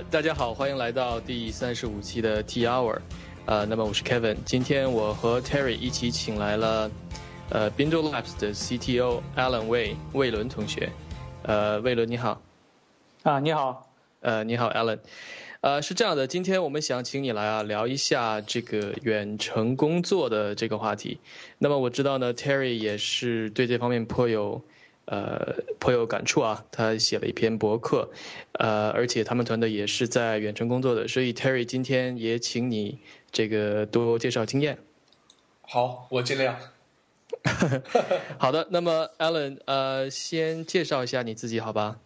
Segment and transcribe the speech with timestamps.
[0.00, 2.98] 呃，大家好，欢迎来到第三十五期的 T Hour。
[3.44, 6.90] 呃，那么我是 Kevin，今天我和 Terry 一起请来了
[7.50, 10.90] 呃 Bindle Labs 的 CTO Alan 魏魏伦同学。
[11.42, 12.40] 呃，魏伦你好。
[13.24, 13.92] 啊，你好。
[14.20, 15.00] 呃，你好 Alan。
[15.60, 21.20] 呃，是这样的，今天我们想请你来啊，聊一下这个远程工作的这个话题。
[21.58, 24.62] 那么我知道呢，Terry 也是对这方面颇有。
[25.06, 26.64] 呃，颇有感触啊！
[26.70, 28.10] 他写了一篇博客，
[28.52, 33.00] 呃，而且他们团队也是在远程工作的，所以 Terry 今天也请你
[33.32, 34.78] 这个多介绍经验。
[35.62, 36.56] 好，我尽量。
[38.38, 41.98] 好的，那么 Alan，呃，先介绍一下你自己，好吧？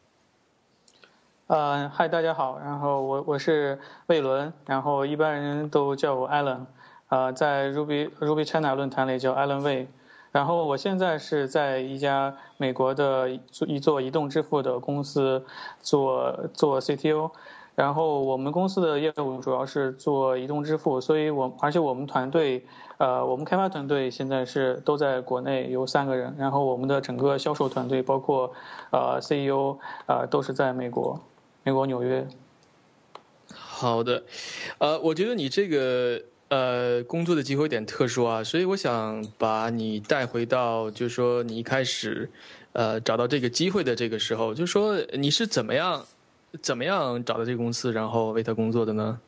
[1.48, 6.64] 呃，嗨，大家好，然后我我是魏伦，然后一般人都叫我 Alan，
[7.08, 9.88] 呃，在 Ruby Ruby China 论坛里叫 Alan 魏。
[10.34, 13.30] 然后我现在是在一家美国的
[13.68, 15.44] 一座移动支付的公司
[15.80, 17.30] 做做 CTO，
[17.76, 22.66] 然后我们公司的业务主要是做移动支付，所以我而且我们团队
[22.98, 28.52] 呃我们开发团队现在是都在国内有三个人，然后我们的整个销售团队包括
[28.90, 31.20] 呃 CEO 呃都是在美国，
[31.62, 32.26] 美国纽约。
[33.54, 34.24] 好的，
[34.78, 36.20] 呃，我觉得你这个。
[36.54, 42.30] 呃，工作的机会有点特殊啊，所以我想把你带回到，就是说你一开始，
[42.74, 46.06] 呃，找到这个机会的这个时候，就是说你是怎么样，
[46.62, 49.18] 怎么样找到这个公司，然后为他工作的呢？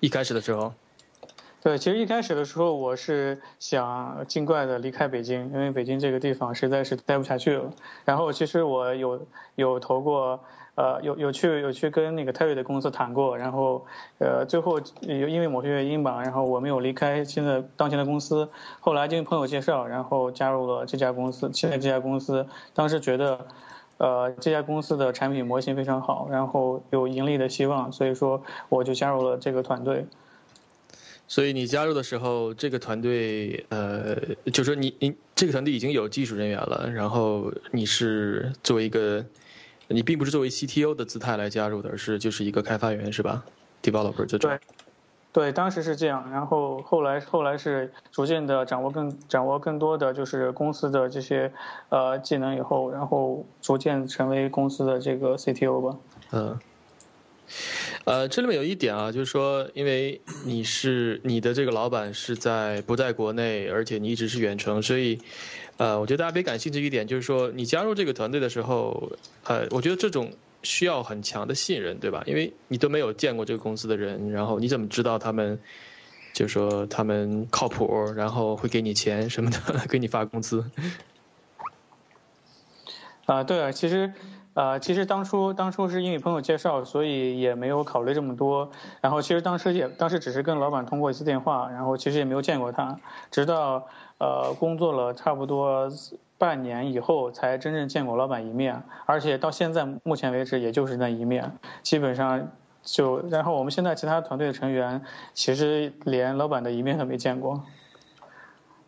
[0.00, 0.74] 一开始的时候，
[1.62, 7.72] 对，其实一开始的时候我是想尽快的离开北京，因为北京这个地方实在是待不下去了。
[8.04, 10.38] 然后其实我有有投过。
[10.74, 13.84] 呃，有有去有去跟那个泰瑞的公司谈过，然后，
[14.18, 18.48] 呃，最后有因为某些原因吧，然后我没有离开现在当前的公司，
[18.80, 21.50] 后来经朋友介绍，然后加入了这家公司。
[21.52, 23.46] 现在这家公司，当时觉得，
[23.98, 30.06] 呃，这家公司的产品模型非常好，然后有盈利的希望，所以说我就加入了这个团队。
[31.28, 34.16] 所以你加入的时候，这个团队，呃，
[34.50, 39.22] 就说你你这个团队已经有技术人员了，然后你是作为一个。
[39.92, 43.44] 你并不是作为 CTO 的姿态来加入的，而是就是一个开发员，是吧
[43.82, 44.50] ？Developer 这种。
[44.50, 44.58] 对，
[45.32, 51.52] 对，当时是这样，然后后来后来是逐渐的掌握更掌握更多的就是公司的这些
[51.90, 55.98] 呃技能以后，然后逐渐成为公司的这个 CTO 吧。
[56.32, 56.58] 嗯。
[58.04, 65.18] 呃，这里面有一点啊，就是说，因为你是你的这个老板是在不在国内，而且你一直是远程，所以。
[65.78, 69.10] 呃，我觉得大家别感兴趣一点，就是说你加入这个团队的时候，
[69.44, 70.30] 呃，我觉得这种
[70.62, 72.22] 需要很强的信任，对吧？
[72.26, 75.58] 因为你都没有见过这个公司的人，然后你怎么知道他们，
[76.32, 80.64] 就是说他们靠谱，然后会给你钱什么的， 给你发工资？
[83.26, 84.12] 啊，对啊，其实。
[84.54, 88.70] 呃，其实当初当初是因为朋友介绍，所以也没有考虑这么多。
[89.00, 92.94] 然后其实当时也当时只是跟老板通过一次电话，然后其实也没有见过他。
[93.30, 95.90] 直到呃工作了差不多
[96.36, 98.82] 半年以后，才真正见过老板一面。
[99.06, 101.50] 而且到现在目前为止，也就是那一面。
[101.82, 102.46] 基本上
[102.82, 105.02] 就然后我们现在其他团队的成员，
[105.32, 107.64] 其实连老板的一面都没见过。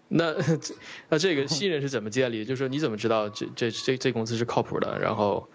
[0.08, 0.34] 那
[1.08, 2.44] 那这个信任是怎么建立？
[2.44, 4.98] 就是说你怎么知道这这这这公司是靠谱的？
[4.98, 5.48] 然后。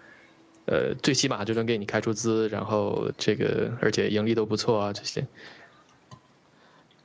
[0.70, 5.26] 呃，最起码就能给你开出资，然后这个而且盈利都不错啊，这些。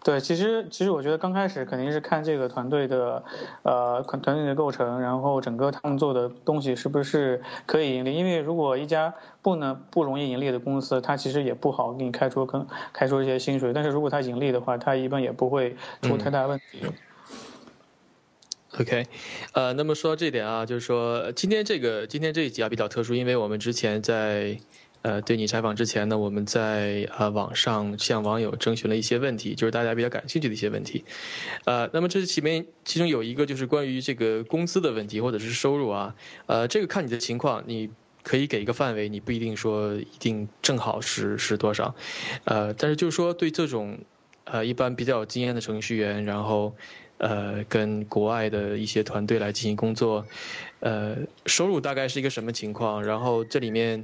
[0.03, 3.23] 对，其实其实我觉得刚开始肯定是看这个团队的，
[3.63, 8.13] 呃，团队的构成，然后整个他们做的东西是不是可以盈利？
[8.13, 9.11] 因为如果一家
[9.41, 13.73] 不能不容易盈利的公司，它其实也不好给你开出更开出一些薪水。
[13.73, 16.83] 但是如果它盈利的话，它一般也不会出太大问题。
[18.77, 19.05] OK，
[19.53, 24.57] 呃，那么说到这点啊，就是说今天这个今天这一集啊比较特殊，因为我们之前在
[25.01, 31.05] 呃对你采访之前呢，我们在呃网上向网友征询了一些问题，就是大家比较感兴趣的一些问题，
[31.63, 36.13] 呃，那么这里面其中有一个就是关于这个工资的问题或者是收入啊，
[36.47, 37.89] 呃，这个看你的情况，你
[38.23, 41.95] 可以给一个范围，你不一定说一定正好是是多少，
[42.43, 43.97] 呃，但是就是说对这种
[44.43, 46.75] 呃一般比较有经验的程序员，然后。
[47.17, 50.25] 呃，跟国外的一些团队来进行工作，
[50.81, 51.15] 呃，
[51.45, 53.01] 收入大概是一个什么情况？
[53.01, 54.03] 然后这里面，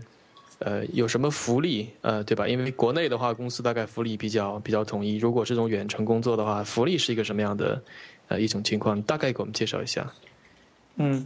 [0.60, 1.90] 呃，有什么福利？
[2.02, 2.48] 呃，对吧？
[2.48, 5.18] 因为国内的话，公司大概福利比较比较统一。
[5.18, 7.82] 如果这种远程工作的话，福利是一个什么样的
[8.30, 9.02] 呃一种情况？
[9.02, 10.10] 大概给我们介绍一下。
[10.98, 11.26] 嗯，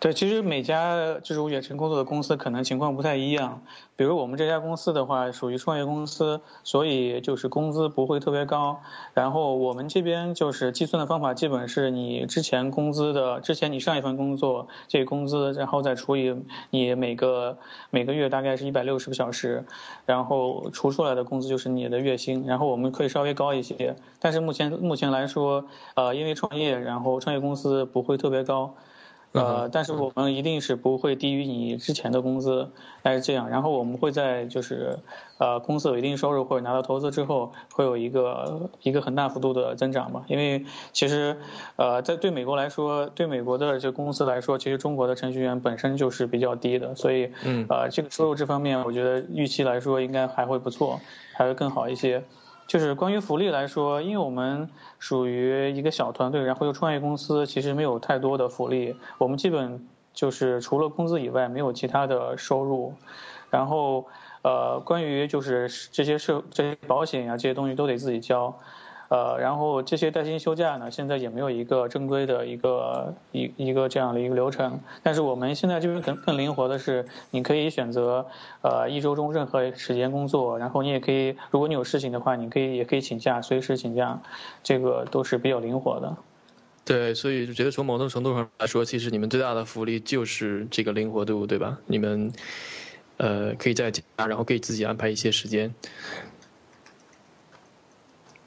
[0.00, 3.62] 对，其实每家就是远程工作的公司可能情况不太一样。
[3.94, 8.80] 比如我们这家公司的话，属于创业公司，所以就是工资不会特别高。
[9.14, 16.34] 然后我们这边就是计算的方法，基本是你之前工资的，之前你上一份工作这个工资，然后再除以
[16.70, 17.58] 你每个
[17.90, 19.64] 每个月大概是一百六十个小时，
[20.06, 22.44] 然后除出来的工资就是你的月薪。
[22.46, 28.74] 然后我们可以稍微高一些，但是目前目前来说，呃，因为创业，然后创业公司不会特别高。
[29.32, 32.68] 呃，但是我们一定是不会低于你之前的工资，
[33.02, 33.48] 但是这样。
[33.48, 34.98] 然后我们会在就是，
[35.38, 40.24] 呃，公司有一定收入或者拿到投资之后，会有一个一个很大幅度的增长嘛。
[40.28, 41.36] 因为其实，
[41.76, 47.30] 呃，在对美国来说，对美国的这公司来说，其实中国的程序员本身就是比较低的，所以，
[47.68, 51.00] 呃，这个收入这方面，我觉得预期来说应该还会不错，
[51.34, 52.22] 还会更好一些。
[52.72, 58.96] 就是关于福利来说，因为我们属于一个小团队，然后又创业公司，其实没有太多的福利。
[59.18, 62.94] 我们基本就是除了工资以外，没有其他的收入。
[63.50, 64.06] 然后，
[64.40, 68.58] 呃，关于就是这些社这些保险呀，这些东西都得自己交。
[69.12, 74.80] 呃，然后这些带薪休假呢，现在也没有一个正规的一个一一个这样的一个流程。
[75.02, 78.26] 但是我们现在就是更更灵活的是，你可以选择
[78.62, 84.18] 呃一周中任何时间工作，然后你也可以，如果你有事情的话，你可以也可以请假，随时请假，
[84.62, 86.16] 这个都是比较灵活的。
[86.82, 91.78] 对，所以就觉得从某种程度上来说，其实你们最大的福利就是这个灵活度，对吧？
[91.86, 92.32] 你们
[93.18, 95.74] 呃可以在家，然后可以自己安排一些时间。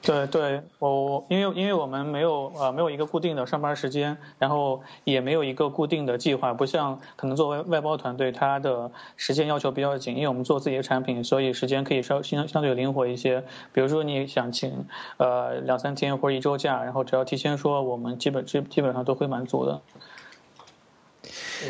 [0.06, 13.44] 对对，我我因为因为我们没有呃没有一个固定的上班时间，然后也没有一个固定的计划，不像可能作为外包团队，它的时间要求比较紧，因为我们做自己的产品，所以时间可以稍相相对灵活一些。
[13.74, 14.86] 比如说你想请
[15.18, 19.81] 呃两三天或者一周假，然后只要提前说，我们基本基基本上都会满足的。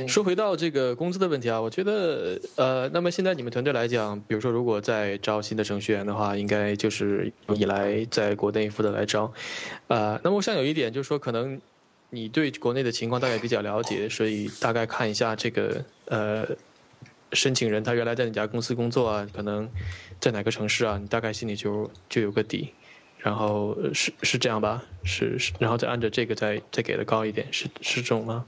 [0.07, 9.31] 说回到这个工资的问题啊，我觉得呃，那么现在你们团队来讲，比如说如果在招新的程序员的话，应该就是你来在国内负责来招，
[9.87, 11.59] 呃，那么我想有一点就是说，可能
[12.09, 16.45] 你对国内的情况大概比较了解，所以大概看一下这个呃
[17.33, 19.69] 申请人他原来在哪家公司工作啊，可能
[20.19, 22.69] 在哪个城市啊，你大概心里就就有个底，
[23.17, 28.45] 然后是是这样吧，是是，然后再按照这个再再给的高一点，是是这种吗？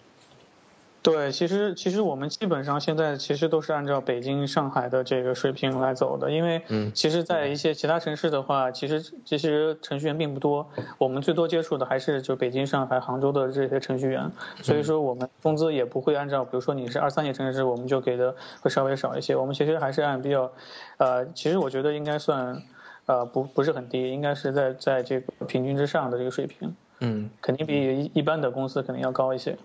[1.04, 6.62] 对，其实其实我们基本上现在其实都是按照北京、上海的这个水平来走的，因为
[6.94, 10.68] 其实，在一些其他城市的话，其实其实程序员并不多，
[10.98, 14.30] 我们最多接触的还是就北京、上海、杭州的这些程序员，
[14.62, 20.52] 所以说我们工资也不会按照，比如说你是二三线城市，我们就给的会稍微少一些，我们其实还是按比较，
[20.98, 22.62] 呃，其实我觉得应该算，
[23.06, 27.74] 呃，不不是很低，应该是在在这个平均之上的这个水平，嗯，肯定比
[28.04, 29.58] 一一般的公司肯定要高一些。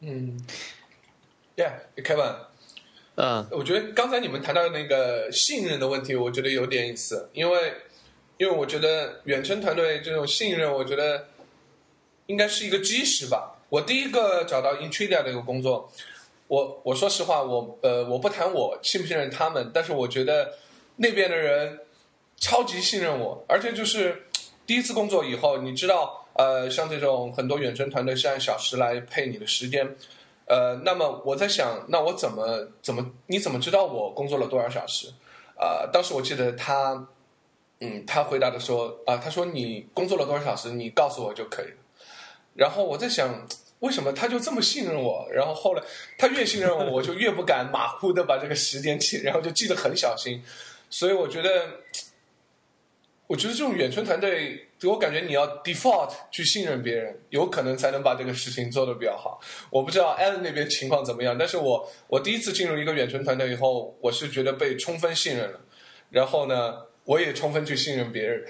[0.00, 0.38] 嗯
[1.56, 2.36] ，Yeah，Kevin，
[3.16, 7.74] 嗯，我觉得刚才你们谈到那个信任的问题，我觉得有点意思，因为
[8.36, 11.26] 因为我觉得远程团队这种信任，我觉得
[12.26, 13.56] 应该是一个基石吧。
[13.70, 15.92] 我第一个找到 Intridia 这个工作，
[16.46, 20.54] 我我说实话，我呃我不谈我信不信任他们，但是我觉得
[20.94, 21.80] 那边的人
[22.36, 24.28] 超级信任我，而且就是
[24.64, 26.17] 第一次工作以后，你知道。
[26.38, 29.96] 呃，像这种很多远程团队是按小时来配你的时间，
[30.46, 35.08] 呃，那么我在想，那我怎么怎么你怎么知道我工作了多少小时？
[35.56, 37.08] 呃，当时我记得他，
[37.80, 41.76] 嗯，他回答的说，啊，他说你工作了多少小时，你告诉我就可以了。
[42.54, 43.44] 然后我在想，
[43.80, 45.26] 为什么他就这么信任我？
[45.32, 45.82] 然后后来
[46.16, 50.40] 他越信任我，我就越不敢马虎的把这个时间记，然后就记得很小心。
[50.88, 51.68] 所以我觉得，
[53.26, 54.67] 我觉得这种远程团队。
[54.84, 59.40] 我感觉你要 default 去信任别人，有可能才能把这个事情做得比较好。
[59.70, 65.60] 我不知道 Alan 那边情况怎么样，但是我我第一次进入一个远程团队以后，我是觉得被充分信任了，
[66.10, 68.44] 然后呢，我也充分去信任别人。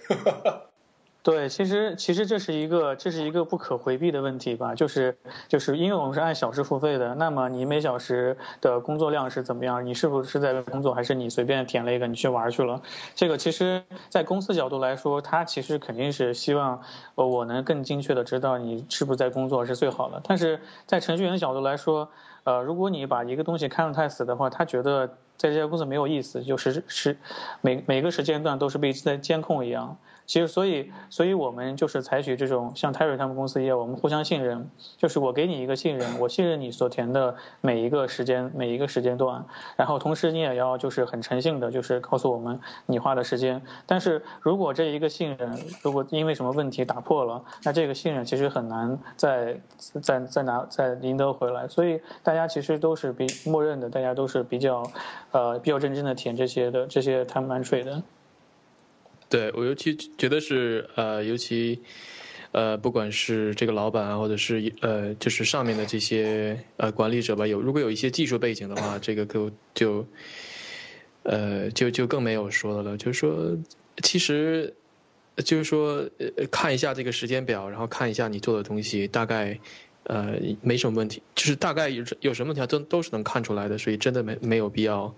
[1.28, 5.14] 对，其实其实这是一个这是一个不可回避的问题吧，就是
[5.46, 9.84] 就是因为我们是按小时付费的，那么你每小时的工作量是怎么样？
[9.84, 12.80] 你是不是在工作，还是你随便填了一个你去玩去了？
[13.14, 16.80] 这个其实，在公司角度来说，他其实肯定是希望
[17.14, 20.22] 我能更精确的知道你是不是在工作是最好的。
[20.24, 22.08] 但是在程序员的角度来说，
[22.44, 25.06] 呃，如果你把一个东西看得太死的话，他觉得
[25.36, 27.18] 在这家公司没有意思，就是是
[27.60, 29.98] 每每个时间段都是被在监控一样。
[30.28, 34.68] 其实，所以，所以我们就是采取这种像 Terry 他们公司一样，我们互相信任，
[34.98, 43.62] 就是我给你一个信任，我信任你所填的每一个时间、每一个时间段，然后同时你也要就是很诚信的，就是告诉我们你花的时间。
[43.86, 49.58] 但是如果这一个信任如果因为什么问题打破了，那这个信任其实很难再
[50.02, 51.66] 再再拿再赢得回来。
[51.66, 54.82] 所以大家其实都是比默认的，大家都是比较
[55.30, 58.02] 呃比较认真的填这些的这些 time entry 的。
[59.28, 61.78] 对我尤其觉得是呃，尤其
[62.52, 70.06] 呃，不管是这个老板啊，或者是呃，就是上面的这些呃管理者吧，有如果有一些技术背景的话，这个就就
[71.24, 72.96] 呃就就更没有说的了。
[72.96, 73.54] 就是说，
[74.02, 74.74] 其实
[75.44, 79.58] 就是说呃看一下这个时间表，然后看一下你做的东西，大概
[80.04, 85.14] 呃没什么问题，就是大概有有什么问题都都是能看出来的，所以真的没没有必要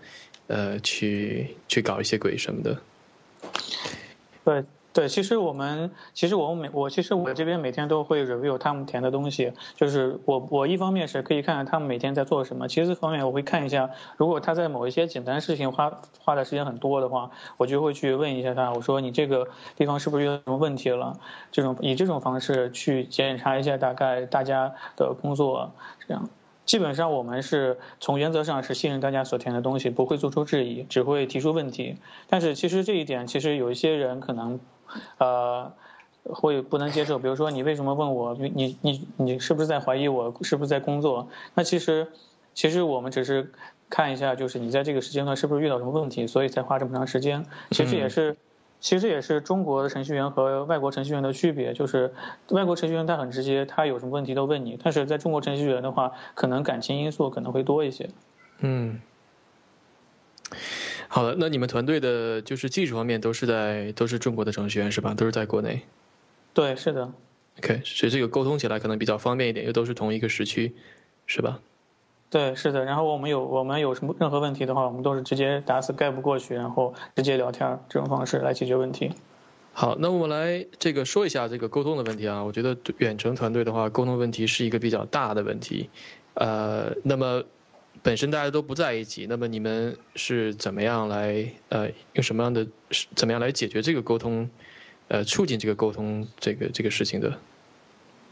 [0.48, 2.76] 呃去去搞一些鬼什么的。
[4.50, 21.12] 对对，其实我们其实我每我其实我这边每天都会 review 他们填的东西，就是我我一方面是可以看看他们每天在做什么，其次方面我会看一下，如果他在某一些简单事情花花的时间很多的话，我就会去问一下他，我说你这个地方是不是遇到什么问题了？
[21.52, 25.70] 这种以这种方式去检查一下大概大家的工作
[26.08, 26.28] 这样。
[26.70, 31.96] 基本上我们是从原则上是信任大家所填的东西，不会做出质疑，只会提出问题。
[32.28, 34.60] 但是其实这一点，其实有一些人可能，
[35.18, 35.72] 呃，
[36.22, 37.18] 会不能接受。
[37.18, 38.36] 比如说，你为什么问我？
[38.36, 41.28] 你你你是不是在怀疑我是不是在工作？
[41.54, 42.06] 那其实，
[42.54, 43.50] 其实我们只是
[43.88, 47.44] 看一下，就是你在这个时间段是不是遇到什么问题，所以才花这么长时间。
[47.72, 48.36] 其实也是。
[48.80, 52.12] 其实也是中国的程序员和外国程序员的区别，就是
[52.48, 58.08] 外国程序员他很直接，他有什么问题都问你；但是在中国程序员的话，可能感情因素可能会多一些。
[58.60, 59.00] 嗯，
[61.08, 65.12] 好的，那你们团队的就是技术方面都是在都是中国的程序员是吧？
[65.14, 65.82] 都是在国内？
[66.54, 67.12] 对，是的。
[67.58, 70.74] OK，所以这个沟通起来可能比较方便一点，又都是同一个时区，
[71.26, 71.60] 是吧？
[72.30, 72.84] 对，是的。
[72.84, 79.10] 然后我们有我们有什么任何问题的话，我们都是直接打死盖不过去，然后直接聊天这种方式来解决问题。
[79.72, 82.42] 好，那我们来这个说一下这个沟通的问题啊。
[82.42, 85.90] 我觉得远程团队的话，沟通问题是一个比较大的问题。
[86.34, 87.42] 呃，那么
[88.00, 92.64] 本身大家都不在一起，那么你们是怎么样来呃用什么样的
[93.16, 94.48] 怎么样来解决这个沟通，
[95.08, 97.36] 呃促进这个沟通这个这个事情的？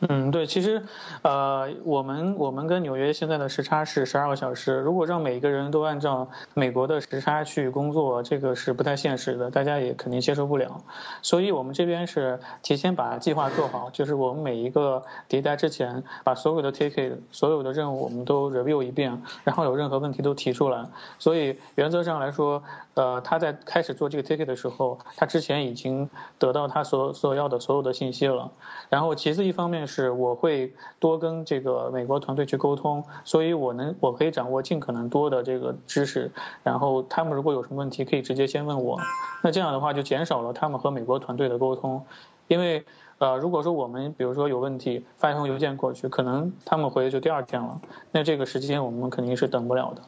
[0.00, 0.80] 嗯，对，其实，
[1.22, 4.76] 呃，我们我们跟纽约现在的时差是十二个小时。
[4.76, 10.84] 如果让每一个人都按照美国的时差去工作，这个是不太现实的，大家也肯定接受不了。
[11.20, 20.86] 所以我们这边是提前把计划做好，就是我们每一个迭代之前，把所有的 ticket、所有的任务我们都 review 一遍，然后有任何问题都提出来。
[21.18, 22.62] 所以原则上来说，
[22.94, 28.52] 呃，他在开始做这个 ticket 的时候，他之前已经得到他所所要的所有的信息了。
[28.88, 29.87] 然后其次一方面。
[29.88, 36.30] 是我会多跟这个美国团队去沟通，所以我能我可以掌握尽可能多的这个知识，
[36.62, 39.00] 然后他们如果有什么问题，可以直接先问我。
[39.42, 42.04] 那这样的话就减少了他们和美国团队的沟通，
[42.46, 42.84] 因为
[43.18, 47.80] 呃，如果说我们比如说有问题发一封邮件过去，可能他们回就第二天了，
[48.12, 50.02] 那这个时间我们肯定是等不了的。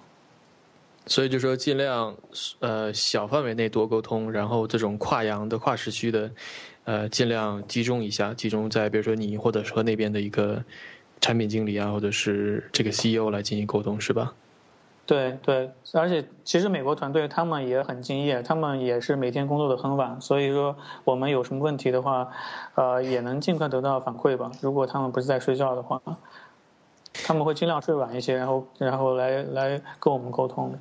[1.06, 2.14] 所以就说尽量
[2.60, 6.30] 呃小范围内多沟通，然后这种跨洋的跨时区的。
[6.84, 10.64] 呃，尽量集中一下，集中在比如说你或者和那边的一个
[11.20, 14.32] 产品经理啊，或者是这个 CEO 来进行沟通，是吧？
[15.06, 22.28] 对对，而且其实美国团队他们也很敬业，他们也是每天工作的很晚，所以说我们有什么问题的话，
[22.74, 24.50] 呃，也能尽快得到反馈吧。
[24.60, 26.00] 如果他们不是在睡觉的话，
[27.12, 30.76] 他们会尽量睡晚一些，然后然后来来跟我们沟通。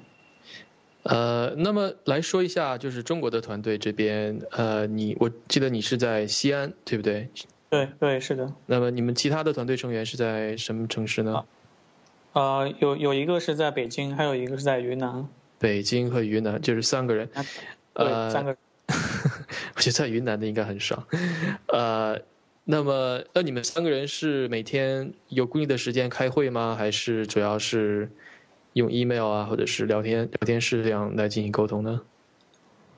[1.04, 7.30] 呃，那么来说一下，就是中国的团队这边，呃，你我记得你是在西安，对不对？
[7.70, 8.52] 对对，是的。
[8.66, 11.46] 那么你们其他的团队成员是在什么城市呢？
[12.34, 15.26] 呃，有有一个是在北京，还有一个是在云南。
[15.58, 17.30] 北京和云南就是三个人。
[17.94, 18.56] 呃，三个。
[19.76, 21.08] 我觉得在云南的应该很少。
[21.68, 22.20] 呃，
[22.66, 26.76] 那么那你们三个人是每天有固定的时间开会吗？
[26.78, 28.10] 还是主要是？
[28.74, 32.02] 用 email 啊，或者是聊天聊天室这样来进行沟通呢？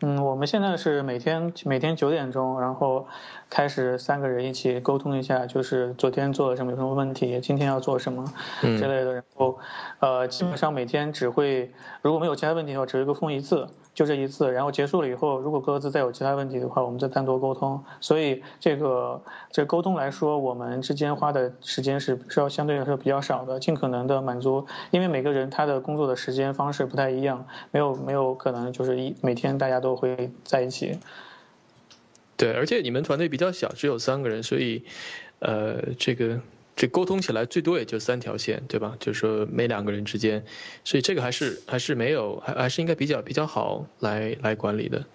[0.03, 3.07] 嗯，我们现在是每天每天九点钟，然后
[3.51, 8.25] 开始三个人一起沟通一下，就是昨天做了什么有什么问题，今天要做什么
[8.61, 9.13] 之类的。
[9.13, 9.59] 然后，
[9.99, 13.67] 呃，基本上每天只会如果没有其他问题的话，只会沟通一次。
[13.93, 17.83] 就这一次，然后结束了以后，如果各自再有其他问题的话，我们再单独沟通。
[17.99, 19.21] 所以这个
[19.51, 30.97] 这沟通来说，我们之间花的时间是是要相对来说比较少的，尽可能的满足，因为每个人他的工作的时间方式不太一样，没有没有可能就是一每天大家都会在一起。
[32.37, 34.83] 对，而且你们团队比较小，只有三个人，所以
[35.39, 36.39] 呃，这个
[36.75, 38.95] 这沟通起来最多也就三条线，对吧？
[38.99, 40.43] 就是说每两个人之间，
[40.83, 45.05] 所以这个还是还是没有，还还是应该比较比较好来来管理的。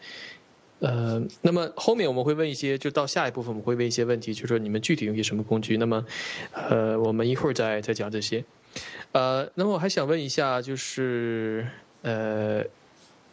[0.79, 5.79] 呃，那么后面我们会问一些，就到下一部分我们会问一些问题，就是说你们具体用些什么工具？
[5.79, 6.05] 那么，
[6.53, 8.45] 呃，我们一会儿再再讲这些。
[9.13, 11.67] 呃，那么我还想问一下，就是
[12.03, 12.63] 呃，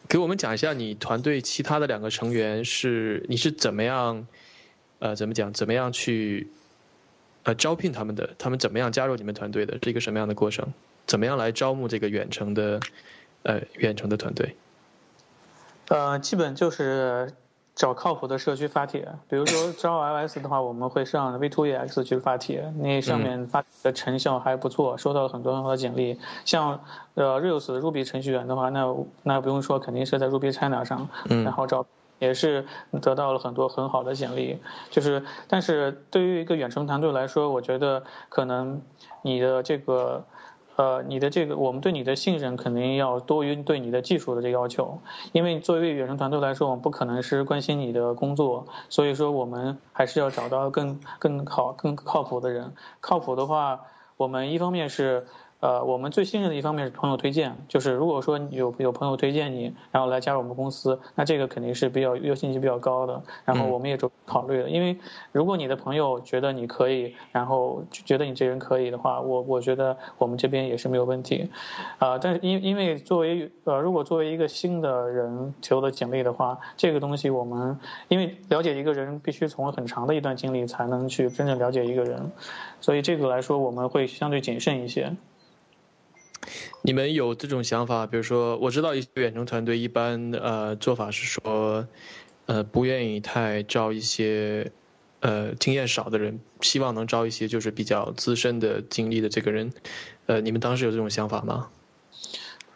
[0.08, 4.26] 给我们讲一下你团队其他的两个成员是你是怎么样，
[5.00, 5.52] 呃，怎么讲？
[5.52, 6.48] 怎么样去
[7.44, 8.28] 呃招聘他们的？
[8.38, 9.78] 他们怎么样加入你们团队的？
[9.82, 10.66] 是一个什么样的过程？
[11.06, 12.80] 怎么样来招募这个远程的
[13.42, 14.56] 呃远程的团队？
[15.88, 17.30] 呃，基本就是
[17.74, 26.18] 找靠谱的社区发帖，比如说 招 iOS 的话，我们会上 V2EX 去发帖，那上面发的成效还不错，收到了很多很好的简历。
[26.46, 26.80] 像
[27.14, 31.84] 呃 Rails Ruby 程序员的话，那那不用说，肯定是在 Ruby China 上，然后找
[32.24, 32.64] 也是
[33.02, 34.58] 得到了很多很好的简历。
[34.90, 38.82] 就是，但是对于一个远程团队来说，我觉得可能
[39.22, 40.24] 你的这个。
[40.76, 44.98] 呃，你的这个，我们对你的信任肯定要多于对你的技术的这要求，
[45.30, 52.72] 因为作为远程团队来说，我们不可能是关心你的工作，所以说我们还是要找到更更好、更靠谱的人。
[53.00, 53.82] 靠谱的话，
[54.16, 55.28] 我们一方面是。
[55.60, 63.22] 呃，我们最信任的一方面是朋友推荐，就是如果说有有朋友推荐你，然后来加入我们公司，那这个肯定是比较优先级比较高的。
[63.46, 64.94] 然后我们也就考虑了，因为
[65.32, 71.48] 如果你的朋友觉得你可以，然后觉得你这人可以的话，我我觉得我们这边也是没有问题。
[71.98, 82.30] 啊，但是因因为作为呃，如果作为一个新的人投的简历的话，这个东西我们因为了解一个人必须从很长的一段经历才能去真正了解一个人，
[82.82, 85.10] 所以这个来说我们会相对谨慎一些。
[86.82, 88.06] 你们有这种想法？
[88.06, 91.86] 比如说，我知道一些远程团队一般呃做法是说，
[92.46, 94.70] 呃不愿意太招一些
[95.20, 99.72] 呃经验少的人，希望能招一些就是比较资深的经历的这个人。
[100.26, 101.68] 呃，你们当时有这种想法吗？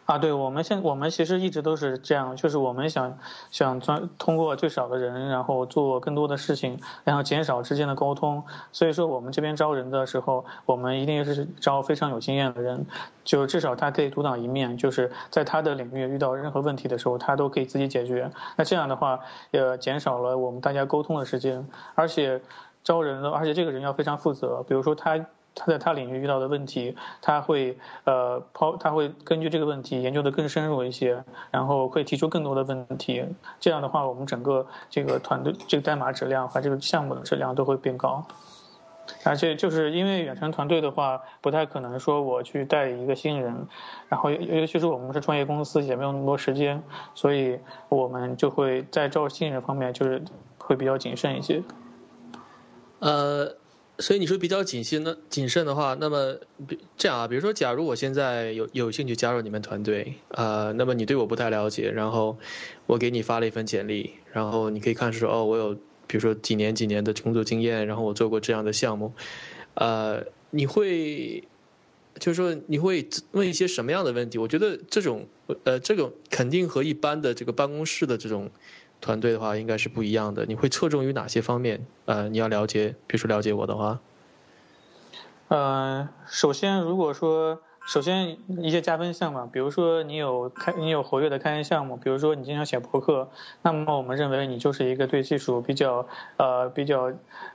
[0.09, 3.19] 啊，对，我们现我们其实一直都是这样，就是我们想
[3.51, 8.43] 想专通过最少的人，然后做更多的事情，然后减少之间的沟通。
[8.71, 12.87] 所以说，我们这边招人的时候，我们一定是招非常有经验的人，
[13.23, 18.31] 就至少他可以独当一面，就是在他的领域遇到任何问题的时候，他都可以自己解决。
[18.55, 19.19] 那这样的话，
[19.51, 21.63] 也减少了我们大家沟通的时间，
[21.93, 22.41] 而且
[22.83, 25.23] 招人的，而且这个人要非常负责，比如说他。
[25.59, 33.25] 他在他领域遇到的问题，他会呃抛，他会根据这个问题研究的更深入一些，然后会提出更多的问题。
[33.59, 38.25] 这样的话，我们整个这个团队这个代码质量和这个项目的质量都会变高。
[39.25, 43.67] 而且就是因为远程团队的话，不太可能说我去带一个新人，
[44.07, 46.81] 然后尤其是我们是创业公司，也没有那么多时间，
[47.13, 50.23] 所以我们就会在招新人方面就是
[50.57, 51.61] 会比较谨慎一些。
[52.99, 53.58] 呃。
[53.99, 56.37] 所以你说比较谨慎的谨慎的话，那么
[56.97, 62.37] 这样啊，比如说，假如我现在有有兴趣加入你们团队，啊，那么你对我不太了解，然后
[62.85, 65.73] 我给你发了一份简历，然后你可以看出说，哦，我有
[66.07, 69.11] 比如说几年几年的工作经验，然后我做过这样的项目，
[69.73, 71.43] 呃，你会
[72.19, 74.37] 就是说你会问一些什么样的问题？
[74.37, 75.27] 我觉得这种
[75.65, 78.49] 呃，这种肯定和一般的这个办公室的这种。
[79.01, 81.85] 团队的话应该是不一样的，你会侧重于哪些方面？
[82.05, 83.99] 呃，你要了解，比如说了解我的话，
[85.47, 87.61] 呃，首先如果说。
[87.87, 93.31] 首先，一些加分项嘛，比如说你有开，你有活跃的开源项目，比如说你经常写博客，
[93.63, 96.07] 那么我们认为你就是一个对技术比较
[96.37, 97.11] 呃比较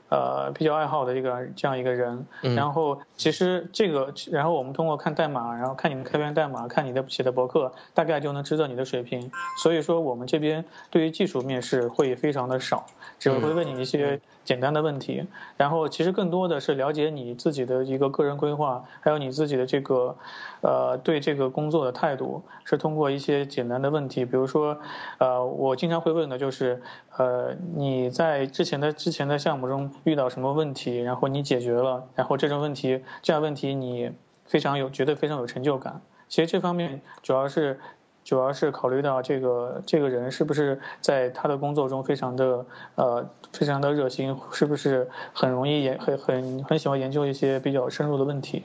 [0.09, 2.27] 呃比较爱好的一个这样一个人。
[2.55, 9.31] 然后其实这个，然后我们通过看代码，然后看你的开源代码，看你的写的博客，大概就能知道你的水平。
[9.63, 12.87] 所以说我们这边对于技术面试会非常的少，
[13.19, 14.21] 只会问你一些。
[14.45, 20.15] 简单的问题，然后其实更多的是了解你自己的一个个人规划，还有你自己的这个，
[20.61, 24.77] 呃，对这个工作的态度，是通过一些简单的问题，比如说，
[25.17, 26.83] 呃，我经常会问的就是，
[27.17, 34.11] 呃，你在之前的之前的项目中遇到什么问题，然后你解决了，然后这种问题这样问题你
[34.45, 36.01] 非常有觉得非常有成就感。
[36.29, 37.79] 其实这方面主要是。
[38.25, 48.65] 主要是考虑到这个这个人是不是在他的工作中非常的呃非常的热心，是不是很容易研很很很喜欢研究一些比较深入的问题。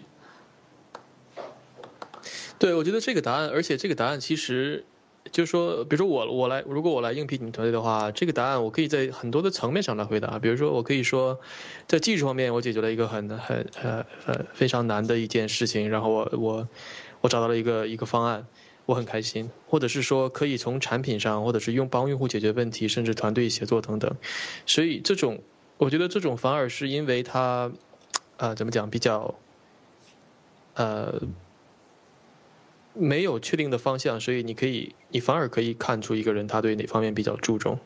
[2.58, 4.86] 对，我觉得这个答案，而且这个答案其实
[5.32, 10.40] 就是说，比如说我我来，如果我来应聘你们团队的话，这个答案我可以在很多的层面上来回答。
[10.40, 11.40] 比如说，我可以说，
[11.88, 16.68] 在技术方面，我解决了一个很很呃呃非常难的一件事情，然后我我
[17.22, 18.46] 我找到了一个一个方案。
[18.86, 24.12] 我很开心，或者是说可以从产品上，或者是用帮用户解决问题，甚至团队协作等等。
[24.66, 25.40] 所以这种，
[25.78, 27.72] 我觉得这种反而是因为它，
[28.38, 29.36] 呃，怎么讲，比较，
[30.74, 31.22] 呃，
[32.94, 37.80] 没有确定的方向，所以你可以，你反而可以看出一个人他对哪方面比较注重。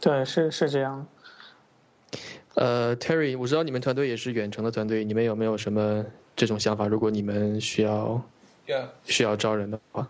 [0.00, 1.06] 对，是是这样。
[2.54, 6.86] 呃，Terry，我知道你们团队也是远程的团队，你们有没有什么这种想法？
[6.86, 8.22] 如果你们需要？
[9.04, 10.08] 需要招人的话，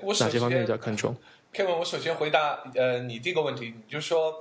[0.00, 1.12] 我哪些方面比较看重
[1.52, 4.32] ？Kevin，我首先回答呃你第一个问题，你就说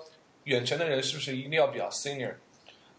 [0.43, 2.33] 远程的人是不是一定要比较 senior？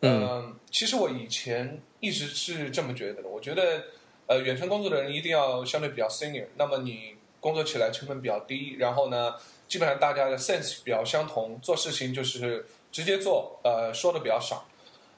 [0.00, 3.28] 嗯，其实我以前一直是这么觉得的。
[3.28, 3.84] 我觉得
[4.30, 9.34] 呃远程工作的人一定要相对比较 senior，那么你工作起来成本比较低，然后呢，
[9.66, 14.68] 基本上大家的 sense 比较相同，做事情就是直接做，呃说的比较少。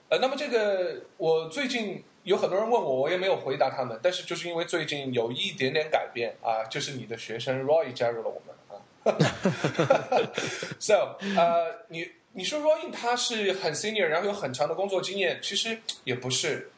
[0.09, 2.03] 呃，那么这个我最近。
[2.25, 3.99] 有很多人问我，我也没有回答他们。
[4.01, 8.79] 但是就是因为最近有一点点改变啊，就是你的学生 Roy 加入了我们啊。
[10.79, 16.71] So，呃，你你说 Roy 他是很 senior，然后有很长的工作经验，其实也不是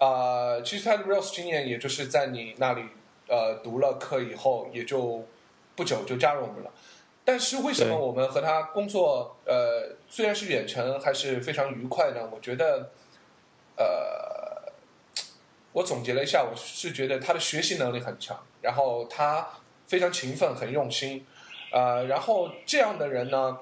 [0.00, 0.60] 啊。
[0.62, 2.82] 其实他的 r o s e 经验也就是在你那里
[3.28, 5.24] 呃读了课以后，也就
[5.76, 6.70] 不久就加入我们了。
[7.24, 12.28] 但是为什么我们和他工作呃虽然是远程，还是非常愉快呢？
[12.32, 12.90] 我觉得
[13.76, 14.58] 呃。
[15.72, 19.46] 我总结了一下，我是觉得他的学习能力很强，然后他
[19.86, 21.24] 非常勤奋、很用心，
[21.70, 23.56] 呃，然后这样的人呢，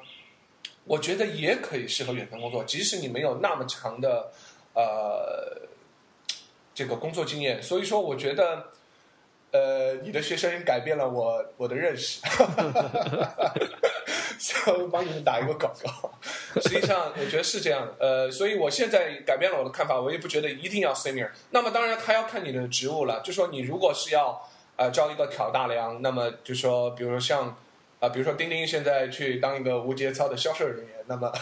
[0.84, 4.32] 我觉得也可以适合远程工作，即使你没有那么强的
[4.72, 5.67] 呃
[6.78, 7.62] 这个工作经验。
[7.62, 8.68] 所以说，我觉得。
[9.50, 12.20] 呃，你的学生改变了我我的认识，
[14.38, 16.12] 所以帮你们打一个广告。
[16.60, 17.88] 实际上，我觉得是这样。
[17.98, 21.30] 呃，所以我现在改变了我的看法，我也不觉得一定要 senior。
[21.48, 23.22] 那么，当然还要看你的职务了。
[23.24, 24.38] 就说你如果是要
[24.76, 27.56] 呃招一个挑大梁，那么就说，比如说像
[28.00, 31.32] 啊，比如说钉钉现在去当一个无节操的销售人员，那么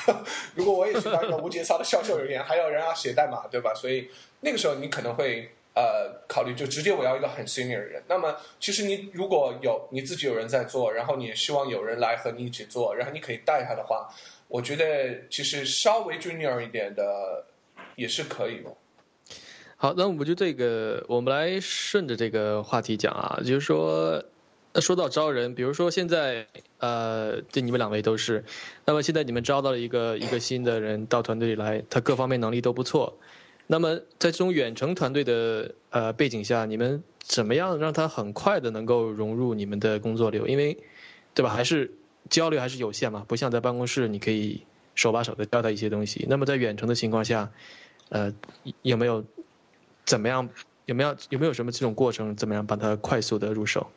[0.54, 3.74] 如果我也去当一个无节操的销售人员，还有人要写代码，对吧？
[3.74, 4.08] 所以
[4.40, 5.50] 那个时候你可能会。
[5.78, 8.02] 呃，考虑就直接我要一个很 senior 的人。
[8.08, 14.08] 那么，其实你如果有你自己有人在做，然后你也希望有人来和你一起做，然后你可以带他的话，
[14.48, 17.44] 我觉得其实稍微 junior 一点的
[17.94, 18.70] 也是可以的。
[19.76, 24.24] 好，那我们就这个，我们来顺着这个话题讲啊，就是说，
[24.76, 26.46] 那说到招人，比如说现在，
[26.80, 28.44] 呃，对你们两位都是，
[28.84, 33.18] 那么现在你们招到了一个一个新的人到团队里来，他各方面能力都不错。
[33.66, 40.46] 那么，在这种远程团队的呃背景下，你们怎么样让他很快的能够融入你们的工作流？
[40.46, 40.76] 因为，
[41.32, 41.48] 对吧？
[41.48, 41.90] 还是
[42.28, 44.62] 交流还是有限嘛，不像在办公室，你可以
[44.94, 46.26] 手把手的教他一些东西。
[46.28, 47.50] 那么在远程的情况下，
[48.10, 48.30] 呃，
[48.82, 49.24] 有没有
[50.04, 50.46] 怎么样？
[50.84, 52.36] 有没有有没有什么这种过程？
[52.36, 53.90] 怎么样帮他快速的入手？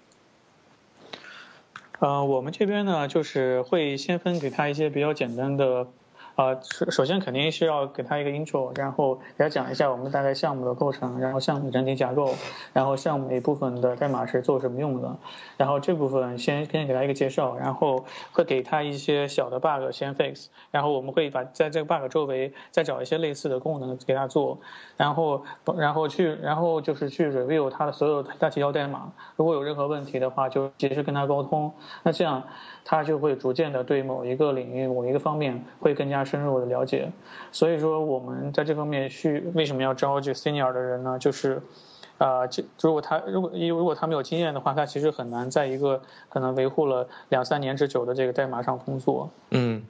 [2.00, 5.99] 呃，我们这边呢，就是会先分给他一些比较简单的。
[6.40, 12.34] 啊，首首先肯定是要给他一个 intro，然后给他讲一下我们大概项目的构成，然后项目整体架构，
[12.72, 15.18] 然后项目每部分的代码是做什么用的，
[15.58, 24.58] 然后这部分先先给他一个介绍，然后会给他一些小的 bug 先 fix，然后我们会把在这个 bug 周围再找一些类似的功能给他做，
[24.96, 25.44] 然后
[25.76, 31.74] 然后去然后就是去 review 他的所有他提交代码，如果有任何问题的话就及时跟他沟通，
[32.04, 32.42] 那这样
[32.86, 36.26] 他就会逐渐的对某一个领域某一个方面会更加。
[36.30, 37.12] 深入的了解，
[37.52, 41.18] 所以说我们在这方面去为什么要招这 senior 的人呢？
[41.20, 41.60] 就是，
[42.20, 49.30] 啊，这如果他如果因为如果他没有经验的话，他其实很难在一个可能维护了两三年之久的这个代码上工作。
[49.50, 49.84] 嗯。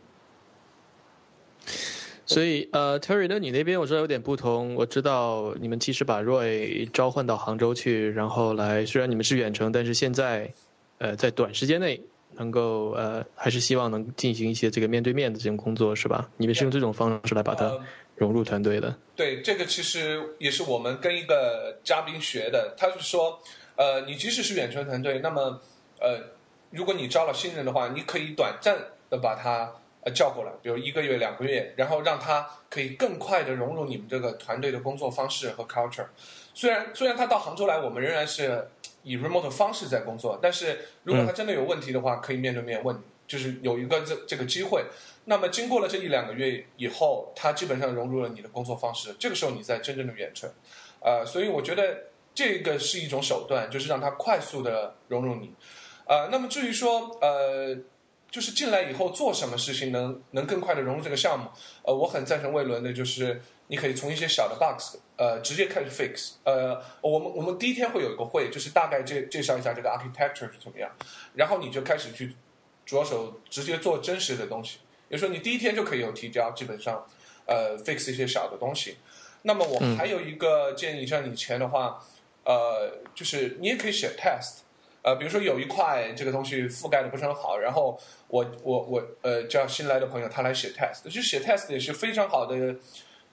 [2.25, 4.75] 所以呃，Terry 那你那边我知道有点不同。
[4.75, 10.53] 我知道你们其实把 Roy 召唤到杭州去，然后来虽然你们是远程，但是现在
[10.99, 12.01] 呃在短时间内。
[12.39, 16.27] 能够呃，还是希望能进行一些这个面对面的这种工作，是吧？
[16.37, 17.77] 你们是用这种方式来把它
[18.15, 18.95] 融入团队的。
[19.15, 22.73] 对，这个其实也是我们跟一个嘉宾学的。
[22.77, 23.39] 他是说，
[23.75, 25.61] 呃，你即使是远程团队，那么
[25.99, 26.17] 呃，
[26.71, 28.77] 如果你招了新人的话，你可以短暂
[29.09, 29.71] 的把他
[30.05, 36.07] 呃叫过来，比如一个月、两个月，然后让他可以更快的融入你们这个团队的工作方式和 culture。
[36.53, 38.69] 虽然虽然他到杭州来，我们仍然是。
[39.03, 44.85] 以 remote 方式在工作，但是如果他真的有问题的话，可以面对面问，就是有一个这这个机会。
[45.25, 50.49] 那么经过了这一两个月以后，他基本上融入了你的工作方式，这个时候你在真正的远程，
[51.01, 55.53] 呃，所以我觉得这个是一种手段，就是让他快速的融入你。
[56.05, 57.77] 呃，那么至于说呃
[58.31, 61.49] 就是进来以后做什么事情能能更快的融入这个项目。
[61.83, 66.35] 呃，我很赞成魏伦的，就是你可以从一些小的 bugs，呃，直接开始 fix。
[66.45, 70.89] 呃，我们我们第一天会有一个会，就是大概介介绍一下这个 architecture 是怎么样，
[71.35, 72.33] 然后你就开始去
[72.85, 74.77] 着手直接做真实的东西。
[75.09, 77.05] 比如说你第一天就可以有提交，基本上
[77.45, 78.95] 呃 fix 一些小的东西。
[79.41, 82.01] 那么我还有一个建议，像以前的话，
[82.45, 84.59] 呃，就是你也可以写 test。
[85.01, 92.75] 呃，比如说有一块这个东西覆盖的不是很好，然后我我我呃叫新来的朋友他来写 test，就写 test 也是非常好的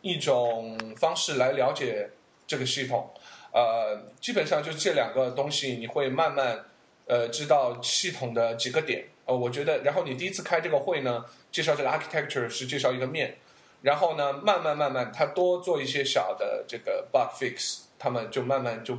[0.07, 2.11] 一种方式来了解
[2.47, 3.11] 这个系统。
[3.53, 6.65] 呃，基本上就这两个东西，你会慢慢
[7.07, 9.07] 呃知道系统的几个点。
[9.25, 13.37] 呃，我觉得，然后你第一次开这个会呢，介绍这个 architecture 是介绍一个面，
[13.83, 18.99] 然后呢，慢慢慢慢他多做一些小的这个 bug fix，他们就慢慢就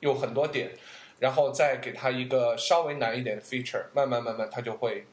[0.00, 0.72] 有很多点。
[1.20, 5.04] 然后再给他一个稍微难一点的 feature，慢慢慢慢他就会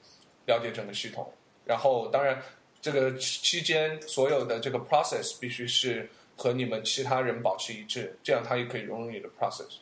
[0.46, 1.34] 了解整个系统。
[1.66, 2.40] 然后当然
[2.86, 9.78] 这个期间所有的这个 process 必须是和你们其他人保持一致，这样他也可以融入你的 process。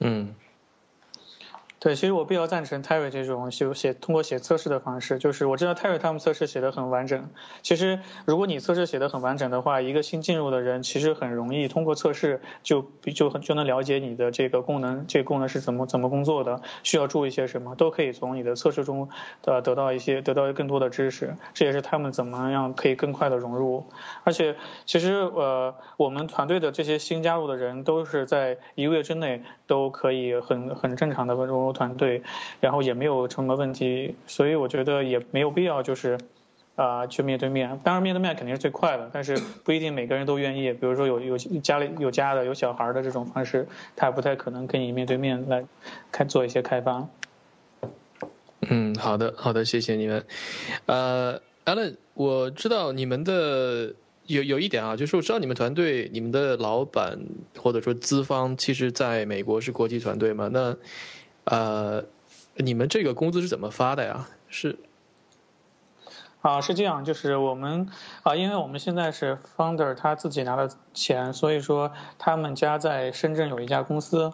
[0.00, 0.34] 嗯。
[1.78, 5.18] 对，其实我比较赞成 Terry 这种写写通过写测试的方式。
[5.18, 7.28] 就是我知道 Terry 他们测试写的很完整。
[7.62, 19.10] 其实如果你测试写的很完整的话，一个新进入的人其实很容易通过测试就就很就能了解你的这个功能，这个功能是怎么怎么工作的，需要注意些什么，都可以从你的测试中
[19.44, 21.36] 呃得到一些得到更多的知识。
[21.52, 23.84] 这也是他们怎么样可以更快的融入。
[24.24, 31.76] 而且其实呃我们团队的这些新加入的人都是在一个月之内都可以很很正常的融入。
[31.76, 32.22] 团队，
[32.58, 36.18] 然后也没有什么问题，所以我觉得也没有必要，就是
[36.74, 37.78] 啊，去面对面。
[37.84, 40.72] 当然，面对面肯定是最快的，但是不一定每个人都愿意。
[40.72, 45.62] 比如说，有有家里有家的、有小孩的这种方式，他也不太可能跟你面对面来
[46.10, 47.06] 开做一些开发。
[48.70, 50.24] 嗯，好的，好的，谢谢你们。
[50.86, 53.94] 呃，Allen，我知道你们的
[54.26, 57.18] 有有一点啊，就是我知道你们团队、你们的老板
[57.56, 60.48] 或者说资方，其实在美国是国际团队嘛？
[60.52, 60.76] 那
[61.46, 62.04] 呃，
[62.56, 64.28] 你们这个工资是怎么发的呀？
[64.48, 64.78] 是
[66.42, 67.88] 啊，是这样，就是我们
[68.22, 74.32] 啊，因为我们现在是 founder 他自己拿的钱，所以说他们家在深圳有一家公司，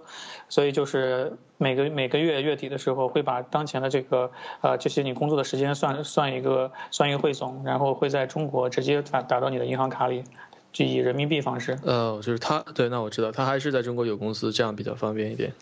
[0.48, 10.22] 所以就是每个每个月月底的时候会把当前的这个呃这些你工作的时间算算一个算一个汇总，然后会在中国直接打打到你的银行卡里，
[10.70, 11.78] 就以人民币方式。
[11.82, 15.52] 呃，就是他对，那我知道他还是在中国有公司，这样比较方便一点。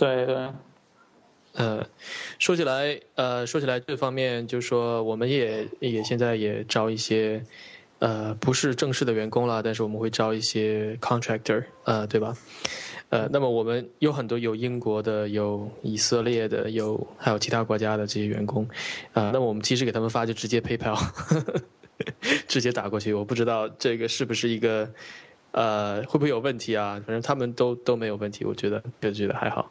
[0.00, 0.48] 对对，
[1.52, 1.86] 呃，
[2.38, 7.44] 说起来，呃，说起来这方面，就是说，我们也也现在也招一些，
[7.98, 12.34] 呃，不是正式的员工了，但是我们会招一些 contractor，呃，对吧？
[13.10, 18.66] 呃，那么我们有很多有英国的，有以色列的，有还有其他国家的这些员工，
[19.12, 20.96] 啊，那么我们其实给他们发就直接 PayPal，
[22.48, 24.88] 直接打过去，我不知道这个是不是一个，
[25.50, 26.94] 呃，会不会有问题啊？
[27.04, 29.70] 反正他们都都没有问题，我觉得就觉得还好。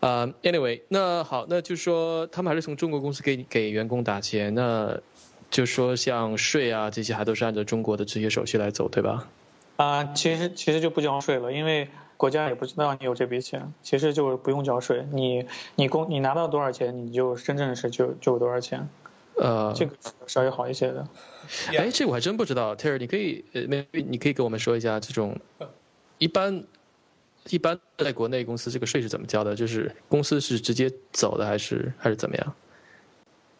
[0.00, 4.96] 啊，anyway，那好，那就说他们还是从中国公司给给员工打钱，那
[5.50, 9.26] 就说像税啊这些还都是按照中国的这些手续来走，对吧？
[9.76, 11.88] 啊，其实其实就不交税了，因为
[12.18, 18.86] 国家也不知道你有这笔钱，其实就是不用交税，你你工你拿到多少钱，你就真正是就就有多少钱。
[19.36, 21.08] 呃，这个稍微好一些的。
[21.76, 25.36] 哎，这我还真不知道，Terry，你可以呃，没你可以给我们说一下这种
[26.18, 26.62] 一般。
[27.50, 29.54] 一般在国内公司这个税是怎么交的？
[29.54, 32.54] 就是公司是直接走的，还是还是怎么样？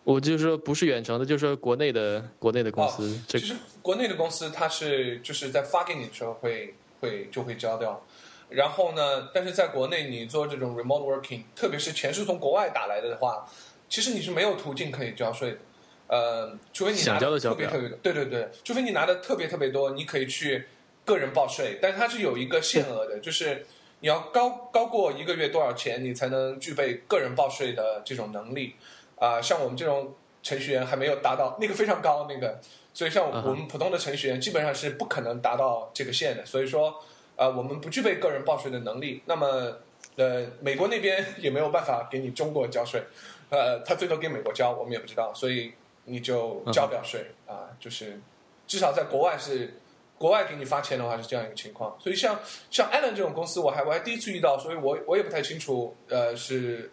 [0.04, 3.20] 我就是说不是远程的，就是说国内的国内的公司。
[3.26, 8.00] 这其实国内的公司它是就是在发给你的时候会会就会交掉，
[8.48, 13.48] 然后呢，但是在国内你做这种 remote working，特别是钱是从国外打来的的话，
[13.88, 15.58] 其实你是没有途径可以交税的。
[16.06, 20.66] 呃，除非你拿的特别特别多，对对对，除非你拿的特别特别多，你可以去
[21.04, 23.66] 个人报税，但是它是有一个限额的，就是。
[24.00, 28.76] 你要高高过一个月多少钱，你才能具备个人报税的这种能力？
[29.18, 32.60] 啊，像我们这种程序员还没有达到那个非常高那个，
[32.92, 36.44] 所以像我们普通的程序员基本上是不可能达到这个线的。
[36.44, 37.02] 所以说，
[37.36, 39.22] 啊，我们不具备个人报税的能力。
[39.24, 39.78] 那么，
[40.16, 43.02] 呃，美国那边 也没有办法给你中国交税，
[43.48, 45.72] 呃，他最多给美国交，我们也不知道，所以
[46.04, 47.72] 你就交不了税啊。
[47.80, 48.20] 就是
[48.66, 49.80] 至少在国外是。
[50.18, 52.38] 国外给你发钱的话是这样一个情况，所以像
[52.70, 56.90] 像 Allen 这种公司，我还我还第一次遇到，所以我我也不太清楚，呃，是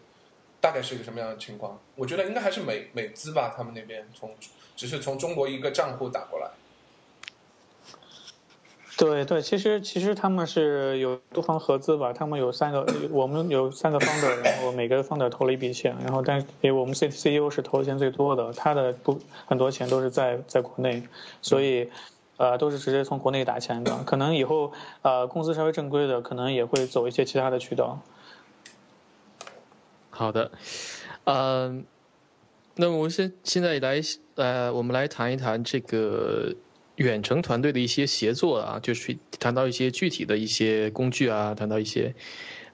[0.59, 1.79] 大概是一个什么样的情况。
[1.95, 4.29] 我觉得应该还是美美资吧，他们那边从
[4.75, 6.49] 只是从中国一个账户打过来。
[8.95, 21.01] 对对，其实其实他们是有多方合资吧，他们有三个，我们有三个 founder，然后每个 founder 投了一笔钱，然后但是给我们 C C E O 是投钱最多的，他的不很多钱都是在在国内，
[21.41, 21.89] 所以
[22.38, 28.02] 呃都是直接从国内打钱的，可能以后呃公司稍微正规的，可能也会走一些其他的渠道。
[30.10, 30.52] 好的，
[31.26, 31.86] 嗯，
[32.76, 34.02] 那么我们现现在来
[34.36, 36.54] 呃，我们来谈一谈这个。
[36.98, 42.13] 远程团队的一些协作啊，就是谈到一些具体的一些工具啊，谈到一些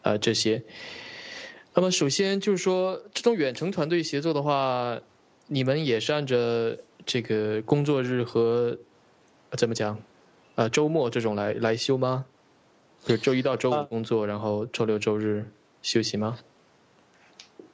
[0.02, 0.62] 呃这些。
[1.74, 5.00] 那么首先就是说，这种远程团队协作的话，
[5.48, 6.36] 你们也是按照
[7.06, 8.78] 这个工作日和
[9.58, 9.98] 怎么讲
[10.56, 12.26] 呃周末这种来来休吗？
[13.06, 15.46] 就周一到周五工作，然后周六周日
[15.82, 16.38] 休息吗？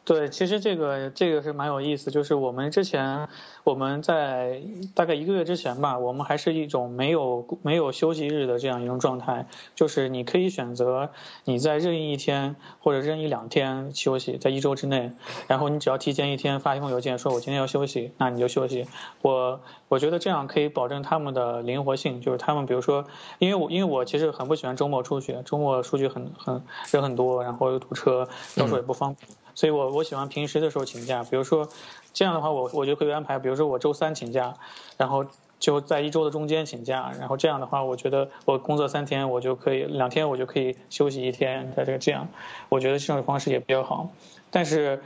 [0.06, 3.28] 对，其实这个这个是蛮有意思，就是我们之前
[3.64, 4.62] 我们在
[4.94, 11.10] 大概一个月之前吧，我们还是一种没有没有休息日的这样一种状态，就是你可以选择
[11.44, 15.12] 你在任意一天或者任意两天休息，在一周之内，
[15.48, 18.86] 然后你只要提前一天发一封邮件说我今天要休息，那你就休息。
[19.24, 23.04] 我我觉得这样可以保证他们的灵活性，就是他们比如说，
[23.40, 29.28] 因为我因为我其实很不喜欢周末出去，周末出去很很人很多，然后又堵车，到时候也不方便。
[29.56, 31.68] 所以，我我喜欢平时的时候请假，比如说，
[32.14, 34.54] 这样的话，我我就可以安排，比如说我周三请假，
[34.98, 35.26] 然后
[35.58, 42.28] 就在一周的中间请假，然后这样的话，我觉得我工作三天，我就可以两天我就可以休息一天，在这个这样，
[42.70, 44.10] 我觉得这种方式也比较好。
[44.52, 45.02] 但是，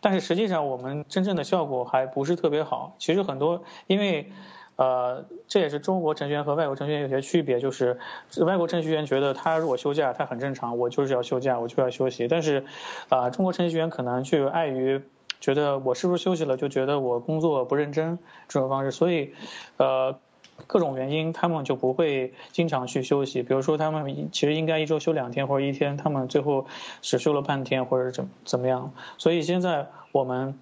[0.00, 2.94] 但是实际上我们真正的效果还不是特别好。
[2.98, 4.32] 其实很多因为。
[4.80, 7.98] 呃，这也是中国程序员和外国程序员有些区别，就是
[8.46, 12.26] 外国程序员觉得他如果休假，他很正常，我就是要休假，我就要休息。
[12.26, 12.64] 但是，
[13.10, 15.02] 啊，中国程序员可能就碍于
[15.38, 19.34] 觉得我是不是休息了，就觉得我工作不认真这种方式，所以，
[19.76, 20.18] 呃，
[20.66, 23.42] 各种原因他们就不会经常去休息。
[23.42, 26.64] 比如说，他们其实应该一周休两天或者一天，他们最后
[27.02, 28.94] 只休了半天或者怎怎么样。
[29.18, 30.58] 所以现在我们。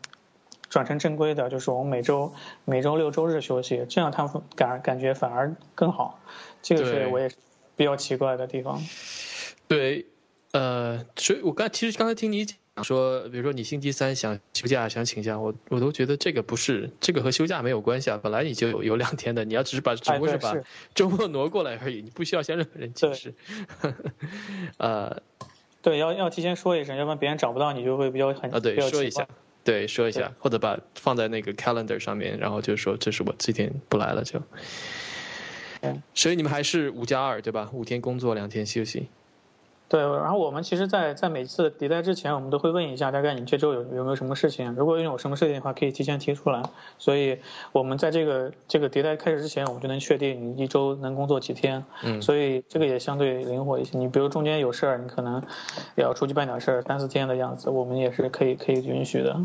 [0.69, 2.33] 转成正规的，就是我们每周
[2.65, 6.21] 每周六周日休息，这样他们感感觉反而更好。
[6.61, 7.31] 这个是我也
[7.77, 8.81] 比较奇怪的地方。
[9.67, 10.05] 对，
[10.53, 20.55] 呃，所以我刚其实刚才听你讲说，比如说你星期三想休假想请假，我我都觉得这个不是这个和休假没有关系啊，本来你就有有两天的，你要只是把只不过是把
[20.95, 23.35] 周末挪过来而已，你不需要向任何人解释。
[24.79, 25.21] 呃，
[25.83, 29.27] 对，要要提前说一声，要不然别人找不到你就会比较很啊，对，说一下。
[29.64, 34.40] 对，说一下，或者把放在那个 calendar 上面，然后就说这是我这天不来了就。
[36.14, 37.68] 所以你们还是五加二对吧？
[37.73, 39.09] 五天工作，两天休息。
[39.88, 44.70] 对，然后我们其实，在在每次迭代之前，我们都会问一下，大概你这周有有没有什么事情？
[44.74, 46.62] 如果有什么事情的话，可以提前提出来。
[46.98, 47.38] 所以，
[47.72, 51.83] 我们在这个这个迭代开始之前，我们就能确定你一周能工作几天。
[52.05, 52.20] 嗯。
[52.20, 53.96] 所以这个也相对灵活一些。
[53.96, 55.42] 你比如中间有事儿，你可能
[55.96, 59.40] 也要出去办点事儿，三四天的样子，我们也是可以可以允许的。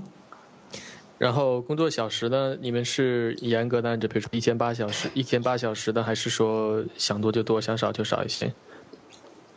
[1.18, 2.58] 然后工作小时呢？
[2.60, 8.52] 你们是严格的按照，比如说一天八小时，一天八小时的，还是说想多就多，想少就少一些？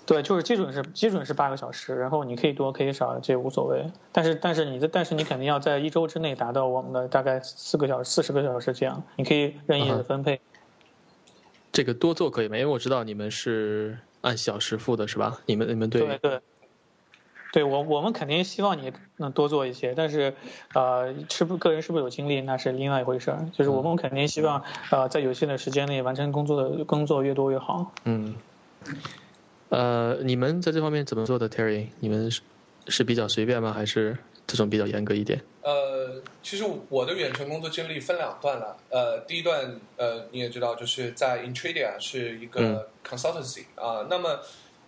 [0.06, 3.84] 对，就是基准是基准是八个小时，然后你可以多可以少，这无所谓。
[4.12, 10.40] 但是但是你的但是你肯定要在一周之内达到我们的大概四个小时、四十个小时这样，你可以任意的分配。
[11.72, 12.56] 这个多做可以吗？
[12.56, 15.40] 因为我知道你们是按小时付的，是吧？
[15.46, 16.40] 你们你们对对，
[17.52, 20.32] 对我我们肯定希望你能多做一些，但是
[20.72, 23.44] 呃，是不个人是不是有精力那是另外一回事儿。
[23.52, 27.92] 就是我们肯定希望呃在有限的时间内完成工作的工作越多越好。
[28.04, 28.36] 嗯。
[29.68, 31.88] 呃，你们在这方面怎么做的，Terry？
[32.00, 32.40] 你们是
[32.88, 33.72] 是比较随便吗？
[33.72, 35.42] 还是这种比较严格一点？
[35.62, 38.76] 呃，其实我的远程工作经历分两段了。
[38.90, 44.06] 呃，第一段呃你也知道，就是在 Intradia 是一个 consultancy 啊。
[44.08, 44.38] 那么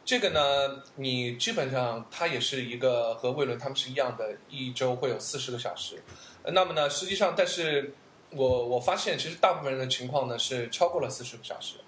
[0.04, 5.96] 这个呢，你基本上它也是一个和魏伦他们是一样的，一周会有四十个小时。
[6.44, 7.92] 那么呢，实际上，但是
[8.30, 11.74] 我我发现，其实大部分人的情况呢是超过了四十个小时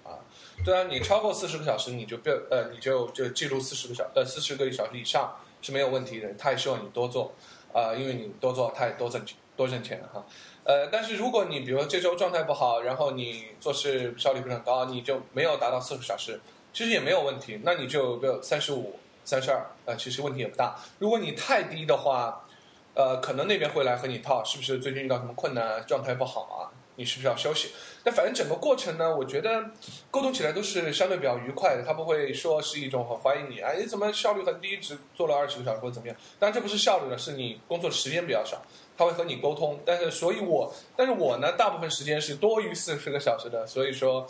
[0.63, 6.31] 对啊，你超过四十个小时，你就不呃，你就就记录四十个小呃四十个小时以上是没有问题的。
[6.37, 7.33] 他也希望你多做，
[7.73, 10.23] 啊，因为你多做，他也多挣钱多挣钱哈。
[10.63, 16.39] 呃，但是如果你比如说这周状态不好，然后你做事效率不是很高，你就没有达到四十小时，
[16.71, 17.61] 其实也没有问题。
[17.63, 20.79] 那你就比如三十五、三十二，呃，其实问题也不大。
[20.99, 22.45] 如果你太低的话，
[22.93, 26.69] 呃，可能那边会来和你套，是不是最近遇到什么困难，状态不好啊？
[27.01, 27.69] 你是不是要休息？
[28.03, 29.71] 但反正整个过程呢，我觉得
[30.11, 31.83] 沟通起来都是相对比较愉快的。
[31.83, 36.15] 他不会说是一种很怀疑你，哎，你怎么效率很低，只做了二十个小时或者怎么样？
[36.39, 38.61] 当然这不是效率了，是你工作时间比较少。
[38.97, 43.65] 他会和你沟通，但是所以我，但是我呢，大部分时间是多于四十个小时的。
[43.65, 44.27] 所以说，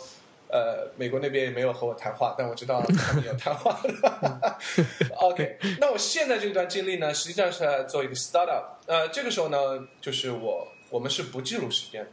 [0.48, 3.78] 呃，美国那边也没有和我谈话，但我知道他们有谈话。
[5.16, 8.64] OK，那我现在这段经历呢，实际上是在做一个 startup。
[8.86, 9.58] 呃，这个时候呢，
[10.00, 12.06] 就是我我们是不记录时间，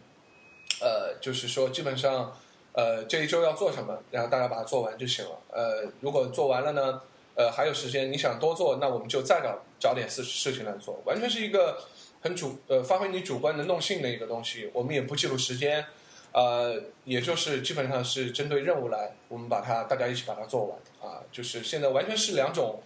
[0.82, 2.36] 呃，就是说基本上，
[2.74, 5.32] 呃，这一周要做什么，然后大家把它做完就行了。
[5.52, 7.02] 呃，如果做完了呢，
[7.36, 11.82] 呃，还有时间你想多做，那我们就再找找点事事情来做，完全是一个
[12.22, 14.70] 很主呃发挥你主观能动性的一个东西。
[14.74, 15.86] 我们也不记录时间。
[16.32, 22.80] 呃，也就是基本上是针对任务来，我们把它大家一起把它做完啊，就是现在完全是两种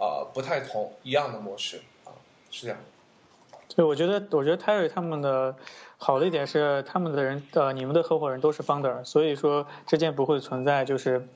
[0.00, 2.10] 啊不太同一样的模式啊，
[2.50, 2.78] 是这样。
[3.68, 5.54] 对，我觉得我觉得泰瑞他们的
[5.98, 11.28] 好的一点是，他们的人呃，你们的合伙人都是 founder，所以说之间不会存在就是。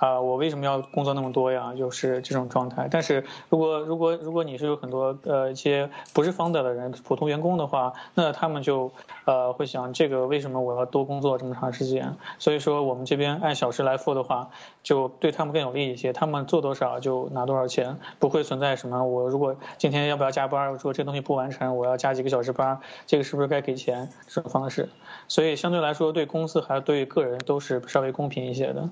[0.00, 1.74] 啊，我为什么要工作那么多呀？
[1.74, 2.88] 就是这种状态。
[2.90, 8.90] 但是如果如果如果你是有很多呃一些不是 founder 的人，普通员工的话，那他们就
[9.26, 12.16] 呃会想，这个为什么我要多工作这么长时间？
[12.38, 14.48] 所以说我们这边按小时来付的话，
[14.82, 16.12] 就对他们更有利一些。
[16.14, 20.72] 他们做多少就拿多少钱，不会存在什么我如果今天要不要加班？
[20.72, 24.08] 如果这东西不完成，我要加几个小时班，这个是不是该给钱？
[24.26, 24.88] 这种方式，
[25.28, 28.88] 所以相对来说对公司还是对个人都是稍微公平一些的。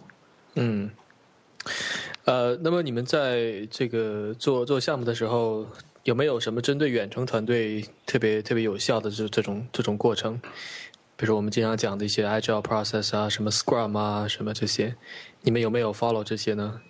[0.60, 0.90] 嗯，
[2.24, 5.64] 呃，那么你们在这个做做项目的时候，
[6.02, 10.40] 有没有什么针对远程团队特别特别有效的这这种这种过程？
[11.16, 14.96] 比如说我们经常讲的一些 agile process 啊，什么 Scrum 啊，什么这些，
[15.42, 16.80] 你们有没有 follow 这些呢？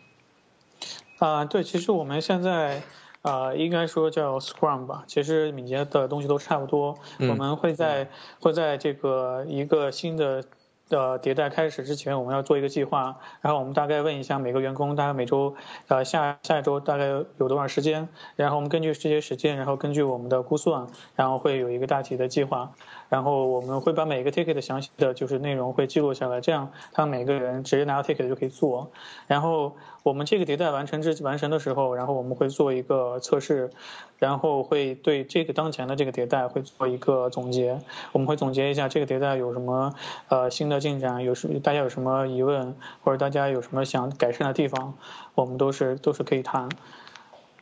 [1.19, 2.83] 啊，对，其实我们现在
[3.21, 6.99] 啊，应该说叫 Scrum 吧，其实敏捷的东西都差不多。
[7.19, 8.09] 我们会在
[8.41, 10.43] 会在这个一个新的。
[10.91, 15.55] 呃，迭代开始之前，我们要做一个计划，然后我们大概问一下每个员工，大概每周，
[15.89, 22.73] 呃，下下一周大概有多少时间，然后我们根据这些时间，然后根据我们的估算，然后会有一个大体的计划。
[23.09, 28.91] 然后我们会把每个 ticket 的详细的就是内容会记录下来，这样他们每个人直接拿到 ticket 就可以做。
[29.27, 29.77] 然后
[30.09, 33.71] 我们这个迭代完成之完成的时候，然后我们会做一个测试，
[34.19, 37.79] 然后会对这个当前的这个迭代会做一个总结。
[38.13, 39.95] 我们会总结一下这个迭代有什么
[40.29, 44.95] 呃新的进展，有什大家有什么疑问，或者大家有什么想改善的地方，
[45.35, 46.69] 我们都是都是可以谈。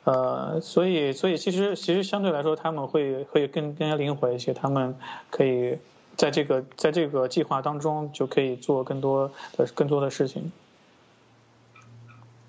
[0.04, 4.94] 呃，所以，所以其实，其实相对来说，他们会会更更加灵活一些，他们
[5.30, 5.76] 可以
[6.14, 10.52] 在这个在这个计划当中就可以做更多的更多的事情。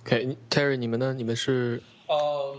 [0.07, 1.13] OK，Terry，你们呢？
[1.13, 1.83] 你们是？
[2.07, 2.57] 呃，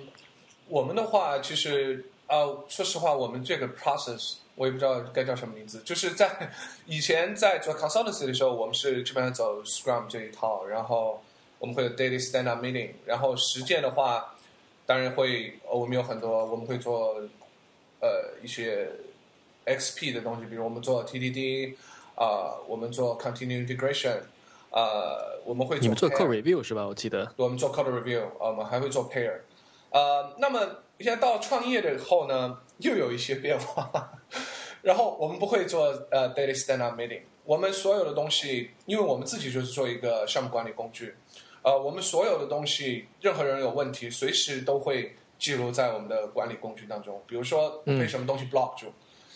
[0.69, 6.53] 我们的话，其实呃，说实话，我们这个 process 我也不知道该叫什么名字，就是在
[6.85, 11.23] 以前在做 consultancy 的时候，我们是基本上走 Scrum 这一套，然后
[11.59, 14.35] 我们会有 daily stand up meeting，然后实践的话。
[14.85, 17.21] 当然会，我们有很多，我们会做，
[18.01, 18.91] 呃，一些
[19.67, 21.75] XP 的东西，比如我们做 TDD，
[22.15, 24.21] 啊，我们做 Continue Integration，
[24.71, 26.87] 啊，我们会你们做 Code Review 是吧？
[26.87, 29.41] 我记得我们做 Code Review，我们还会做 Pair，
[29.91, 30.61] 呃，那么
[30.99, 34.13] 现在到创业的后呢，又有一些变化，
[34.83, 41.15] 然后我们不会做呃 Daily Stand Up Meeting，我们所有的东西，因为我们自己就是做一个项目管理工具。
[41.63, 47.21] 呃，我们所有的东西，任何人有问题，随时都会记录在我们的管理工具当中。
[47.27, 48.87] 比如说被什么东西 block 住，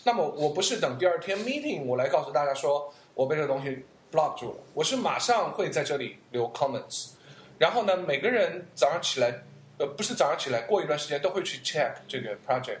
[0.05, 7.13] 那么我不是等第二天 meeting 我来告诉大家说我被这个东西 block 住了，我是马上会在这里留 comments。
[7.57, 9.43] 然后呢，每个人早上起来，
[9.79, 12.77] 呃，不是早上起来，过一段时间都会去 check 这个 project。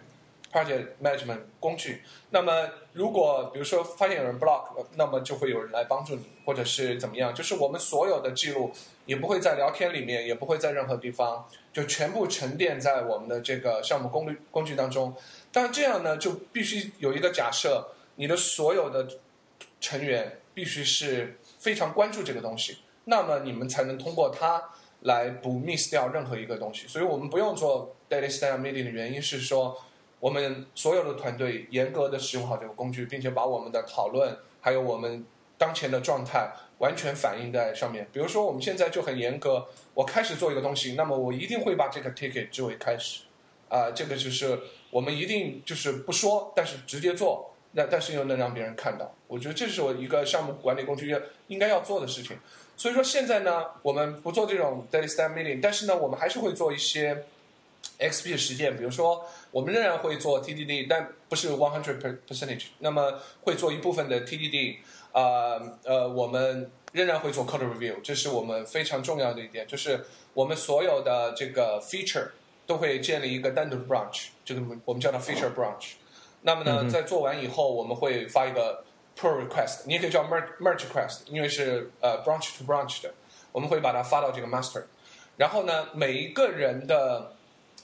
[0.53, 7.33] project management 工具，那么如果比如说发现有人 block，那么就会有人来帮助你，或者是怎么样？
[7.33, 8.71] 就是我们所有的记录
[9.07, 15.15] 也不会在聊天里面，也不会在任何地方，就全部沉淀在我们的这个项目工具工具当中。
[15.51, 19.07] 但这样呢，就必须有一个假设，你的所有的
[19.81, 26.87] 成员必须是非常关注这个东西，那么你们才能通过它来不 miss 掉任何一个东西。
[26.87, 29.77] 所以我们不用做 daily stand meeting 的原因是说。
[30.23, 35.25] 我们所有的团队严格的使用好这个工具，并且把我们的讨论还有我们
[35.57, 38.07] 当前的状态完全反映在上面。
[38.13, 43.23] 比如说，我们现在就很严格，我开始做一个东西，那么我一定会把这个 ticket 作为开始。
[43.67, 44.57] 啊，这个就是
[44.91, 49.13] 我们一定就是不说，但是直接做，那但是又能让别人看到。
[49.27, 51.15] 我觉得这是我一个项目管理工具
[51.47, 52.37] 应该要做的事情。
[52.75, 57.25] 所以说现在呢，我们不做这种 daily stand meeting，但是呢，我们还是会做一些。
[57.99, 62.67] XP 的实践，比如说，我们仍然会做 TDD，但不是 one hundred percentage。
[62.79, 64.77] 那么会做一部分的 TDD，
[65.11, 72.29] 啊呃，我们仍然会做 code review，这是我们非常重要的一点，就是我们所有的这个 feature
[72.65, 75.91] 都会建立一个单独的 branch，这个我们叫它 feature branch。
[76.43, 78.83] 那么呢，在做完以后，我们会发一个
[79.17, 83.13] pull request，你也可以叫 merge merge request，因为是呃 branch to branch 的，
[83.51, 84.83] 我们会把它发到这个 master。
[85.37, 87.33] 然后呢，每一个人的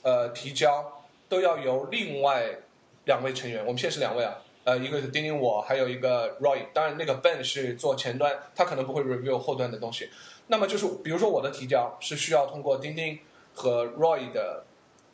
[0.02, 2.58] 呃提交都要由另外
[3.06, 10.10] 两位成员，我们现在是两位啊，呃，一个是丁丁我，还有一个 Roy，当然那个 Ben 是做前端，他可能不会 review 后端的东西。
[10.48, 13.18] 那么就是比如说我的提交是需要通过钉钉
[13.54, 14.64] 和 Roy 的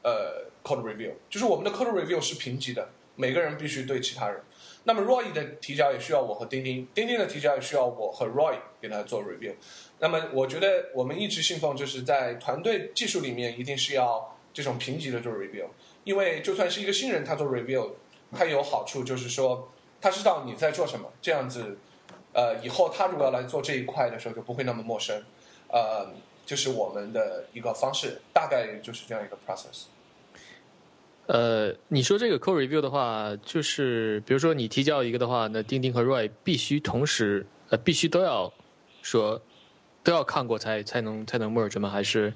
[0.02, 4.40] 呃 code review，就是我们的 code review 是平级的，每个人必须对其他人。
[4.84, 9.52] 那么 Roy 的提交也需要我和钉钉，钉钉的提交也需要我和 Roy 给他做 review。
[9.98, 15.66] 那么我觉得我们一直信奉就是在团队技术里面一定是要这种平级的做 review，
[16.04, 17.90] 因为就算是一个新人他做 review，
[18.30, 19.68] 他有好处就是说
[20.00, 21.78] 他知道你在做什么，这样子，
[22.32, 25.20] 呃，以后他如果要来做这一块的时候就不会那么陌生，
[25.68, 26.06] 呃，
[26.44, 29.86] 就是我们的一个方式，大概就是这样一个 process。
[31.26, 38.52] 呃，你说这个 code review 的话，就是比如说你提交一个的话，那钉钉和 Roy 必须同时呃必须都要
[39.02, 39.40] 说。
[40.06, 41.90] 都要看过才才能才能 merge 吗？
[41.90, 42.32] 还是，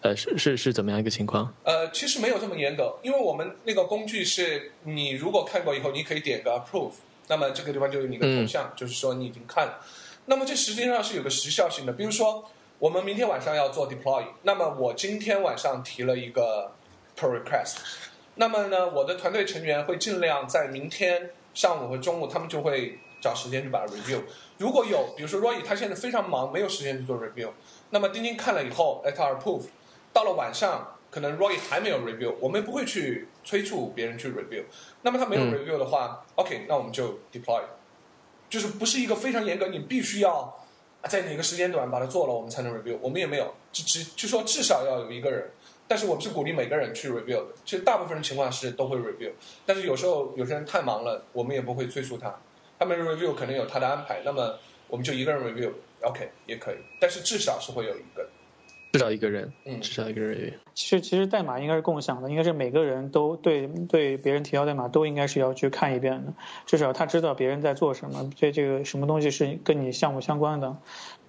[0.00, 1.54] 呃，是是是怎么样一个情况？
[1.62, 6.94] 呃，其实没有这么严格，因为我们那个工具是你如果看过以后，你可以点个 approve，
[7.28, 9.78] 那么这个地方就有你的头像，就是说你已经看了。
[10.24, 12.44] 那么这实际上是有个时效性的，比如说
[12.80, 16.72] 我们明天晚上要做 deploy，那么我今天晚上提了一个
[17.16, 17.76] pull request，
[18.36, 24.20] 那么呢，我的团队成员会尽量在明天上午和中午，他们就会找时间去把它 review。
[24.58, 27.50] 如果有，比如说 Roy 他现在非常忙，没有时间去做 review，
[27.90, 29.64] 那么钉钉看了以后，let approve，
[30.12, 34.64] 到了晚上，可能 Roy 还没有 review，我们不会去催促别人去 review。
[35.02, 37.62] 那么他没有 review 的话，OK，那我们就 deploy，
[38.50, 40.62] 就是不是一个非常严格，你必须要
[41.08, 42.98] 在哪个时间段把它做了，我们才能 review。
[43.00, 45.50] 我们也没有，只只就说至少要有一个人，
[45.88, 47.46] 但是我们是鼓励每个人去 review 的。
[47.64, 49.30] 其实大部分情况是都会 review，
[49.64, 52.34] 但是有时候有些人太忙了，我们也不会催促他。
[52.78, 54.58] 他们 review 可能有他的安排，那么
[54.88, 58.28] 我们就一个人 review，OK 也可以，但是至少是会有一个，
[58.92, 60.52] 至少一个人，嗯，至少一个人 review。
[60.74, 66.34] 其实其实代码应该是共享的，应该是每个人都对对别人提交代码都应该是要去看一遍的，
[66.66, 70.76] 至少他知道别人在做什么，对这个什么东西是跟你项目相关的。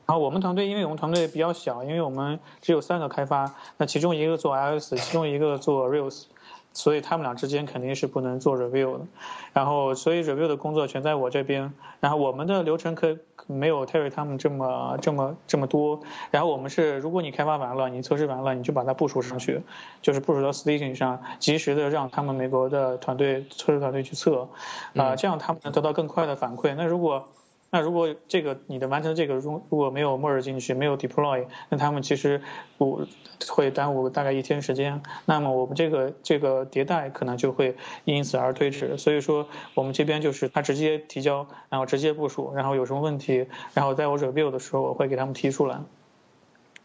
[0.08, 6.26] 然后我们团队，因为我们团队比较小，因为我们只有三个开发，那其中一个做 iOS，其中一个做 Rails。
[6.74, 9.06] 所以他们俩之间肯定是不能做 review 的，
[9.52, 16.00] 然后所以 review 的工作全在我这边，然后我们的流程可没有 Terry 他们这么这么这么多，
[16.30, 19.60] 然后我们是如果你开发完了，你测试完了，你就把它部署上去，
[20.04, 24.48] 就是部署到 station 上，及时的让他们美国的团队测试团队去测，
[24.96, 26.76] 啊，这样他们能得到更快的反馈。
[26.76, 27.28] 那如果
[27.70, 32.42] 那如果这个你的完成这个如如果没有 merge 进去，没有 deploy，那他们其实
[32.78, 33.06] 不
[33.50, 35.04] 会耽误大概一天时间。
[35.26, 38.98] 那么我们这个这个迭代可能就会因此而推迟。
[38.98, 45.78] 所以说我们这边就是他直接提交，然后直接部署，然后有什么问题，然后在我 review 的时候我会给他们提出来。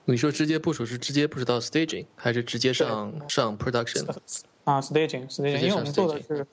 [0.04, 4.04] 你说直接部署是直接部署到 staging，还是直接上上 production？
[4.64, 6.44] 啊，staging，staging，因为我们做的是。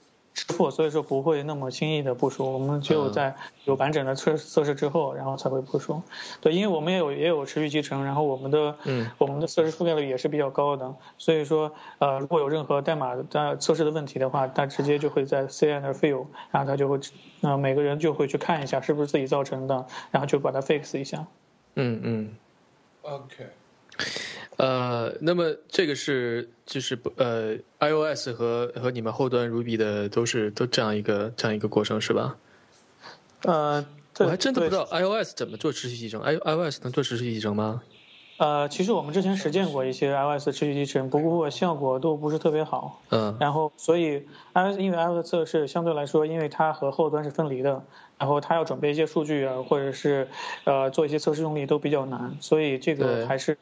[0.48, 2.52] 支付，所以说不会那么轻易的部署。
[2.52, 3.36] 我们只有在
[3.66, 6.02] 有完整的测测试之后，然后才会部署。
[6.42, 10.94] 对，因为我们也有也有持续集成，然后我们的嗯，我们的测试覆盖率也是比较高的。
[11.18, 17.00] 所以说，呃，如果有任何代码的测试的问题的话，它直接就会在 CI 那 fail，然后它就会，
[17.42, 21.26] 呃，每个人就会去看一下是不是自己造成的，然后就把它 fix 一下。
[21.76, 22.36] 嗯嗯
[23.02, 23.48] ，OK。
[24.60, 32.36] 呃，那么这个是就是呃，iOS 和和你们后端 Ruby 的都是都这样一个这样一个过程是吧？
[33.44, 33.86] 呃，
[34.20, 37.82] 我还真的不知道 iOS 怎么做持续集成，i iOS 能做持续集成吗？
[38.36, 43.02] 呃，其实我们之前实践过一些 iOS 持续集成，不过效果都不是特别好。
[43.12, 43.38] 嗯。
[43.40, 47.82] 然后，所以 iOS 因为 iOS 测试相对来说，因为它和后端是分离的，
[48.18, 50.28] 然后它要准备一些数据啊，或者是
[50.66, 53.58] 呃做一些测试用例都比较难，所以这个还是。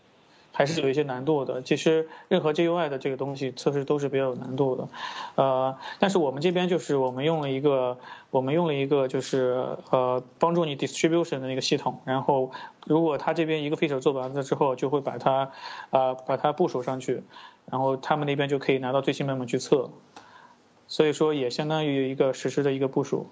[0.52, 1.62] 还是有一些难度的。
[1.62, 4.88] 其实任何 GUI 的这个东西测试都是比较有难度的，
[5.36, 7.98] 呃，但是我们这边就是我们用了一个，
[8.32, 12.02] 我们用了一个就是呃帮助你 distribution 的那个系统。
[12.06, 12.52] 然后
[12.86, 15.52] 如果他这边一个 feature 做完了之后，就会把它
[15.92, 17.22] 啊把它部署上去，
[17.70, 19.90] 然后他们那边就可以拿到最新版本去测。
[20.88, 23.28] 所以说也相当于一个实时的一个部署，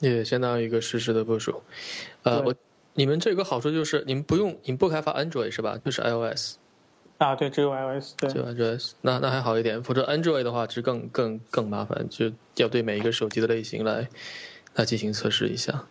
[0.00, 1.62] 也相当于一个实时的部署。
[2.22, 2.54] 呃，我。
[2.96, 5.78] 你们这个好处就是，你们不用，你们不开发 Android 是吧？
[5.84, 6.56] 就是 iOS。
[7.18, 8.30] 啊，对，只有 iOS，对。
[8.30, 9.82] 只有 iOS，那那还好一点。
[9.82, 14.08] 否则 Android 的话，其实更更更麻烦，就要对每一个手机的类型来
[14.74, 15.84] 来进行测试一下。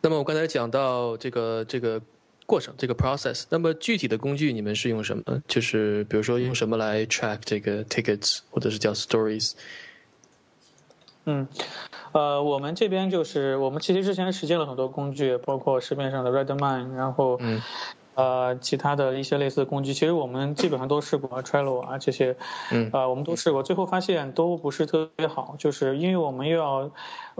[0.00, 2.00] 那么我刚才讲到这个这个
[2.46, 3.44] 过程，这个 process。
[3.50, 5.42] 那么具体的工具你们是用什么？
[5.46, 9.52] 就是比如说用什么来 track 这个 tickets，或者是叫 stories？
[11.26, 11.46] 嗯，
[12.12, 17.38] 呃，我们这边就是我们其实之前实践了很多工具，包括市面上的 Redmine，然后
[18.14, 22.36] 呃其他的一些类似的工具，其实我们基本上都试过 Trello 啊这些，
[22.72, 22.90] 嗯。
[22.92, 26.90] 呃，我们都试过，最后发现都不是特别好，就是因为我们又要，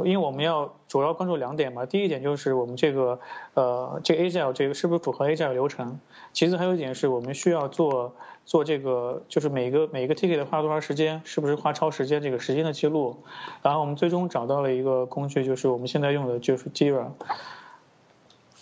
[0.05, 3.19] 因为我们要主要关注两点嘛，第一点就是我们这个
[3.55, 5.99] 呃这个 Agile 这个是不是符合 Agile 流程，
[6.33, 8.15] 其次还有一点是我们需要做
[8.47, 13.17] 做这个就是每个每个 ticket 花多长时间，是不是花超时间这个时间的记录，
[13.63, 17.09] 然后我们最终找到了一个工具，就是我们现在用的就是 Jira。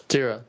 [0.09, 0.41] ，Jira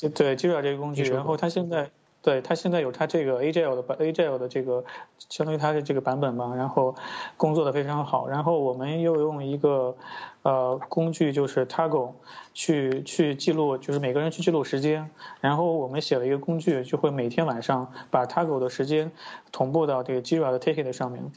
[0.00, 1.90] 对，Jira 这个工具，然后它现在
[2.22, 4.84] 对它现在有它这个 Agile 的版 Agile 的这个
[5.28, 6.94] 相当于它的这个版本嘛，然后
[7.36, 8.28] 工作的非常好。
[8.28, 9.96] 然后我们又用一个
[10.42, 12.12] 呃工具就是 taggle
[12.54, 15.10] 去去记录，就是每个人去记录时间。
[15.40, 19.10] 然后我们写了一个工具，就会每天晚上把 taggle 的时间
[19.50, 21.32] 同步到这个 Jira 的 Ticket 上面。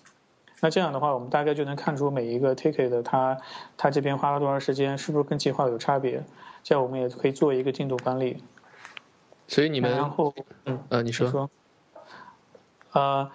[0.64, 3.40] 那这样的话，我们大概就能看出每一个 ticket 的它
[3.78, 6.24] 它这边花了多长时间，是不是跟计划有差别？
[6.64, 8.44] 这样我们也可以做一个进度管理。
[9.48, 10.34] 所以你们然后，
[10.66, 11.50] 嗯，呃，你说你说，
[12.94, 13.32] 呃，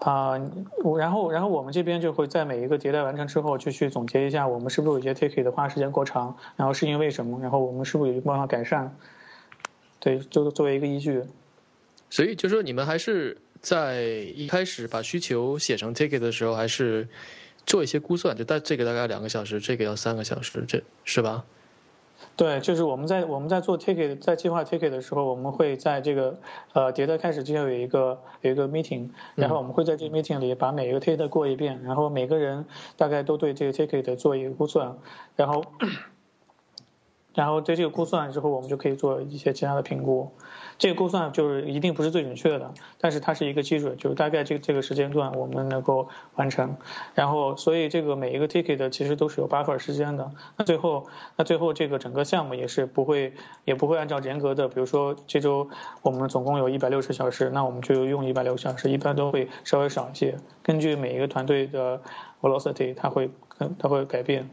[0.00, 0.40] 啊、
[0.82, 8.94] 我然后然后我们这边就会在每一个迭代完成之后，就去总结一下我们是不是有些 ticket 花时间过长，然后是因为什么，然后我们是不是有办法改善？
[10.00, 11.22] 对，就作为一个依据。
[12.10, 17.08] 所以就说你们还是在一开始把需求写成 ticket 的时候，还是
[17.66, 21.44] 做一些估算，就大这个大概两个小时，这个要三个小时，这是吧？
[22.36, 26.36] 对，就是我们在我们在做 ticket 在计划 ticket 的时候，我们会在这个
[26.72, 32.64] 呃迭代开始之前有一个有一个 meeting，然后我们会在这个 meeting 里把每一个 ticket 过一遍，然后每个人
[32.96, 34.96] 大概都对这个 ticket 做一个估算，
[35.36, 35.64] 然后
[37.34, 40.30] 然后对这个估算之后，我们就可以做一些其他的评估。
[40.78, 46.76] 这个估算就是一定不是最准确的，但是它是一个基准，就是大概这这个时间段我们能够完成。
[47.14, 50.30] 然后，所以这个每一个 ticket 其实都是有 buffer 时间的。
[50.56, 51.06] 那最后，
[51.36, 53.32] 那最后这个整个项目也是不会，
[53.64, 55.68] 也不会按照严格的，比如说这周
[56.02, 60.36] 我们总共有一百六十小时，那我们就用一百六十小时，一般都会稍微少一些。
[60.62, 62.00] 根据每一个团队的
[62.40, 63.30] velocity，它会
[63.78, 64.50] 它会改变。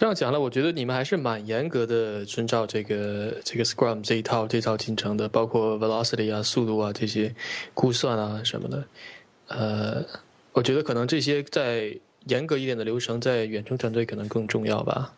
[0.00, 7.34] 这样讲了，我觉得你们还是蛮严格的遵照这个这个 Scrum 这一套这套进程的，包括 velocity 啊、速度啊这些
[7.74, 8.84] 估算啊什么的。
[9.48, 10.02] 呃，
[10.52, 11.94] 我觉得可能这些在
[12.28, 15.12] 严格一点的流程，在远程团队可能更重要吧。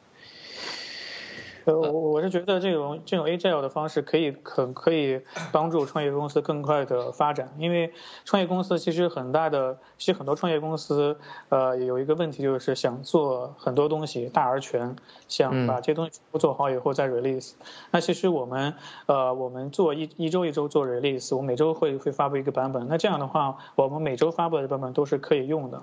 [1.64, 5.20] 呃，我我是觉得这种这种 agile 的方式可以可可以
[5.52, 7.92] 帮助创业公司更快的发展，因为
[8.24, 11.16] 创业公司其实很大的，其实很多创业公司
[11.50, 14.96] 呃有一个问题就是想做很多东西大而全，
[15.28, 17.52] 想把这些东西全部做好以后再 release。
[17.92, 18.74] 那其实我们
[19.06, 25.80] 呃我们做一一周一周做 release，我每周会会发布一个版本，那这样的话，我们每周发布的版本都是可以用的。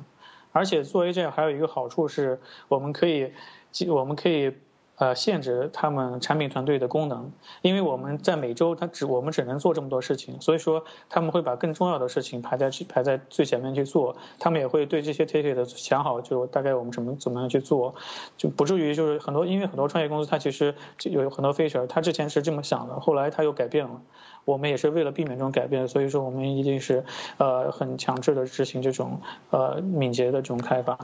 [0.52, 3.32] 而且做 agile 还有一个好处是，我们可以
[3.88, 4.54] 我们可以。
[5.00, 7.32] 呃，限制他们产品团队的功能，
[7.62, 17.96] 因为我们在每周，他只我们只能做这么多事情，所以说他们会把更重要的事情排在去排在最前面去做，他们也会对这些 ticket 想好，就大概我们怎么怎么样去做，
[18.36, 20.76] 就不至于就是很多，因为很多创业公司它其实
[21.06, 24.02] 有很多 feature，它之前是这么想的，后来它又改变了，
[24.44, 27.06] 我们也是为了避免这种改变，所以说我们一定是
[27.38, 29.22] 呃很强制的执行这种
[29.52, 30.98] 呃敏捷的这种开发。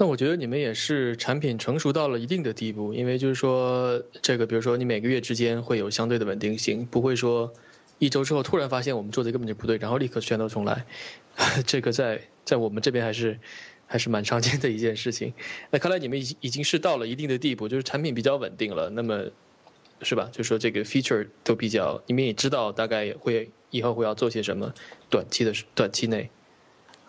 [0.00, 7.52] 那我觉得你们也是产品成熟到了一定的地步，因为就是说，这个比如说你每个月之间会有相对的稳定性，不会说
[7.98, 10.86] 一周之后突然发现我们做的根本就不对，然后立刻全都重来。
[11.66, 13.38] 这个在在我们这边还是
[13.86, 15.34] 还是蛮常见的一件事情。
[15.70, 19.22] 那看来你们已已经是到了一定的地步，就是产品比较稳定了，那么
[20.00, 20.30] 是吧？
[20.32, 24.72] 就说这个 feature 都比较，你们也知道大概会以后会要做些什么，
[25.10, 26.30] 短期的短期内。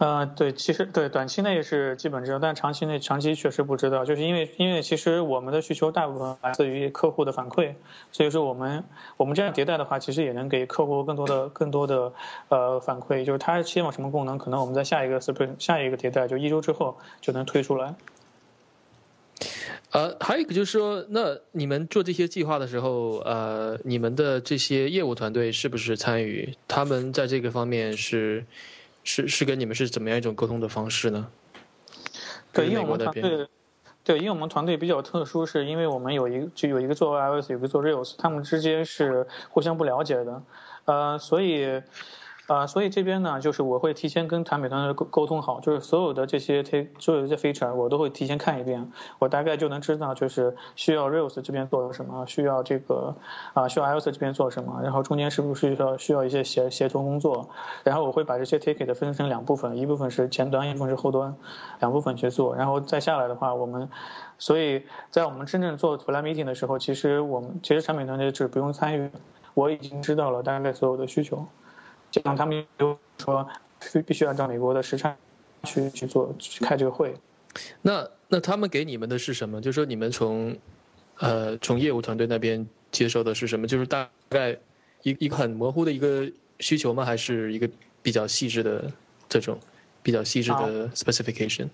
[0.02, 7.76] 呃，对，其实对短期内是基本知道，但长期内长期确实不知道，就是因为因为其实我们的需求大部分来自于客户的反馈，
[8.12, 8.84] 所以说我们
[9.16, 12.12] 我们这样迭代的话，其实也能给客户更多的更多的
[12.50, 17.94] 呃反馈，就是他希望什么功能，可能我们在下一个 sprint 下一个迭代就一周之后就能推出来。
[19.92, 26.56] 呃，还有一个就是说，那你们做这些计划的时候，呃，你们的这些业务团队是不是参与？
[26.68, 28.44] 他们在这个方面是。
[29.04, 31.28] 是是跟你们是怎么样一种沟通的方式呢？
[32.54, 33.48] 对，因为我们团队，
[34.04, 40.44] 对，因为我们团队比较特殊，是因为我们有一个就有一个做 iOS，有一个做 Rails，他们之间是互相不了解的，
[40.86, 41.82] 呃，所以
[42.52, 53.16] 啊，所以这边呢，就是我会提前跟产品团队沟沟通好，就是所有的这些 take 所有的这 feature 我都会提前看一遍，我大概就能知道就是需要 Rails 这边做什么，需要这个
[53.54, 57.48] 啊需要 iOS 这边做什么，然后中间是不是需要需要一些协协同工作，
[57.86, 61.34] 然后我会把这些 ticket 分成两部分，一部分是前端，一部分是后端，
[61.80, 63.88] 两部分去做，然后再下来的话，我们
[64.38, 69.10] 所以在我们真正做 plan meeting 的时候，其实我们其实产品团队是不用参与，
[69.54, 71.48] 我已经知道了大概所有的需求。
[72.12, 73.48] 就像他们都说，
[73.94, 75.16] 必必须按照美国的时差
[75.64, 77.16] 去去做去开这个会。
[77.82, 79.60] 那那他们给你们的是什么？
[79.62, 80.56] 就是说你们从
[81.20, 83.66] 呃从业务团队那边接受的是什么？
[83.66, 84.52] 就是大概
[85.04, 87.04] 一一个很模糊的一个需求吗？
[87.04, 87.70] 还是一个
[88.02, 88.92] 比较细致的
[89.28, 89.58] 这种
[90.04, 91.68] 比较细致的 specification？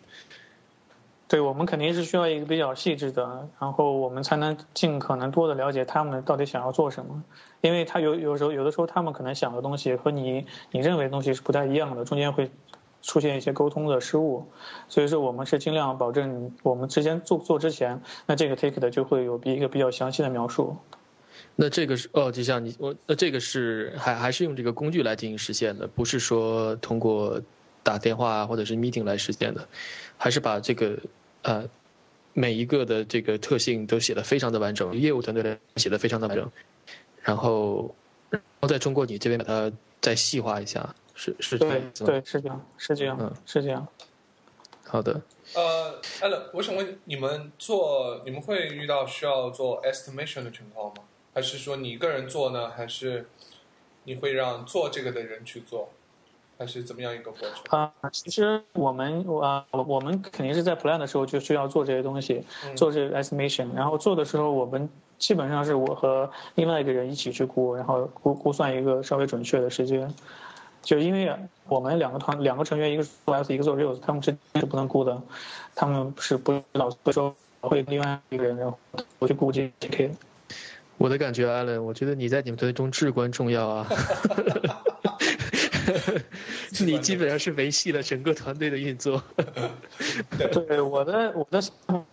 [1.27, 7.23] 对我们肯定是需要一个比较细致的，然后我们才能尽可能多的了解他们到底想要做什么。
[7.61, 12.49] 因为他有有时候有的时候他们可能想的东西和你你认为的东西是不太一样的，中间会
[13.01, 14.47] 出现一些沟通的失误。
[14.87, 20.77] 所以说我们是尽量保证我们之前做做之前，那这个 take 的就会有比一个比较详细的描述。
[21.57, 27.41] 那这个是哦，就像你我那这个是还还是用这个工具来进行实现的，不是说通过
[27.87, 29.67] 打电话或者是 meeting 来实现的，
[30.17, 30.97] 还是把这个。
[31.43, 31.63] 呃，
[32.33, 36.51] 每一个的这个特性都写的非常的完整，业务团队写的非常的完整，
[37.21, 37.95] 然后，
[38.29, 39.71] 然后再通过你这边把它
[40.01, 43.87] 再细化一下，是是这样对对是这样是这样嗯是这样，
[44.83, 45.21] 好的。
[45.53, 51.03] 呃，艾伦，我想问你们做你们会遇到需要做 estimation 的情况吗？
[51.33, 52.69] 还是说你一个人做呢？
[52.71, 53.29] 还是
[54.03, 55.89] 你会让做这个的人去做？
[56.57, 57.91] 还是怎么样一个过程啊？
[58.11, 62.43] 其实我们啊，我我们肯定是在 plan 的时候就需要做这些东西，
[62.75, 63.73] 做这个 estimation。
[63.75, 70.13] 然后做的时候，我们基本上是我和另外一个人一起去估，然后估估算一个稍微准确的时间。
[70.81, 71.31] 就因为
[71.67, 75.21] 我们两个团两个成员，一个做 S，一个做 Rails，他们之间是不能估的，
[75.75, 78.79] 他们是不老会说会另外一个人，然后
[79.19, 80.09] 我去估这些。
[80.97, 83.87] 我的感觉，Allen，我觉得你在你们团队中至关重要啊。
[86.85, 89.21] 你基本上是维系了整个团队的运作。
[90.67, 91.61] 对，我的我的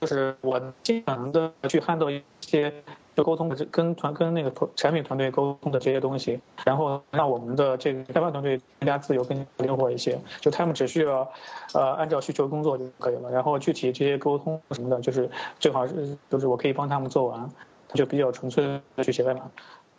[0.00, 2.72] 就是我尽可能的去 handle 一些
[3.14, 10.18] 就沟通的跟团跟那个产品团队沟通的这些东西，然后让我们的这个开发团队更加自由、更灵活一些。
[10.40, 11.30] 就他们只需要
[11.72, 17.48] 呃按照需求工作就可以了，然后具体这些沟通什么的，就是最好是就是我可以帮他们做完，
[17.94, 19.50] 就比较纯粹的去写代码。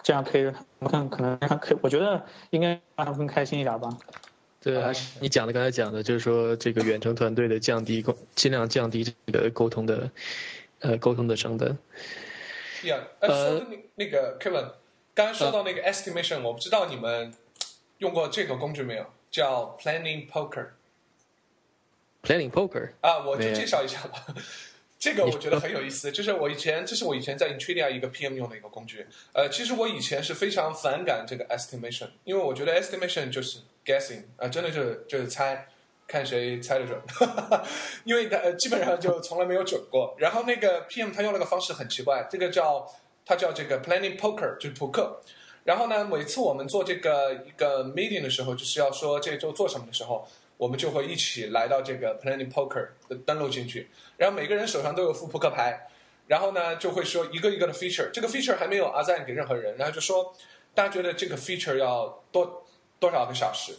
[0.05, 3.89] 这样可以让他们更可能让可，我觉得应该让他们更开心一点吧。
[4.61, 10.11] 对，还是你讲的刚才讲的，就是说这个远程团队的降低沟，尽量降低这个沟通的，
[10.81, 11.75] 呃，沟通的成本。
[12.83, 14.73] 呀，呃，说的那那个 Kevin，
[15.15, 17.33] 刚刚说到那个 estimation，我不知道你们
[17.97, 20.67] 用过这个工具没有，叫 Planning Poker。
[22.21, 22.91] Planning Poker。
[23.01, 24.23] 啊，我就介绍一下吧。
[24.97, 29.05] 这个我觉得很有意思，就是我以前，这是我以前在 Intridia 一个 PM 用的一个工具。
[29.33, 35.67] 呃，其实我以前是非常反感这个 estimation，因为我觉得 estimation 就是 guessing 啊，真的就是就是猜，
[36.07, 36.99] 看谁猜得准，
[38.05, 40.15] 因为它基本上就从来没有准过。
[40.17, 42.89] 然后那个 PM 他用那个方式很奇怪，这个叫
[43.25, 45.21] 他叫这个 planning poker，就是扑克。
[45.65, 50.27] 然后呢，每次我们做这个一个 meeting 的时候，就是要说这周做什么的时候。
[50.57, 55.87] 我们就会一起来到这个 Planning Poker 的登录进去，然后每个人手上都有副扑克牌，
[56.27, 60.33] 然后呢就会说一个一个的 feature，这个 feature 还没有 assign 给任何人，然后就说
[60.73, 62.65] 大家觉得这个 feature 要多
[62.99, 63.73] 多少个小时，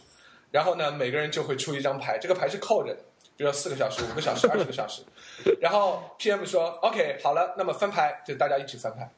[0.51, 3.01] 然后呢每个人就会出一张牌，这个牌是扣着的，
[3.35, 5.01] 比如说四个小时、五个小时、二十个小时，
[5.59, 9.09] 然后 PM 说 OK 好了，那么翻牌就大家一起翻牌，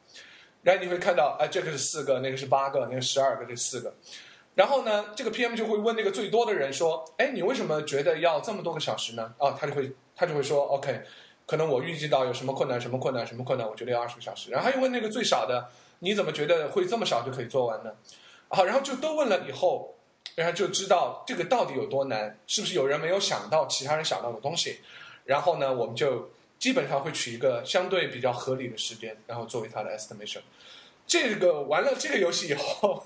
[0.64, 3.94] 然后你会看到哎这个是四个，那个是八个，那个十二个，这四个。
[4.60, 11.00] 然后呢，这个 PM 就会问那个最多的人说：“哎，你为什么觉得要这么多个小时呢？”啊，他就会他就会说：“OK，
[11.48, 17.94] 可能我预计到有什么困难，什么困难，什么困难，我觉得要二十个小时。”然后又问那个最少的：“你怎么觉得会这么少就可以做完呢？”
[18.52, 19.96] 好，然后就都问了以后，
[20.36, 24.82] 然后就知道这个到底有多难，是不是有人没有想到其他人想到的东西？
[25.24, 30.42] 然后呢，我们就基本上会取一个相对比较合理的时间，然后作为他的 estimation。
[31.08, 33.06] 这个玩了这个游戏以后。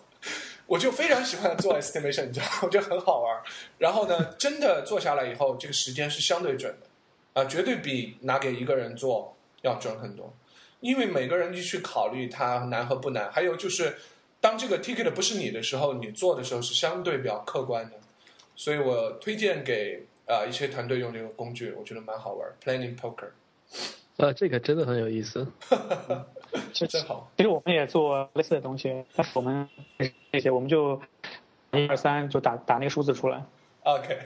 [0.66, 3.41] 我就非常喜欢做 estimation，你知道， 我觉得很好玩。
[3.78, 10.34] 然后呢，真的做下来以后，这个时间是相对准的，啊，绝对比拿给一个人做要准很多。
[10.80, 13.95] 因为每个人就去考虑它难和不难，还有就是，
[14.41, 17.97] 当这个 ticket 不是你的时候，你做的时候是相对比较客观的。
[18.55, 23.30] 所以我推荐给啊一些团队用这个工具，我觉得蛮好玩，Planning Poker。
[24.18, 25.47] 呃，这个真的很有意思。
[26.72, 27.32] 这真好。
[27.38, 29.68] 其实我们也做类似的东西，但是我们
[30.34, 31.00] 这些我们就
[31.72, 33.46] 一二三就打打那个数字出来。
[33.84, 34.18] OK，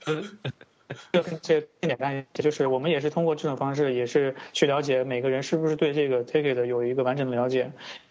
[1.12, 7.70] 这这更简单，这就是我们也是通过这种方式，也是去了解每个人是不是对这个 ticket 有一个完整的了解。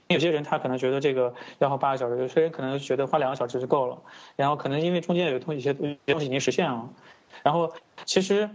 [0.09, 3.99] 有些人他可能觉得这个要花八个小时，有些人可能觉得花两个小时就够了。
[4.35, 6.87] 然后可能因为中间有东一些东西已经实现了。
[7.41, 7.73] 然后
[8.05, 8.51] 其实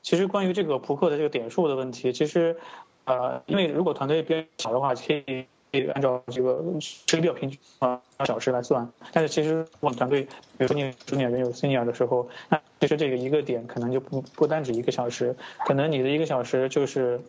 [0.00, 2.56] 其实关于这个扑克的这个点数的问题，其实
[3.04, 5.46] 呃，因为如果团队比较小的话，可以。
[5.70, 17.20] 可以按照这个时间比较平均啊小时来算，但是其实我们团队，比如说你中年人有 senior 的时候，那其实这个一个点可能就不不单指一个小时，可能你的一个小时就是，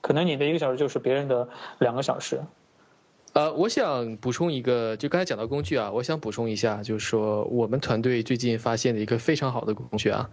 [0.00, 1.48] 可能你的一个小时就是别人的
[1.78, 2.40] 两个小时。
[3.34, 10.30] 呃，我想补充一个，就刚才讲到工具啊，我想补充一下，就是说我们团队最近发现的一个非常好的工具啊，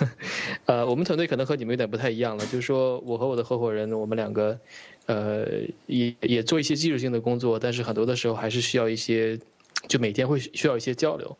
[0.66, 4.60] 呃，我们团队可能和你们有点不太一样了，就是说我和我的合伙人，我们两个，
[5.06, 5.46] 呃，
[5.86, 9.40] 也也做一些技术性的工作，但是很多的时候还是需要一些，
[9.88, 11.34] 就每天会需要一些交流。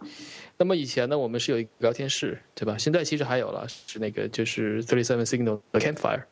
[0.57, 2.79] 那么以前呢，我们是有一个聊天室，对吧？
[2.79, 6.23] 现在其实还有了，是那个就是 Thirty Seven Signal 的 Campfire，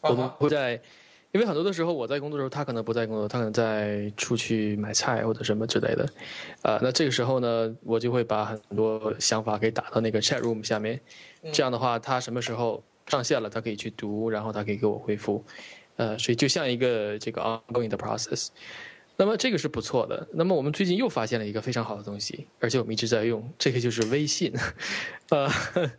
[0.00, 0.80] 我们会在。
[1.34, 6.04] 因为很多的时候我在工作的时候，他可能不在工作，他可能在出去买菜或者什么之类的，
[6.62, 11.00] 啊、呃，那这个时候呢，我就会把很多想法给打到那个 chat room 下面，
[11.52, 15.44] 这样的话，他什么时候上线了，他可以去读，然后他可以给我回复，
[15.96, 18.50] 呃，所以就像一个这个 ongoing 的 process。
[19.16, 20.28] 那么这个是不错的。
[20.34, 24.52] 那么我们最近又发现了一个非常好的东西，而且我们一直在用，这个就是微信，
[25.30, 25.48] 呃，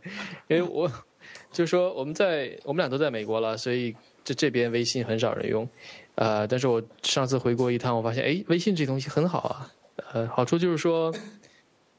[0.48, 0.90] 因为我
[1.52, 3.94] 就是说我们在我们俩都在美国了，所以。
[4.26, 5.68] 这这边微信很少人用，
[6.16, 9.72] 呃，但是我上次回国一趟，我发现，哎，微信这东西很好啊，
[10.12, 11.14] 呃，好处就是说，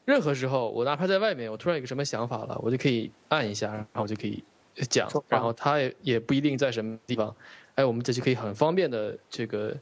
[0.03, 4.43] 任何时候我哪怕在外面，我突然有个什么想法了，我就可以按一下，然后我就可以
[4.89, 7.34] 讲，然后他也也不一定在什么地方，
[7.75, 9.73] 哎，我们这就可以很方便的这个，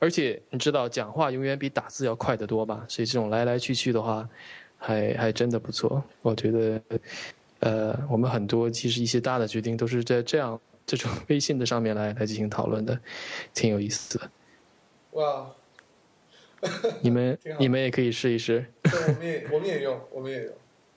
[0.00, 4.28] 而且你知道，讲话永远比打字要快得多吧，所以这种来来去去的话，
[4.76, 6.82] 还还真的不错，我觉得，
[7.60, 10.60] 呃，我们很多其实一些大的决定都是在这样。
[10.86, 12.98] 这种微信的上面来来进行讨论的，
[13.54, 14.30] 挺有意思的。
[15.12, 15.50] 哇！
[17.02, 18.64] 你们你们也可以试一试。
[18.82, 20.52] 对，我们也我们也用，我们也用。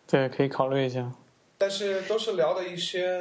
[0.05, 1.11] 对，可以考虑一下。
[1.57, 3.19] 但是都是聊的一些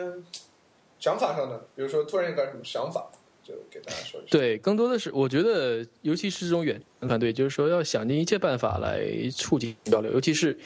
[0.98, 3.10] 想法上的，比如说突然有个什么想法，
[3.42, 4.30] 就给大家说一下。
[4.30, 9.00] 对，更多的是我觉得，尤其是这种远程团队，就是说要想尽一切办法来
[9.30, 10.58] 促进交流，尤其是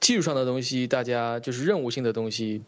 [0.00, 2.62] 技术上的东西，大家就是任务性的东西。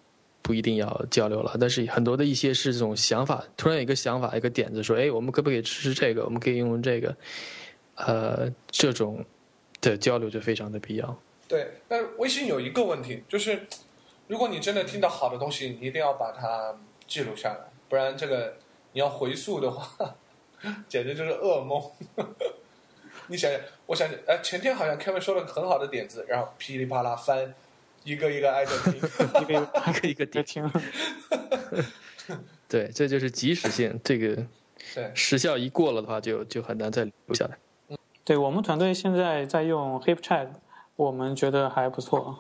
[0.45, 6.22] 不一定要交流了，但是很多的一些是这种想法，突然有一个想法、一个点子，说，哎，我们可不可以试试这个？
[6.22, 7.16] 我们可以用用这个，
[7.95, 9.24] 呃，这种
[9.80, 11.18] 的交流就非常的必要。
[11.49, 13.66] 对，但微信有一个问题，就是
[14.28, 16.76] 如果你真的听到好的东西，你一定要把它
[17.07, 18.59] 记录下来，不然这个
[18.92, 20.14] 你要回溯的话，
[20.86, 21.82] 简直就是噩梦。
[23.28, 27.55] 你想想，我想想，哎，前天好像 Kevin 说了个很好的点子，然后噼里啪啦翻。
[28.07, 28.94] 一个一个挨着听，
[29.40, 29.55] 一个
[30.09, 30.70] 一个一个听。
[32.68, 34.36] 对，这就是及时性，这个
[34.94, 37.57] 对时效一过了的话就，就很难再留下来。
[38.24, 40.48] 对我们团队现在在用 HipChat，
[40.96, 42.38] 我们觉得还不错。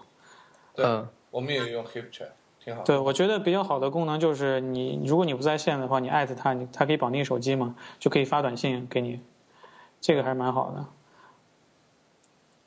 [0.76, 2.28] 嗯，我们也用 HipChat，
[2.62, 2.82] 挺好。
[2.82, 9.20] 对，我觉得比较好的功能就是你，如果你不在线的话，你艾特他，你他可以绑定手机嘛，就可以发短信给你，
[10.00, 10.86] 这个还是蛮好的。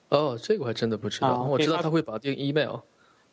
[0.09, 1.27] 哦，这个我还真的不知道。
[1.27, 2.79] 啊、我知道他会绑定 email。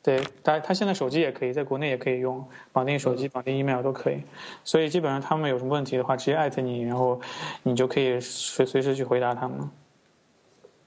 [0.03, 4.19] 对，他他现在手机也可以，在国内也可以用绑定手机、绑定 email 都可以。
[4.63, 7.19] 所以基本上他们有什么问题的话，直接艾特你，然后
[7.63, 9.71] 你就可以随随时去回答他们。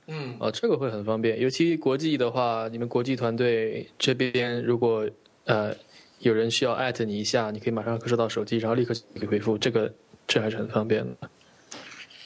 [0.06, 5.10] 嗯，哦，这个会很方便，尤其国际的话，你们国际团队这边如果
[5.46, 5.74] 呃
[6.20, 9.92] 有人需要艾特你一下，你可以马上收到手机，然后立刻给回复，这个
[10.28, 11.30] 这还是很方便的。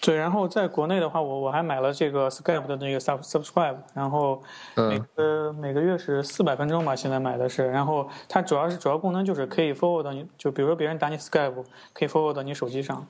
[0.01, 4.41] 对，然后在国内的话，我我还买了这个 Skype 的那个 sub subscribe，然后
[4.75, 13.05] 每个、嗯、每个月是四百分钟吧，现在买的是，然后它主要是主要功能就是可以 forward 到你，就比如说别人打你 Skype，可以 forward 到你手机上，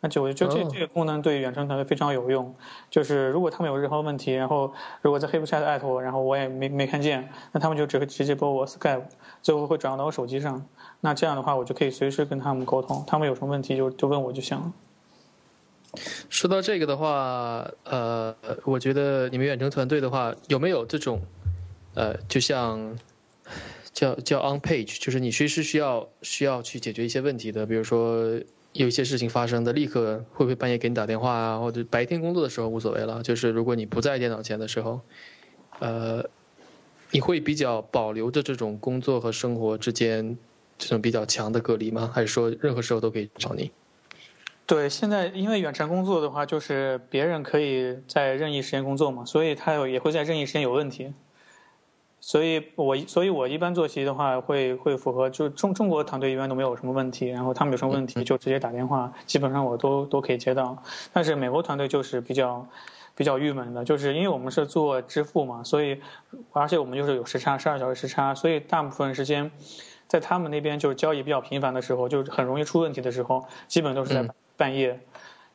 [0.00, 2.54] 那就就这、哦、这个功能对远程团队非常有用，
[2.90, 4.70] 就是如果他们有任何问题，然后
[5.00, 9.04] 如果在 HipChat 艾特我，然后我也没没看见，那他们就只会直接拨我 Skype，
[9.40, 10.62] 最后会转到我手机上，
[11.00, 14.70] 那这样的话我就可以随时跟他们沟通，他们有什么问题就就问我就行了。
[16.28, 18.34] 说到这个的话，呃，
[18.64, 21.20] 我觉得你们远程团队的话，有没有这种，
[21.94, 22.98] 呃，就像
[23.92, 28.24] 叫叫 on page，就是你随时需要需要去解决一些问题的，比如说
[28.72, 35.00] 有一些事情发生的，立刻会不会半夜给你打电话啊，或者白天工作的时候无所谓了，就是如果你不在电脑前的时候，
[35.78, 36.24] 呃，
[37.10, 40.36] 你会比较保留着这种工作和生活之间
[40.76, 42.10] 这种比较强的隔离吗？
[42.12, 43.70] 还是说任何时候都可以找你？
[44.66, 51.12] 对，现在因为远程工作的话，就是别人可以在任意时间工作嘛，所以他有也会在任意时间有问题。
[52.18, 60.82] 所以我所以我一般做题的话，会会符合，就中中国团队一般都没有什么问题，然后他们有什么问题就直接打电话，基本上我都都可以接到。
[61.12, 62.66] 但是美国团队就是比较
[63.14, 66.00] 比较郁闷的，就是因为我们是做支付嘛，所以
[66.52, 69.50] 而且我们就是有时差，十二小时时差，所以大部分时间
[70.08, 74.26] 在他们那边就是交易比较频繁的时候，就很容易出问题的时候，基本都是在
[74.56, 75.00] 半夜。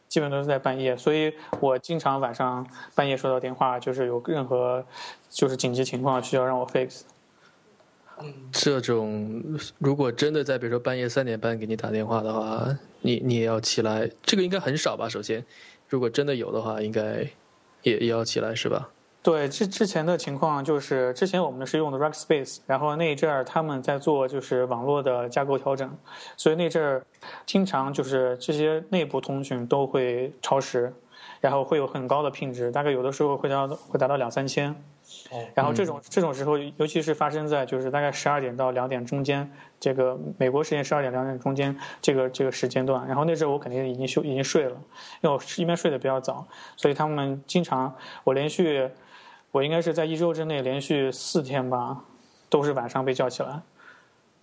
[0.08, 4.84] 基本都是在半夜，所以我经常晚上半夜收到电话，就是有任何
[5.30, 7.02] 就是紧急情况需要让我 fix。
[8.52, 9.44] 这种
[9.78, 15.08] 如果真的在比如说半夜三点半给你打电话的话，你你也要起来，这个应该很少吧？
[15.08, 15.46] 首先，
[15.88, 17.30] 如果真的有的话，应该
[17.84, 18.90] 也也要起来是吧？
[19.22, 25.94] 对，之之前的情况就是，之前我们是用的 Rackspace，然后那一阵儿他们在做就是网络的架构调整，
[26.38, 27.06] 所以那阵儿
[27.46, 30.94] 经常就是这些内部通讯都会超时，
[31.42, 34.74] 然后会有很高的品质，大概有的时候会达到会达到两三千。
[35.54, 39.52] 然后这种这种时候，尤其是发生在就是大概十二点到两点中间，
[39.82, 44.72] 这个美国时间十二点两点中间这个这个时间段，然后那时候我肯定已经休已经睡了，
[45.22, 46.48] 因为我一般睡得比较早，
[46.78, 47.94] 所以他们经常
[48.24, 48.90] 我连续。
[49.52, 52.04] 我应该是在一周之内连续四天吧，
[52.50, 53.62] 都是晚上被叫起来，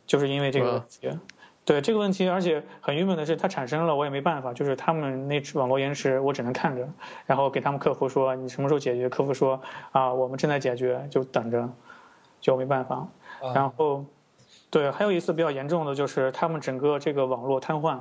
[0.06, 1.18] 就是因为这个问题。
[1.64, 6.88] 对这个问题，而且很郁闷的是，它产生了，我也没办法，就是他们那网络延迟，我只能看着，
[7.26, 9.08] 然后给他们客服说你什么时候解决？
[9.08, 11.68] 客服说啊，我们正在解决，就等着，
[12.40, 13.04] 就没办法。
[13.52, 14.04] 然后，
[14.70, 17.98] 对，还有一次比较严重的就是他们整个这个网络瘫痪，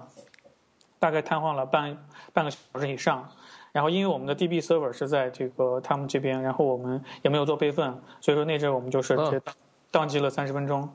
[1.00, 1.98] 大概瘫痪了半
[2.34, 3.28] 半个小时以上。
[3.76, 9.42] 然后，因为我们的 DB server 是在这个他们这边，然后我们也没有做备份，所以说那阵我们就是宕
[9.92, 10.90] 宕机了三十分钟。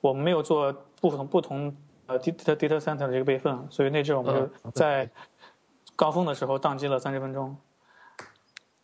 [0.00, 1.72] 我们没有做不同不同
[2.06, 4.34] 呃 data data center 的这个备份，所以那阵我们
[4.64, 5.08] 就在
[5.94, 7.56] 高峰的时候宕机了三十分钟。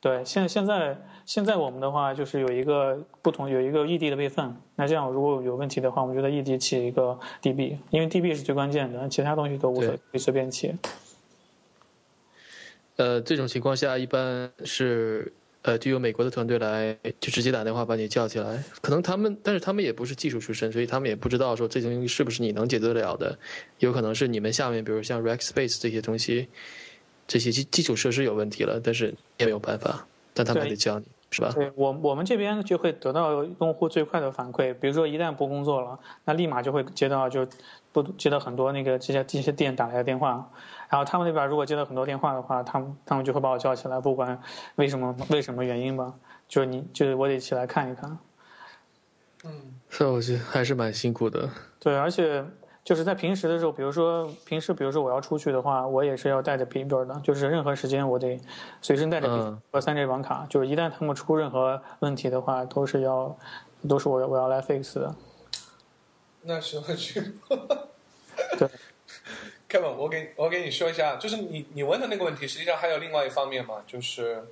[0.01, 0.97] 对，现现在
[1.27, 10.73] 现在我们的话就是有一个不同有一个异地的备份，那这样如果有问题的话，我们就在异地起一个 DB，因为 DB 是最关键的，其他东西都无所谓，随便起。
[12.97, 15.33] 呃，这种情况下一般是
[15.63, 18.63] 呃，就由美国的团队来就直接打电话把你叫起来。
[18.81, 23.39] 可能他们，但是他们也不是技术出身，所以他们也不知道说这东西是不是你能解决得了的。
[23.79, 26.49] 有可能是你们下面，比如像 Rackspace 这些东西，
[27.29, 31.53] 这些基基础设施有问题了，但是也没有办法，但他们还得教你，是吧？
[31.55, 34.75] 对我我们这边就会得到用户最快的反馈。
[34.75, 37.47] 比如说一旦不工作了，那立马就会接到就
[37.93, 40.51] 不接到很多那个这些这些店打来的电话。
[40.93, 44.39] 然后他们那边如果接到很多电话的话，他们他们就会把我叫起来，不管
[44.75, 46.13] 为什么为什么原因吧，
[46.47, 48.19] 就是你就是我得起来看一看。
[49.45, 51.49] 嗯，是，我觉得还是蛮辛苦的。
[51.81, 52.45] 对，而且
[52.85, 58.39] 就是在平时的时候，比如说平时，比如说我要出去的话，我也是要带着笔记本的，就是任何时间我得
[58.83, 63.35] 随身带着笔和三 G 网卡，就是一旦他们出任何问题的话，都是要
[63.89, 65.15] 都是我我要来 fix 的。
[66.43, 67.33] 那是我去。
[68.59, 68.69] 对。
[69.73, 74.45] Kevin，我给我给你说一下，就是你你问的那个问题，实际上还有另外一方面嘛，就是，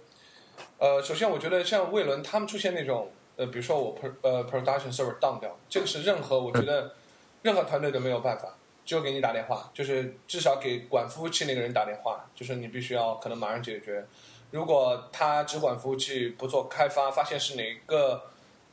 [0.78, 6.94] 呃，首先我觉得像魏伦他们出现那种，呃，比如说我 pro 呃 production server down 掉，这个是任何我觉得
[7.42, 8.56] 任何团队都没有办法，
[8.86, 14.06] 只有给你打电话，就是至少给管服务器那个人打电话，就是你必须要可能马上解决。
[14.52, 18.22] 如果他只管服务器不做开发，发现是哪个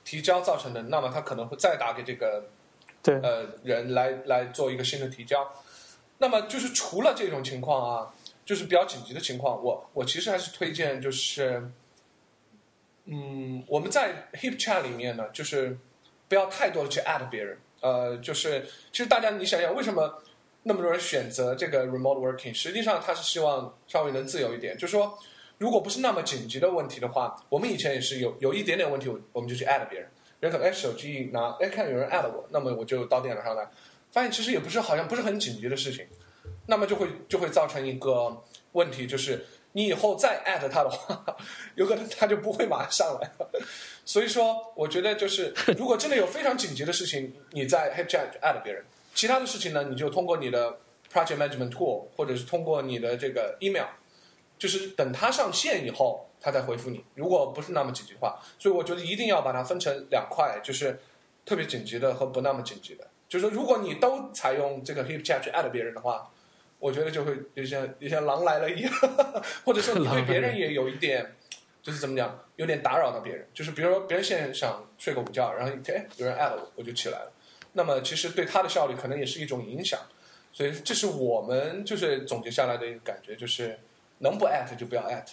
[0.06, 2.46] 提交造成的，那么他可能会再打给这个
[3.04, 5.46] 对呃人来来做一个新的提交。
[6.20, 8.14] 那么就是除了这种情况啊，
[8.46, 11.70] 就是比较紧急的情况，我我其实还是推荐就是，
[13.06, 15.78] 嗯，我们在 Hip Chat 里面呢，就是
[16.28, 20.22] 不要太多的去 add 别人，呃，就是其实大家你想想，为什么
[20.64, 22.54] 那么多人选择这个 remote working？
[22.54, 25.18] 实际上他是希望稍微能自由一点，就是说，
[25.60, 30.10] 如果不是那么紧急的问题的话，我们以前也是有有一点点问题，我们就去 add 别人，
[30.40, 33.70] 人可能哎手机一拿，哎看有人 add 我，那么我就到电脑上来。
[34.12, 36.08] 发现其实也不是好像不是很紧急的事情，
[36.68, 41.38] 那么就会就会造成一个问题，就是你以后再艾特他的话，
[41.76, 43.50] 有可能他就不会马上来了。
[44.06, 48.84] 所以说，我觉得就是如果真的有非常紧急的事情，你在 HipChat 艾特别人，
[49.14, 50.80] 其他的事情呢，你就通过你的
[51.12, 53.88] Project Management Tool 或者是通过你的这个 Email，
[54.58, 57.04] 就是等他上线以后，他再回复你。
[57.16, 61.00] 如果不是那么紧急的话，所以我觉得一定要把它分成两块，就是
[61.46, 63.06] 特别紧急的和不那么紧急的。
[63.30, 66.32] 就是说，如果你都采用这个 Hip Chat 去 add 别人的话，
[66.80, 68.92] 我觉得就会有像有像狼来了一样，
[69.66, 71.36] 或者说你对别人也有一点，
[71.82, 73.48] 就是怎么讲，有点打扰到别人。
[73.54, 77.32] 就是比如说，别人现在想睡个午觉，然后哎有人 add 我，我就起来了。
[77.74, 80.00] 那么其实对他的效率可能也是一种影响。
[80.54, 83.78] 所以这是我们就是总结下来的一个感觉，就是
[84.20, 85.26] 能不 at 就不要 at，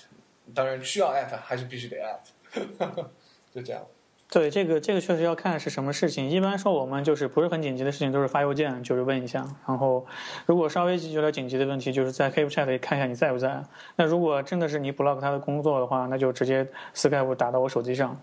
[0.55, 2.21] 当然需要 at 还是必须得 at，
[3.55, 3.87] 就这样。
[4.35, 6.29] 对，这个这个确实要看是什么事情。
[6.29, 9.47] 一般说我们就是不是很紧急的事情，都是发邮件，就是问一下。
[9.65, 10.05] 然后
[10.45, 13.63] 如果稍微有点紧急的问题，就是在 Keep Chat 里看一下你在不在。
[13.95, 16.67] 那如果真的是你 block 他的工作的话，那就直接
[16.97, 18.21] Skype 打到我手机上，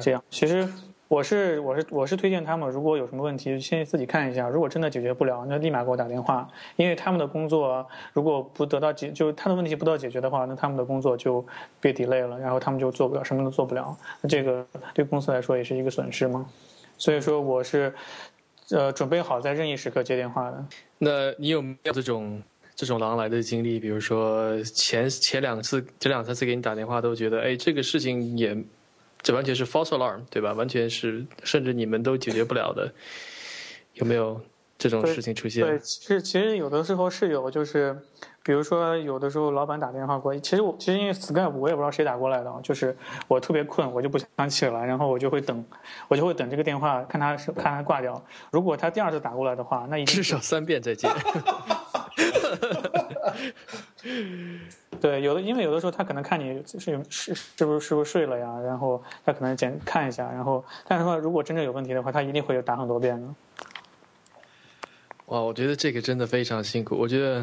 [0.00, 0.20] 这样。
[0.30, 0.68] 其实。
[1.12, 4.48] 我是我是我是推荐他们，如果有什么问题，先自己看一下。
[4.48, 6.48] 如果真的解决不了，那立马给我打电话。
[6.76, 11.44] 因为他们的工作如果不得到解，就是他的问题不到解决的话，那他们的工作就
[11.82, 13.94] 被 delay 了，然后他们就做不了，什么都做不了。
[14.22, 16.46] 那这个对公司来说也是一个损失嘛。
[16.96, 17.92] 所以说我是
[18.70, 20.64] 呃准备好在任意时刻接电话的。
[20.96, 22.42] 那你有没有这种
[22.74, 23.78] 这种狼来的经历？
[23.78, 28.56] 比如说前前两次、这两三次给你打电话，都觉得哎这个事情也。
[29.22, 30.52] 这完全是 false alarm，对吧？
[30.52, 32.92] 完全是，甚至你们都解决不了的，
[33.94, 34.40] 有没有
[34.76, 35.64] 这种事情出现？
[35.64, 37.96] 对，其实其实有的时候是有，就是
[38.42, 42.96] 比如说有的时候老板打电话过来，其实我其实因为 Skype 我也不知道谁打过来的，就是
[43.28, 45.64] 我特别困，我就不想起来，然后我就会等，
[46.08, 48.20] 我就会等这个电话，看他是看他挂掉。
[48.50, 51.08] 如果他第二次打过来的话，那一至少三遍再见。
[55.02, 56.78] 对，有的，因为有的时候他可能看你是
[57.10, 63.26] 是是不是是不是睡了呀，然后他可能检看一下，然后但是说如果真正有问题的话，他一定会打很多遍的。
[65.26, 66.96] 哇，我觉得这个真的非常辛苦。
[66.96, 67.40] 我觉得，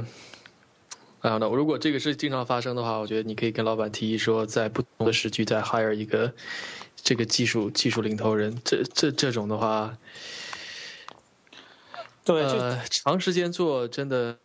[1.20, 6.34] 啊，那如果这个是经常发生的话，我觉得你可以跟老板提议说，在不同的时区再 hire 一个
[6.96, 8.58] 这个技术技术领头人。
[8.64, 9.98] 这这这种的话，
[12.24, 14.38] 对，呃，长时间做真的。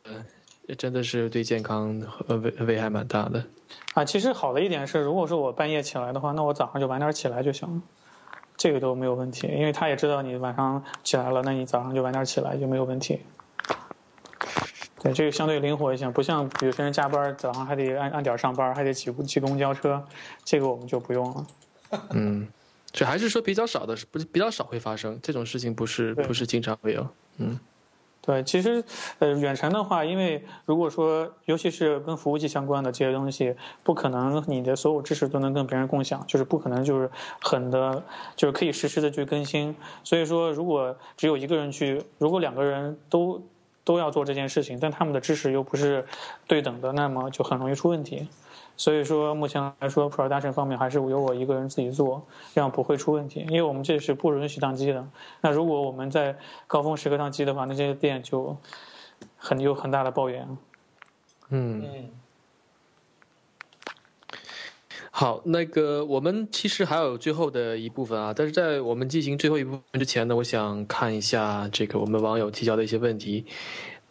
[0.79, 3.45] 真的是对健康危危害蛮大的
[3.93, 4.05] 啊！
[4.05, 7.83] 其实好的一点是，如果说我半夜起来的话，那我早上就晚点起来就行了，
[8.57, 9.47] 这个都没有问题。
[9.49, 13.21] 因为他也知道你晚上起来了，那你早上就晚点起来就没有问题。
[15.03, 20.03] 对，这个相对灵活一些，不像有些人加班早上还得按按点上班，还得挤挤公交车，
[20.45, 21.47] 这个我们就不用了。
[22.13, 22.49] 嗯，
[22.91, 27.07] 就还是说比较少的，不比较少会发生这种事情，不是不是经常会有，
[27.37, 27.61] 嗯。
[28.27, 28.83] 对，其实，
[29.19, 37.11] 呃，远程的话，因为如果说，尤其是跟服务器相关的这些东西，不可能你的所有知识都能跟别人共享，就是不可能就是
[37.43, 38.03] 很的，
[38.35, 39.77] 就是可以实时的去更新。
[40.03, 43.43] 所以说，如果只有一个人去，如果两个人都
[43.85, 46.07] 都要做这件事情，但他们的知识又不是
[46.47, 48.27] 对等的，那么就很容易出问题。
[48.77, 53.41] 所以说，目前来说，production 方面还是由我一个人自己做，这样不会出问题。
[53.49, 55.09] 因为我们这是不允许宕机的。
[55.41, 58.57] 那如果我们在高峰时刻宕机的话，那些店就
[59.37, 60.59] 很有很大的抱怨。
[61.51, 62.11] 嗯。
[65.13, 73.47] 好，那个我们其实还有最后的一部分啊，但是在我们进行最后一部分之前呢，我想看一下这个我们网友提交的一些问题。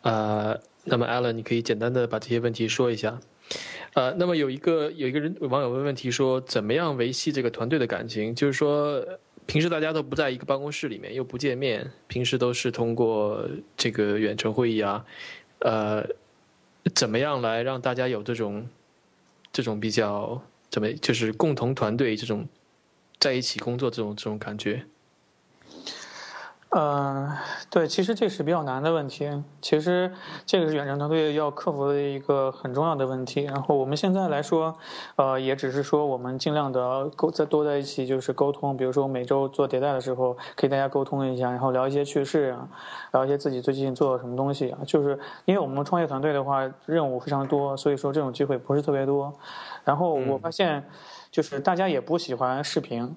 [0.04, 3.20] 呃，那么 Alan，你可以简单的把这些问题说一下。
[3.94, 8.34] 呃，那么有一个有一个人网友问问题说，怎么样维系这个团队的感情？
[8.34, 9.06] 就是说，
[9.46, 15.06] 平时大家都不在一个办公室里面，又不见面，平时都是通过这个远程会议啊，
[15.60, 16.04] 呃，
[16.96, 18.68] 怎么样来让大家有这种
[19.52, 22.48] 这种比较怎么就是共同团队这种
[23.20, 24.86] 在一起工作这种这种感觉？
[26.76, 27.30] 嗯，
[27.70, 29.30] 对，其实这是比较难的问题。
[29.62, 30.12] 其实
[30.44, 33.44] 这个是远程团队要克服的一个很重要的问题。
[33.44, 34.76] 然后我们现在来说，
[35.16, 38.76] 呃，也只是说我们尽量的沟再多在一起，就是沟通。
[38.76, 42.68] 比如说每周做迭代的时候，可以大家沟通一下，然后聊一些趣事啊，
[43.12, 44.80] 聊一些自己最近做了什么东西啊。
[44.84, 49.32] 就是因为我们创业团队的话，任务非常多，所以说这种机会不是特别多。
[49.84, 50.84] 然后我发现，
[51.30, 53.16] 就是大家也不喜欢视频。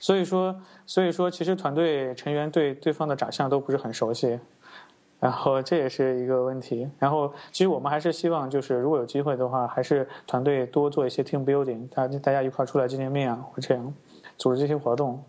[0.00, 0.54] 所以说，
[0.86, 4.38] 所以说，其实团队成员对对方的长相都不是很熟悉，
[5.20, 6.88] 然后这也是一个问题。
[6.98, 13.94] 然后，其实我们还是希望，就是如果有机会的话，还是团队多做一些 team building，大大家一块出来见见面啊，或这样
[14.36, 15.22] 组织这些活动。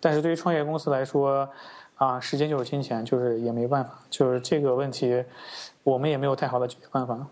[0.00, 1.48] 但是对于创业公司来说，
[1.96, 5.24] 啊，时间就是金钱，就是也没办法，就是这个问题，
[5.82, 7.26] 我们也没有太好的解决办法。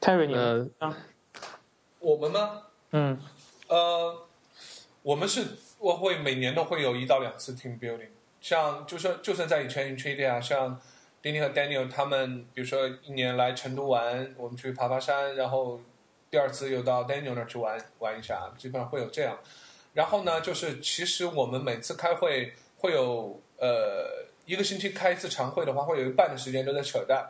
[0.00, 0.66] Terry，你呢？
[2.00, 2.62] 我们吗？
[2.92, 3.18] 嗯，
[3.68, 4.14] 呃。
[5.02, 5.44] 我们是
[5.78, 10.78] 我会每年都会有一到两次 team building，像就算就算在以前 Intrade 啊，像
[11.22, 15.80] 丁丁和 Daniel 他们，比如说一年来成都玩，我们去爬爬山，然后
[16.30, 19.38] 第二次又到 Daniel 那儿去玩玩一下，基本上会有这样。
[19.94, 27.28] 然后呢，就是其实我们每次开会会有呃一个星期开一次常会的话，会有一半的时间都在扯淡，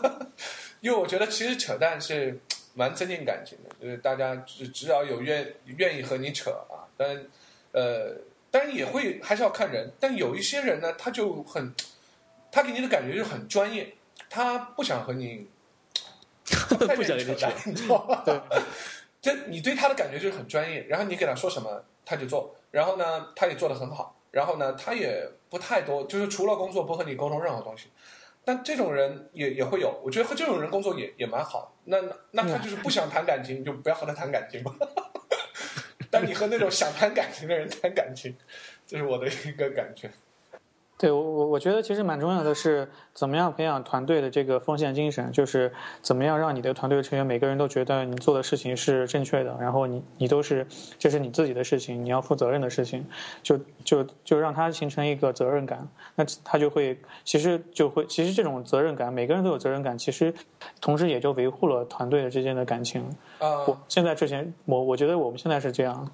[0.80, 2.40] 因为我觉得其实扯淡是
[2.74, 6.83] 蛮增进感情的，就是大家只只要有愿愿意和你扯啊。
[6.96, 7.26] 但，
[7.72, 8.16] 呃，
[8.50, 9.92] 当然也会还是要看人。
[9.98, 11.74] 但有一些人呢，他就很，
[12.52, 13.94] 他给你的感觉就是很专业，
[14.30, 15.46] 他不想和你
[16.46, 18.22] 不想跟你扯，你知道吗？
[18.24, 18.40] 对，
[19.20, 27.88] 这你对他的感觉就是很专业，然后你给他说什么他就做，然后呢他也做得很好，然后呢他也不太多，就是除了工作不和你沟通任何东西。
[28.46, 31.74] 但这种人也也会有，我觉得和这种人工作也也蛮好。
[31.84, 31.96] 那
[32.32, 34.74] 那他就是不想谈感情，你就不要和他谈感情嘛。
[36.14, 38.36] 但你和那种想谈感情的人谈感情，
[38.86, 40.08] 这是我的一个感觉。
[40.96, 50.64] 对我我我觉得其实蛮重要的是怎么样培养团队的这个奉献精神，就是怎么样让你的团队成员每个人都觉得你做的事情是正确的，然后你你都是
[50.96, 53.04] 这是你自己的事情，你要负责任的事情，
[53.42, 60.32] 就就就让他形成一个责任感，那他就会其实就会其实这种责任感，每个人都有责任感，其实
[60.80, 63.02] 同时也就维护了团队之间的感情。
[63.40, 66.08] 啊、我现在之前我我觉得我们现在是这样，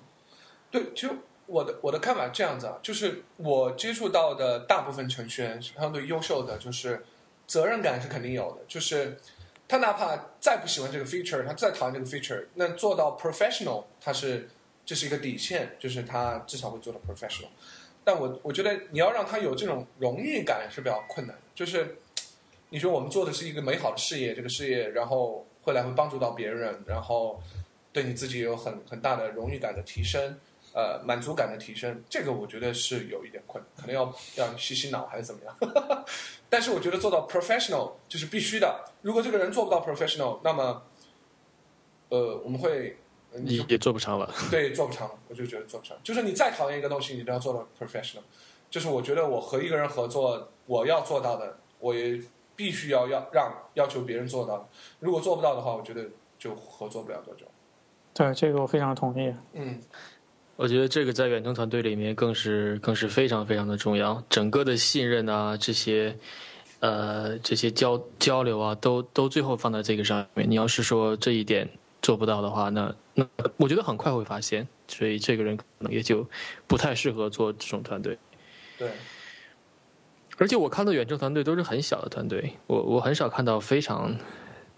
[0.70, 1.11] 对，其实
[1.51, 7.05] 我的我的看法这样子啊，就是我接触到的大部分程序员是相对优秀的，就是
[7.47, 9.18] 责任感是肯定有的，就是
[9.66, 14.48] 他哪怕再不喜欢这个 feature，他再讨厌这个 feature，那做到 professional，他是
[14.86, 17.48] 这是一个底线，就是他至少会做到 professional。
[18.05, 21.98] 但我我觉得你要让他有这种荣誉感是比较困难，就是
[22.68, 27.43] 你说我们做的是一个美好的事业，这个事业然后未来会帮助到别人，然后
[27.93, 30.39] 对你自己有很很大的荣誉感的提升。
[30.73, 34.05] 呃，满足感的提升，这个我觉得是有一点困难，可能要
[34.37, 36.05] 要洗洗脑还是怎么样。
[36.49, 38.85] 但是我觉得做到 professional 就是必须的。
[39.03, 40.83] 如果这个人做不到 professional，那么，
[42.09, 42.99] 呃，我们会
[43.33, 44.33] 你也做不长了。
[44.51, 45.97] 对做不长了，我就觉得做不长。
[46.05, 48.23] 就是你再讨厌一个东西，你都要做到 professional。
[48.71, 52.23] 就是我觉得我和一个人合作，我要做到的，我也
[52.55, 54.69] 必须要要让要求别人做到。
[55.01, 56.07] 如果做不到的话，我觉得
[56.39, 57.45] 就合作不了多久。
[58.15, 59.35] 对这个我非常同意。
[59.53, 59.81] 嗯。
[60.61, 66.15] 我觉得这个在远程团队里面更是更是非常非常的重要，整个的信任啊，这些，
[66.81, 70.49] 呃，这些交交流啊，都都最后放在这个上面。
[70.51, 71.66] 你要是说这一点
[72.03, 73.27] 做不到的话，那那
[73.57, 76.28] 我觉得很快会发现，所以这个人可能也就
[76.66, 78.19] 不太适合做这种团队。
[78.77, 78.91] 对。
[80.37, 84.15] 而且我看到远程团队都是很小的团队，我我很少看到非常。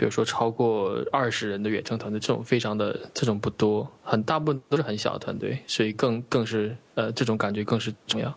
[0.03, 8.37] 比如说超过二十人的远程团队，这种非常的这种不多，很大部分都是很小的团队，所以更更是呃这种感觉更是重要。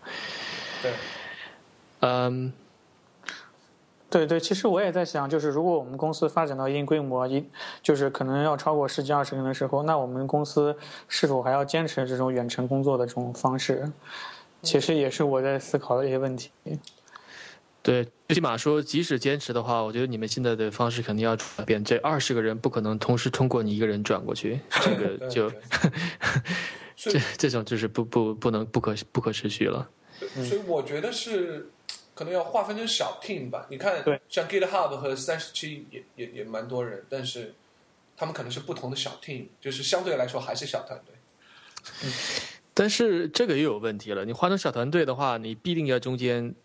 [0.84, 0.92] 对，
[2.02, 2.54] 嗯，
[4.12, 7.44] 对对，其实我也在想，就是如果我们公司发展到一定规模，一
[7.82, 10.78] 就是可能要超过十几二十人的时候，那我们公司
[11.08, 13.92] 是否还要坚持这种远程工作的这种方式？
[14.62, 16.52] 其实也是我在思考的一些问题。
[17.86, 21.84] 对，最起码说，即使坚持的话，我觉得你们现在的方式肯定要转变。
[21.86, 25.52] 这二十个人不可能同时通过你一个人转过去，这个 就
[26.96, 29.88] 这这种就是不不不能不可不可持续了。
[30.18, 31.70] 所以我觉得是
[32.16, 33.68] 可能要划分成小 team 吧。
[33.70, 37.54] 你看，像 GitHub 和三十七也也也蛮多人，但是
[38.18, 41.14] 他们可能是不同的小 team，就是相对来说还是小团队。
[42.04, 42.12] 嗯，
[42.74, 44.26] 但是这个又有问题了。
[44.26, 46.56] 你换成小团队的话，你必定要中间。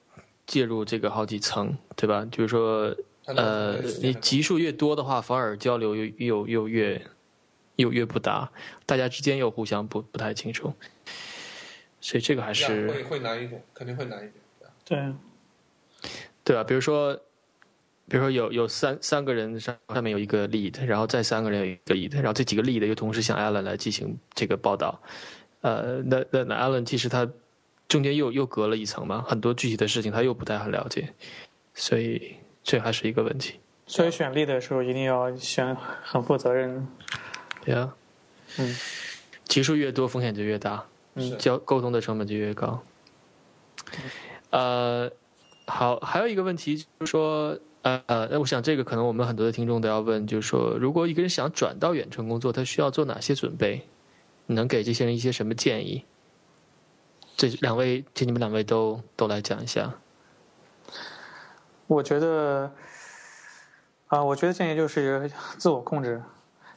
[0.50, 2.26] 介入这个好几层，对吧？
[2.28, 2.92] 就是说，
[3.26, 7.00] 呃，你级数越多的话，反而交流又又又越
[7.76, 8.50] 又越不搭，
[8.84, 10.74] 大家之间又互相不不太清楚，
[12.00, 14.34] 所以这个还是会会难一点，肯定会难一点。
[14.84, 15.14] 对，
[16.42, 16.64] 对吧？
[16.64, 17.14] 比如说，
[18.08, 25.00] 比如说有有三三个人上上面有一个 lead，然后再三个人有一个 lead，然后这几个 lead 又同时向 Alan 来进行这个报道，
[25.60, 27.30] 呃，那那那 Alan 其实他。
[27.90, 31.12] 中间又又隔了一层嘛，很多具体的事情他又不太很了解，
[31.74, 33.58] 所以这还是一个问题。
[33.88, 36.86] 所以选力的时候一定要选很负责任。
[37.64, 37.92] 对啊，
[38.58, 38.76] 嗯，
[39.46, 42.80] 级数越多风险就越大，嗯，交沟通的成本就越高。
[44.50, 45.10] 呃，
[45.66, 53.82] 好，还有一个问题就是说，呃呃，那我想这个可能我们很多的听众都要问，就是说，如果一个人想转到远程工作，他需要做哪些准备？
[54.46, 56.04] 你能给这些人一些什么建议？
[57.40, 59.94] 这两位，请你们两位都都来讲一下。
[61.86, 62.70] 我觉得，
[64.08, 66.22] 啊，我觉得建议就是自我控制，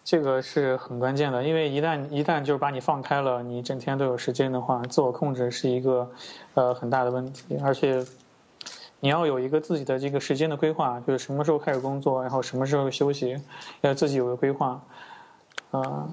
[0.05, 1.43] 这个是很关键的。
[1.43, 6.09] 因为一旦一旦就是把你放开了，你整天都有时间的话，自我控制是一个
[6.53, 7.57] 呃很大的问题。
[7.61, 8.01] 而且
[9.01, 13.37] 你要有一个自己的这个时间的规划，就是什么时候开始工作，然后什么时候休息，
[13.81, 14.81] 要自己有个规划。
[15.71, 16.07] 啊，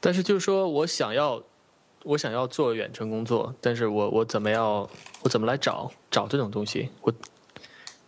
[0.00, 1.42] 但是就是说我想要。
[2.04, 4.88] 我想要做远程工作，但是我我怎么要
[5.22, 6.90] 我怎么来找找这种东西？
[7.00, 7.12] 我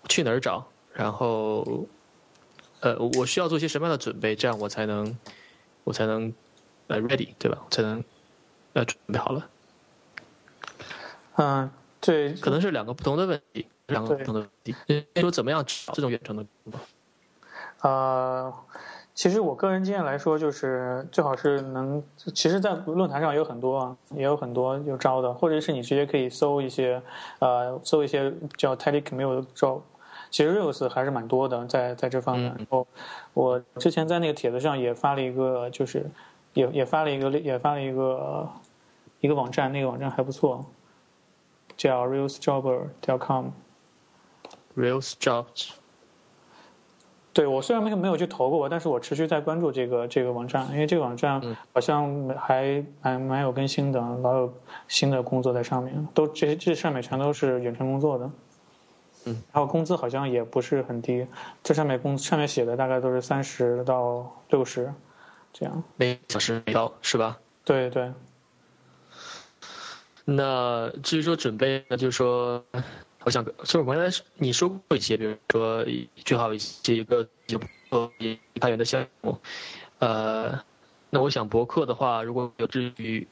[0.09, 0.65] 去哪儿找？
[0.93, 1.87] 然后，
[2.81, 4.37] 呃，我需要做些什么样的准备？
[4.37, 5.19] 这样我才能
[5.85, 6.33] 我才能
[6.87, 7.59] 呃 ready 对吧？
[7.71, 8.05] 才能
[8.75, 9.49] 呃准备好了。
[11.37, 11.71] 嗯，
[12.01, 13.67] 对，可能是两个不同的问题。
[13.89, 14.75] 两个不同的问题。
[14.87, 16.81] 先说怎么样找这种远程的工作？
[17.83, 18.53] 呃，
[19.17, 22.03] 其实我个人经验来说，就是最好是能，
[22.35, 27.03] 其实，在论坛上有很多啊，也有很多有招的，或者是你直接可以搜一些，
[27.39, 29.81] 呃，搜一些叫 telecommute job，。
[30.31, 32.55] 其实 Reels 还是蛮多的，在在这方面。
[32.59, 32.87] 然后
[33.33, 36.05] 我之前在那个帖子上也发了一个，就是
[36.53, 38.47] 也也发了一个也发了一个
[39.21, 40.63] 一个网站，那个网站还不错，
[41.75, 43.47] 叫 reelsjobber.com。
[44.77, 45.71] Reels Jobs。
[47.37, 51.39] 对我虽然没有没有去投过，但是我持续在关注这个这个网站，因为这个网站
[51.71, 54.55] 好像还蛮蛮有更新的，老有
[54.89, 58.31] 新的工作在上面，都这这上面全都是远程工作的。
[59.27, 61.27] 嗯，然后工资好像也不是很低，
[61.63, 64.91] 这上面工上面写的大概都是三十到六十，
[65.53, 65.85] 这样。
[65.97, 67.37] 每小时每刀是吧？
[67.67, 68.11] 对对。
[70.25, 72.65] 那至于说准备呢，就是说，
[73.27, 75.85] 我想就是我刚才你说过一些，比如说
[76.25, 78.09] 最好一些一个有呃
[78.61, 79.37] 开源的项目，
[79.99, 80.57] 呃，
[81.11, 83.27] 那我想博客的话，如果有至于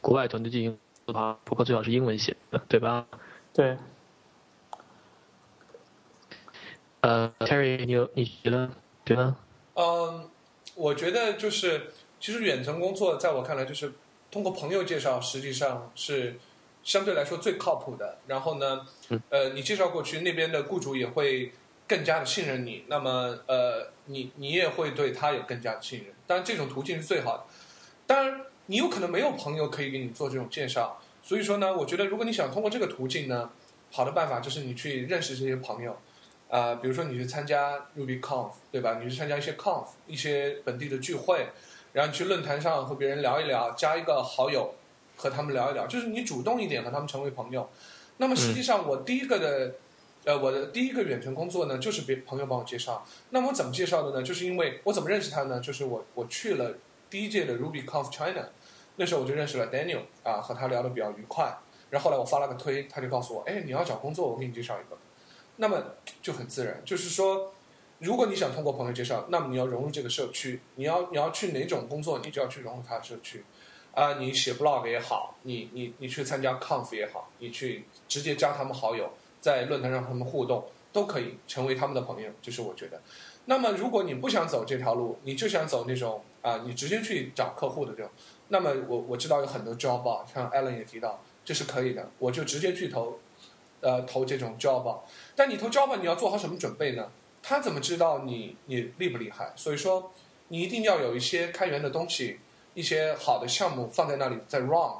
[0.00, 3.06] 国外团队进行的话，博客最好是英文写的，对吧？
[3.52, 3.76] 对。
[7.02, 8.70] 呃，Terry，你有你觉得
[9.04, 9.36] 对吗？
[9.74, 10.30] 嗯，
[10.76, 13.92] 我觉得就是，其实远程工作在我看来就是
[14.30, 16.38] 通过朋友介绍，实际上是
[16.86, 18.18] 相对来说最靠谱的。
[18.28, 18.86] 然后呢，
[19.28, 21.52] 呃，你介绍过去，那边的雇主也会
[21.86, 26.14] 更加的信任你，那么呃，你你也会对他有更加的信任。
[26.26, 27.44] 当然，这种途径是最好的。
[28.06, 33.50] 当然，你有可能没有朋友可以给你做这种介绍，所以说呢，我觉得如果你想通过这个途径呢，
[33.90, 35.98] 好的办法就是你去认识这些朋友。
[36.48, 39.00] 啊、比如说你去参加 RubyConf，对吧？
[39.02, 41.48] 你去参加一些 Conf，一些本地的聚会，
[41.92, 44.72] 然后你去论坛上和别人聊一聊，加一个好友，
[45.16, 47.68] 和他们聊一聊，就是你主动一点和他们成为朋友。
[48.18, 49.74] 那么实际上，我第一个的，
[50.24, 53.04] 呃，我的第一个远程工作呢，就是别朋友帮我介绍。
[53.30, 54.24] 那么我怎么介绍的呢？
[54.24, 55.60] 就是因为我怎么认识他呢？
[55.60, 56.74] 就是我我去了
[57.10, 58.48] 第一届的 RubyConf China，
[58.96, 61.58] 那时候我就认识了 Daniel 啊，和他聊得比较愉快。
[61.90, 64.98] 然后后来我发了个推，他就告诉我，哎，你要找工作，我给你介绍一个。
[65.56, 65.82] 那么
[66.20, 67.52] 就很自然，就是说，
[68.00, 73.44] 如果你想通过朋友介绍，那么你要融入这个社区，你要你要去哪种工作，你就要去融入他的社区。
[73.96, 79.10] 啊、你写 blog 也好，你你你去参加 conf 也好，你去直接加他们好友，
[79.40, 82.30] 在论坛上他们互动，都可以成为他们的朋友。
[82.42, 83.00] 就是我觉得。
[83.46, 88.10] 那么如果你不想走这条路，你就想走那种啊、你直接去找客户的这种，
[88.48, 93.18] 那么我我知道有很多 job，像 Alan 也提到，这是可以的，我就直接去投，
[93.80, 94.98] 呃，投这种 job。
[95.34, 97.10] 但你投 job 你要做好什么准备呢？
[97.42, 99.54] 他怎么知道你你厉不厉害？
[99.56, 100.12] 所以说，
[100.48, 102.40] 你一定要有一些开源的东西，
[102.76, 104.92] 一些好的项目放在那里在 run，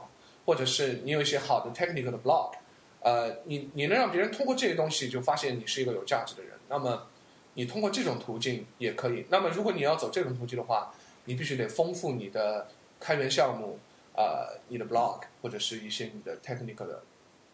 [0.46, 2.54] 或者是你有一些好的 technical 的 blog，
[3.00, 7.06] 呃，你你能让别人通过这些东西就发现你是一个有价值的人，那么
[7.52, 9.26] 你通过这种途径也可以。
[9.28, 10.94] 那么如果你要走这种途径的话，
[11.26, 12.66] 你必须得丰富你的
[12.98, 13.78] 开源项目，
[14.14, 17.02] 呃，你的 blog 或者是一些你的 technical 的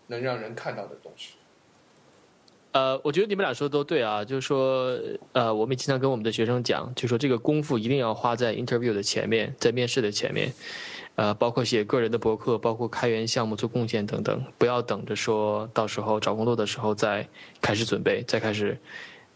[0.06, 1.34] 能让人看到的东西。
[2.72, 4.98] 呃，我觉得你们俩说的都对啊，就是说，
[5.32, 10.52] 呃，我们也经常跟我们的学生讲，就说这个功夫一定要花在 interview 的前面，在面试的前面，
[11.16, 17.28] 呃，包括写个人的博客，包括开源项目做贡献等等，不要等着说到时候找工作的时候再
[17.60, 18.78] 开始准备，再开始。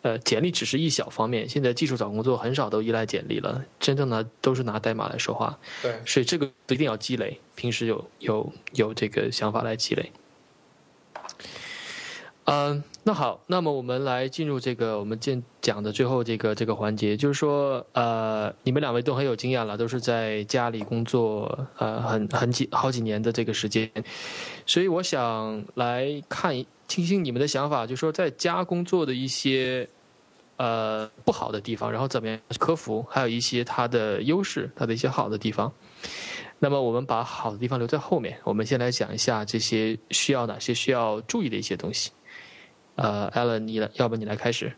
[0.02, 10.12] 呃，简历只是一小方面，现在技术找工作很少都依赖简历了，真正的都是拿代码来说话，对，所以这个一定要积累，平时有有有这个想法来积累。
[12.46, 23.90] 嗯，那好，那么我们来进入这个我们见讲的最后这个这个环节，就是说，呃，你们两位都很有经验了，都是在家里工作，呃，很很几好几年的这个时间，
[24.64, 26.54] 所以我想来看
[26.86, 29.88] 听听你们的想法，就是说在家工作的一些
[30.56, 35.72] 呃不好的地方，然后怎么样克服，还有一些它的优势，它的一些好的地方。
[36.60, 42.12] 那么我们把好的地方留在后面，我们先来讲一下这些需要哪些需要注意的一些东西。
[42.96, 44.72] 呃，Alan，你来，要不你来开始？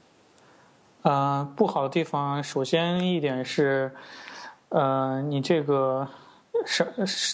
[1.03, 3.93] 啊、不好的地方，首先一点是，
[4.69, 6.07] 呃，你这个
[6.67, 6.85] 少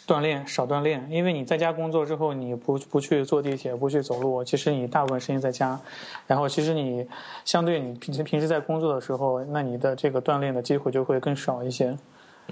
[0.06, 5.80] 锻炼少锻炼，因为你在家工作之后，你不不去坐地铁，不去走路，其实你大部分时间在家，
[6.26, 7.08] 然后其实你
[7.44, 11.96] 相对你平时平时在工作的时候，那你的这个锻炼的机会就会更少一些。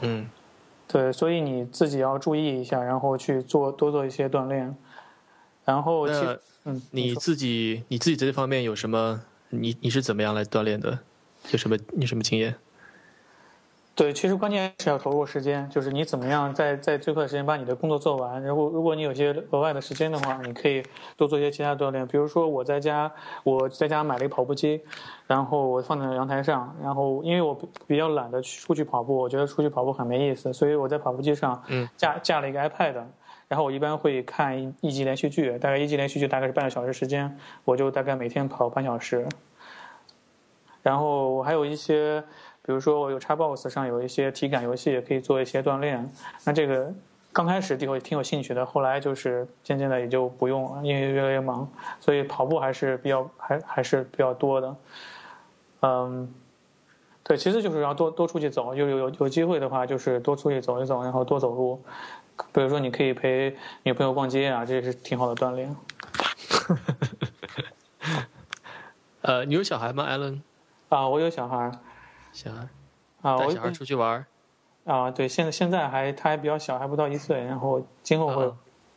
[0.01, 0.27] 嗯
[0.89, 4.75] 对，所以你自己要注意一下，然后去做多做一些锻炼。
[5.65, 6.15] 然后其
[6.65, 9.21] 嗯，你自己你自己在这方面有什么？
[9.51, 10.99] 你你是怎么样来锻炼的？
[11.51, 12.55] 有什么你有什么经验？
[13.95, 18.43] 对，其实关键是要投入时间，就是你怎么样在在最快的时间把你的工作做完。
[18.43, 20.83] 然后，如果你有些额外的时间的话，你可以
[21.15, 22.07] 多做一些其他锻炼。
[22.07, 23.13] 比如说，我在家
[23.45, 24.81] 我在家买了一个跑步机，
[25.27, 26.75] 然后我放在阳台上。
[26.83, 27.55] 然后，因为我
[27.87, 31.63] 比较懒得出去跑步，我觉得出去跑步很没意思，所以我在跑步机上
[31.95, 33.05] 架架了一个 iPad。
[33.53, 39.29] 然后我一般会看一集连续剧，大概一集连续剧大概是半个小时时间，我就大概每天跑半小时。
[40.83, 42.25] 然后我还有一些。
[42.65, 46.09] 比如说，我有 Xbox 上有一些体感游戏，也可以做一些锻炼。
[46.45, 46.95] 那这个
[47.33, 51.69] 刚开始挺挺有兴趣的，后来就是渐渐的也就不用了，因为越来越忙。
[51.99, 54.77] 所以跑步还是比较还还是比较多的。
[55.81, 56.33] 嗯，
[57.25, 61.83] 对，其实就是要多多出去走，就有有有机会的话，就是多出去走一走，然后多走路。
[62.53, 65.73] 比如说，你可以陪女朋友逛街啊，这也是挺好的锻炼。
[69.23, 70.41] 呃，你有小孩吗，Allen？
[70.89, 71.71] 啊，我有小孩。
[72.33, 72.69] 小孩
[73.23, 74.25] 啊，带小孩出去玩
[74.85, 78.53] 啊，对，现在现在还他还比较小，还不到一岁，然后今后会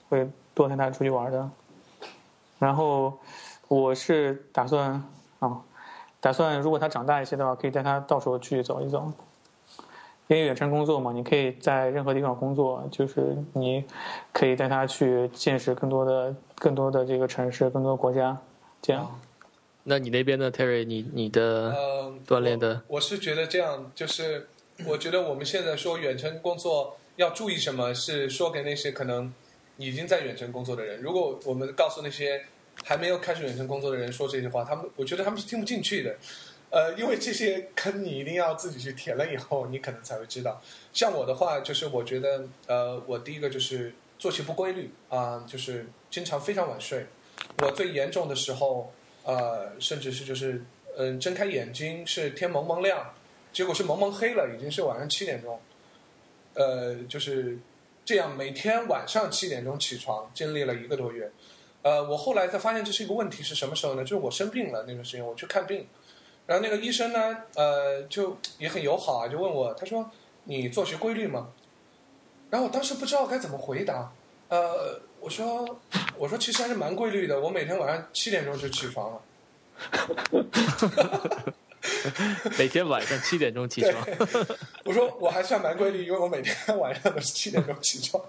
[0.09, 1.49] 会多带他出去玩的。
[2.57, 3.19] 然后
[3.67, 5.03] 我是打算
[5.39, 5.61] 啊，
[6.19, 9.11] 打算如果他长大一些的话，可以带他到处去走一走。
[10.27, 13.83] 因为远程工作嘛，你可以在任何地方工作，就是你
[14.33, 18.35] 可以带他去见识更多的、更多的这个城市、更多国家，
[18.81, 19.19] 这样。
[19.83, 20.83] 那你那边呢，Terry？
[20.83, 21.75] 你你的
[22.27, 22.81] 锻炼的？
[22.87, 24.47] 我是觉得这样，就是
[24.87, 29.31] 我觉得我们现在说远程工作要注意什么，是说给那些可能
[29.77, 30.99] 已经在远程工作的人。
[31.01, 32.45] 如果我们告诉那些
[32.83, 36.15] 还没有开始远程工作的人说这些话，他们我觉得他们是听不进去的。
[36.75, 40.61] 呃，因为这些坑你一定要自己去填了以后，你可能才会知道。
[40.91, 47.05] 像我的话，就是我觉得，呃，我第一个就是作息不规律啊，就是经常非常晚睡。
[47.59, 48.91] 我最严重的时候。
[49.27, 50.63] 呃，甚至是就是，
[50.95, 53.11] 嗯，睁开眼睛是天蒙蒙亮，
[53.51, 55.59] 结果是蒙蒙黑了，已经是晚上七点钟。
[56.53, 57.57] 呃，就是
[58.05, 61.31] 这样，每天晚上七点钟起床，经历了一个多月。
[61.81, 64.03] 呃，我后来才发现这是一个问题，是什么时候呢？
[64.03, 65.87] 就是我生病了那段时间，我去看病，
[66.45, 70.09] 然后那个医生呢，呃，就也很友好啊，就问我，他说
[70.45, 71.49] 你作息规律吗？
[72.49, 74.11] 然后我当时不知道该怎么回答，
[74.49, 75.01] 呃。
[75.17, 75.79] 我说，
[76.19, 77.39] 我说其实还是蛮规律的。
[77.39, 79.21] 我每天晚上七点钟就起床了。
[82.59, 84.07] 每天晚上七点钟起床。
[84.85, 88.23] 我说我还算蛮规律，因为我每天晚上都是七点钟起床。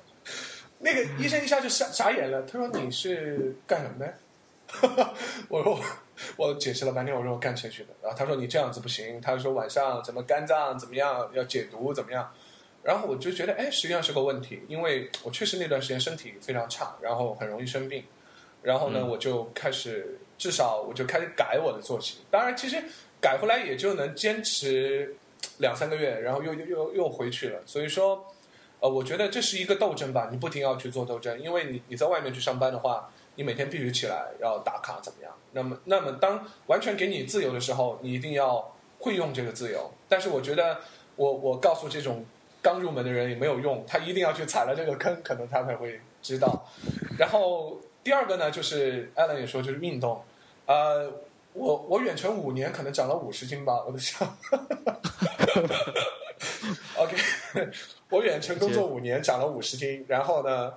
[0.78, 5.14] 那个医生一下就傻傻眼了，他说你是干什么的？
[5.50, 5.78] 我说
[6.36, 7.88] 我解释了半天，我说我干程序的。
[8.02, 12.32] 然后他说你这样子不行，他说晚上怎么肝脏怎么样要解毒怎么样。
[12.82, 18.04] 然后我就觉得，哎，实际上是个问题，因为我确实那段时间身体非常差，然后很容易生病。
[18.62, 22.18] 然后呢，我就开始，至少我就开始改我的作息。
[22.30, 22.82] 当然，其实
[23.20, 25.16] 改回来也就能坚持
[25.58, 27.60] 两三个月，然后又又又又回去了。
[27.66, 28.24] 所以说，
[28.80, 35.32] 呃，我觉得这是一个斗争吧，你不停要去做斗争，因为你你在外面去上班的话，你每天必须起来要打卡怎么样？
[35.52, 39.90] 那么，那么当完全给你自由的时候，你一定要会用这个自由。
[40.08, 40.78] 但是我觉得，
[41.14, 42.26] 我我告诉这种。
[42.62, 46.66] 刚入门的人也没有用，他一定要去踩了这个坑，可能他才会知道。
[47.16, 50.20] 然后第二个呢，就是艾伦也说，就是运动。
[50.66, 51.08] 呃，
[51.52, 54.26] 我我远程五年，可能长了五十斤吧，我的想。
[56.96, 57.16] OK，
[58.10, 60.04] 我远程工作五年，长了五十斤。
[60.08, 60.74] 然后呢，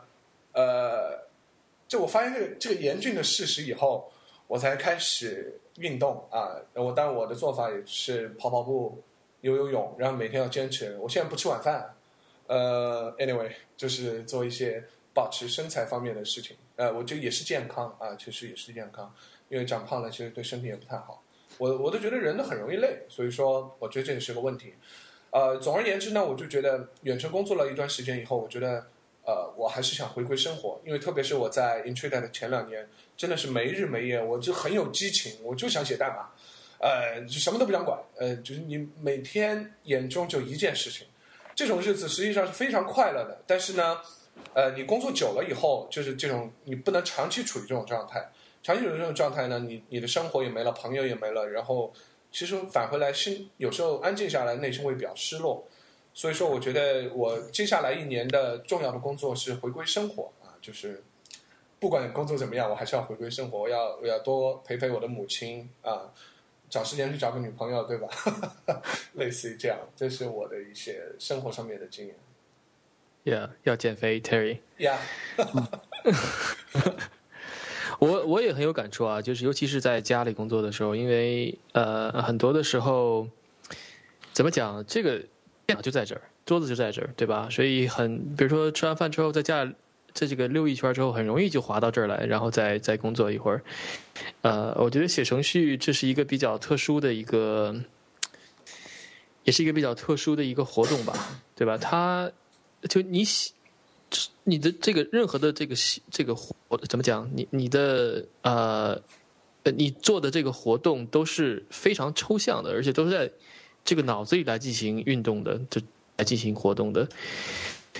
[0.54, 1.18] 呃，
[1.90, 4.10] 就我发现这个这个严峻的事实以后，
[4.48, 6.56] 我才开始运动啊。
[6.74, 9.04] 我当然我的做法也是跑跑步。
[9.42, 10.98] 游游泳，然后每天要坚持。
[10.98, 11.96] 我现在不吃晚饭，
[12.48, 14.84] 呃，anyway，就是做一些
[15.14, 16.58] 保持身材方面的事情。
[16.76, 19.16] 呃，我觉得也是健康啊，确实也是健康，
[19.48, 21.24] 因为长胖了其实对身体也不太好。
[21.58, 24.74] 我我都觉得人都很容易累，所以说我觉得这也是个问题。
[25.32, 28.88] 呃，总而言之呢，我就觉得远程工作了一段时间以后，我觉得
[29.30, 36.30] 呃，我还是想回归生活，因为特别是我在 i n t r a d e 的前两年，真的是没日没夜，我就很有激情，我就想写代码。
[36.80, 41.06] 呃，就什么都不想管，呃，就是你每天眼中就一件事情，
[41.54, 43.40] 这种日子实际上是非常快乐的。
[43.46, 44.00] 但是呢，
[44.56, 48.30] 呃，你工作久了以后，就是这种你不能长期处于这种状态，
[48.64, 51.94] 长期处于这种状态呢，你你的生活也没了，朋友也没了，然后
[52.32, 55.68] 其实返回来心有时候安静下来，内心会比较失落。
[56.14, 61.04] 所以说，我觉得我接下来一年的重要的工作是回归生活啊，就是
[61.80, 66.12] 不管工作怎么样，我还是要回归生活，我要我要多陪陪我的母亲啊。
[66.70, 68.08] 找时间去找个女朋友，对吧？
[69.14, 72.16] 类似于这样，这是我的一些生活上面的经验。
[73.26, 74.60] Yeah，要减肥，Terry。
[74.78, 74.98] Yeah。
[77.98, 83.28] 我我也很有感触啊，就是尤其是在家里工作的时候，因为呃，很多的时候，
[84.32, 84.86] 怎么讲？
[84.86, 85.24] 这个
[85.70, 87.48] 电脑就在这儿，桌子就在这儿，对吧？
[87.52, 89.72] 所以很，比如说吃完饭之后，在家
[90.14, 93.62] 在这个溜一圈之后，很容易就滑到这儿来，然后再再工作一会儿。
[94.42, 97.76] 呃，我觉得写程序这是一个比较特殊的一个，
[99.44, 101.14] 也是一个比较特殊的一个活动吧，
[101.56, 101.78] 对吧？
[101.78, 102.32] 它
[102.90, 103.54] 就你写
[104.44, 105.76] 你的这个任何的这个
[106.10, 106.56] 这个活
[106.88, 107.30] 怎么讲？
[107.36, 109.00] 你你的呃
[109.62, 113.32] 呃，你做的这个活动都是非常抽象的，而且都是在
[113.90, 115.82] 这个脑子里来进行运动的，就
[116.18, 117.10] 来进行活动的。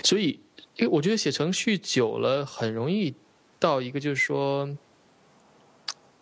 [0.04, 0.38] 所以，
[0.76, 3.12] 因为我觉得写程序久了，很容易
[3.58, 4.68] 到一个就是说，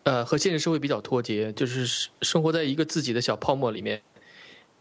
[0.05, 4.01] 呃，和现实社会比较脱节，就是生活在一个自己的小泡沫里面。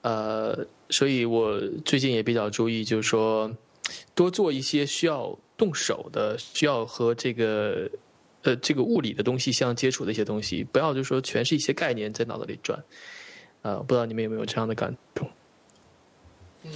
[0.04, 3.54] 呃，所以我最近也比较注意，就是说。
[4.14, 7.90] 多做一些需要动手的、需要和这个
[8.42, 12.84] 呃这个物理的东西相接触的一些东西，不要就是说全是一些概念在脑子里转。
[13.68, 15.26] 呃，不知道你们有没有这样的感触？
[16.64, 16.72] 嗯。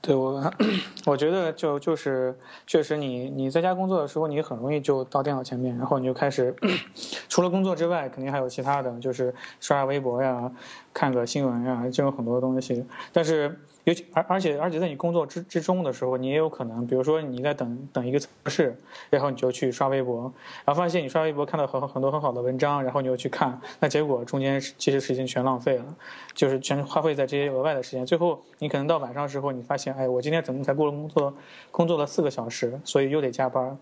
[0.00, 0.50] 对我，
[1.04, 2.34] 我觉得就就是
[2.66, 6.54] 确实，你你在家工作的时候，你很容易就到电脑前面，然后你就开始，
[7.28, 10.50] 除了工作之外，肯定还有其他的，就是刷刷微博呀，
[10.94, 12.86] 看个新闻呀，这种很多东西。
[13.12, 13.60] 但是。
[13.84, 18.76] 尤其而而且而且在你工作之之中的时候，你也有可能，比如说你在等等一个测试，
[19.10, 20.22] 然后你就去刷微博，
[20.64, 25.84] 然后发现你刷微博看到很很多很好的文章，然后你又去看，那结果中间其实时间全浪费了，
[26.32, 31.34] 就是全花费在这些额外的时间，最后你可能到晚上的时候，你发现，哎，我今天怎么才过了工作
[31.70, 33.78] 工作了四个小时，所以又得加班。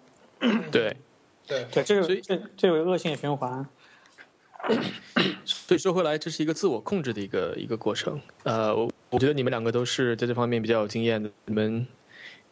[0.72, 0.96] 对，
[1.46, 3.64] 对对，这个这这有恶性循环。
[5.44, 8.20] 所以说回来，这是一个自我控制的一个一个过程。
[8.44, 11.86] 呃，我我觉得你们两个都是在这方面比较有经验的，你们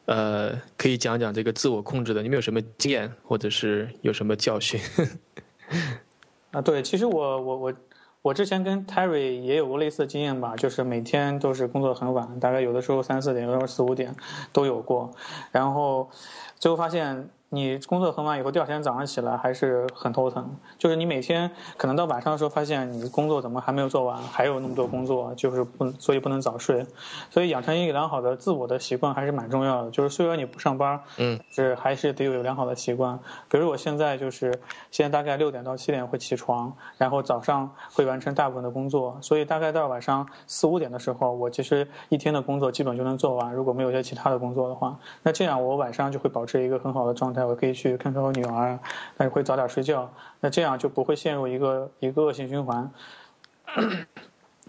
[0.07, 4.81] 呃可以讲讲这个自我控制的，你们有什么经验，或者是有什么教训？
[6.51, 7.74] 啊，对，其实我我我
[8.23, 14.15] 我之前跟 Terry 也有过类似的经验吧，就是每天都是工作很晚，大概有的时候三四点，有的时候四五点
[14.53, 15.15] 都有过，
[15.53, 16.11] 然后
[16.59, 17.31] 最后发现。
[17.53, 20.49] 你工作很晚以后，第二天早上起来还是很头疼。
[20.79, 26.87] 就是你每天可能到晚上的时候，发现你工作怎么还没有做完，还有那么多工作，就是不，所以不能早睡。
[27.29, 29.91] 所以养成一个良好的自我的习惯还是蛮重要的。
[29.91, 33.19] 就是虽然你不上班，嗯，是还是得有良好的习惯。
[33.49, 34.57] 比如我现在就是
[34.93, 39.19] 现在大概六点到七点会起床，然后早上会完成大部分的工作。
[39.21, 43.53] 所以大概到晚上四五点的时候，我其实一天的工作基本就能做完。
[43.53, 47.40] 如果没有一些其他的工作的话，那这样我晚上就会保持一个很好的状态。
[47.45, 48.79] 我可以去看看我女儿，
[49.17, 50.11] 但是会早点睡觉。
[50.41, 52.91] 那这样就不会陷入一个一个恶性循环。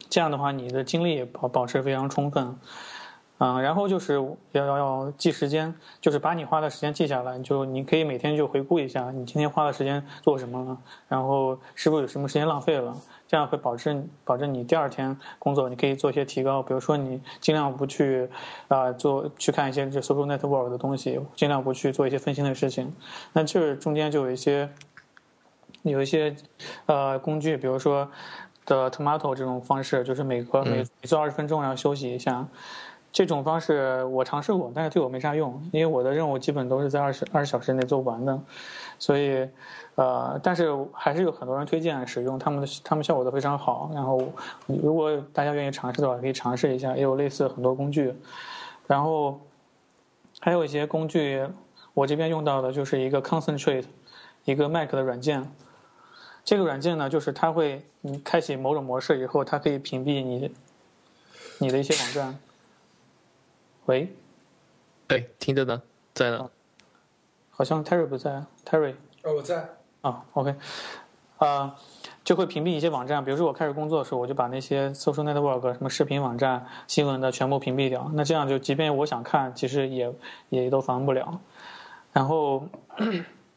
[0.09, 2.57] 这样的话，你的精力保保持非常充分。
[3.37, 4.15] 嗯，然后就是
[4.51, 7.39] 要要要记时间，就是把你花的时间记下来。
[7.39, 10.77] 就你可以每天就回顾一下，你今天花的时间做什么了，
[11.07, 12.95] 然后是不是有什么时间浪费了。
[13.31, 16.61] 这样会保证保证你第二天工作，你可以做一些提高。
[16.61, 18.27] 比如说，你尽量不去
[18.67, 22.93] 啊做去看一些这 social network 的东西，尽量不去做一些分心的事情。
[23.31, 24.69] 那这中间就有一些
[25.83, 26.35] 有一些
[26.87, 28.11] 呃工具，比如说
[28.65, 32.45] 的 tomato 这种方式，就是每隔每每做二十分钟，然后休息一下。
[33.13, 38.39] 这种方式我尝试过，但是对我没啥用，因为我的任务基本都是在二十二十小时内做完的，
[39.01, 39.49] 所以。
[39.95, 43.91] 呃，但是还是有很多人推荐使用，他们的他们效果都非常好。
[43.93, 44.17] 然后，
[44.65, 48.15] 如果大家愿意尝试的话，可以尝试一下，也有类似很多工具。
[48.87, 49.39] 然后，
[50.39, 51.45] 还有一些工具，
[51.93, 53.83] 我这边用到的就是一个 Concentrate，
[54.45, 55.45] 一个 Mac 的软件。
[56.43, 60.51] 这个软件呢，就是它会你开启某种模式以后，它可以屏蔽你
[61.59, 62.39] 你的一些网站。
[63.85, 64.15] 喂，
[65.09, 65.81] 哎，听着呢，
[66.13, 66.49] 在呢。
[67.61, 68.95] 好像 Terry 不在，Terry。
[69.21, 69.69] 哦，我在。
[70.01, 70.55] 啊，OK，
[71.37, 71.75] 啊，
[72.23, 78.09] 就会屏蔽一些网站，比如说我开始工作的时候，我就把那些 social network 什么视频网站、新闻的全部屏蔽掉。
[78.15, 80.11] 那这样就，即便我想看，其实也
[80.49, 81.39] 也都防不了。
[82.11, 82.63] 然后，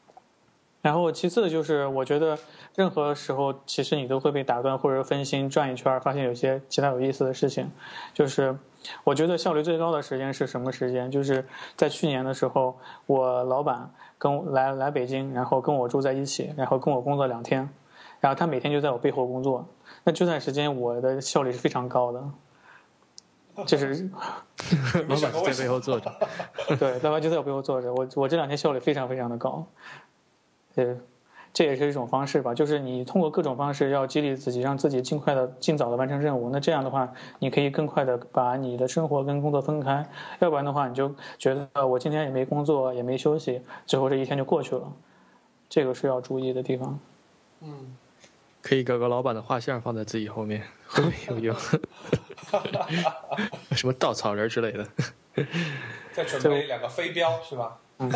[0.83, 2.37] 然后其次就是，我觉得
[2.75, 7.71] 任何时候，其实你都会被打断或者分心，转一圈，发现有些其他有意思的事情。
[8.13, 8.55] 就是
[9.03, 11.09] 我觉得效率最高的时间是什么时间？
[11.11, 11.45] 就是
[11.75, 13.91] 在去年的时候，我老板。
[14.17, 17.69] 跟来来北京，然后跟我住在一起，然后跟我工作两天，
[18.21, 19.67] 然后他每天就在我背后工作。
[20.05, 22.23] 那这段时间我的效率是非常高的，
[23.65, 24.09] 就是
[25.09, 26.11] 老板在背后坐着，
[26.79, 27.93] 对，老板就在我背后坐着。
[27.93, 29.67] 我我这两天效率非常非常的高，
[30.75, 30.97] 呃。
[31.55, 36.49] 这也是一种方式吧，就是你通过各种方式要激励自己，让自己尽快的、尽早的完成任务。
[36.51, 37.09] 那这样的话，
[37.39, 40.05] 你可以更快的把你的生活跟工作分开。
[40.39, 44.91] 要不然的话，你就觉得我今天也没工作，也没休息，最后这一天就过去了。
[45.69, 46.99] 这个是要注意的地方。
[47.61, 47.95] 嗯，
[48.61, 51.55] 可以搞个老板的画像放在自己后面，会不会有用？
[53.71, 54.85] 什么稻草人之类的。
[56.11, 57.77] 再准备两个飞镖是吧？
[57.99, 58.11] 嗯，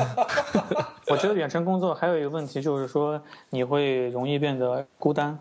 [1.08, 5.38] 我觉得远程工作还有一个问题就是说，你会容易变得孤单。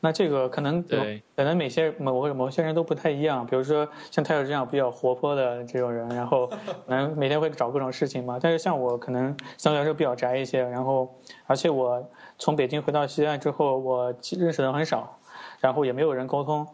[0.00, 3.44] 那这个可能对，可能每些某某些人都不太一样。
[3.46, 6.56] 比如说像泰尔这样比较活泼的这种人，然后可
[6.88, 8.38] 能每天会找各种事情嘛。
[8.40, 11.12] 但是像我可能相对来说比较宅一些，然后
[11.46, 12.06] 而且我
[12.38, 15.18] 从北京回到西安之后，我认识的人很少，
[15.60, 16.66] 然后也没有人沟通。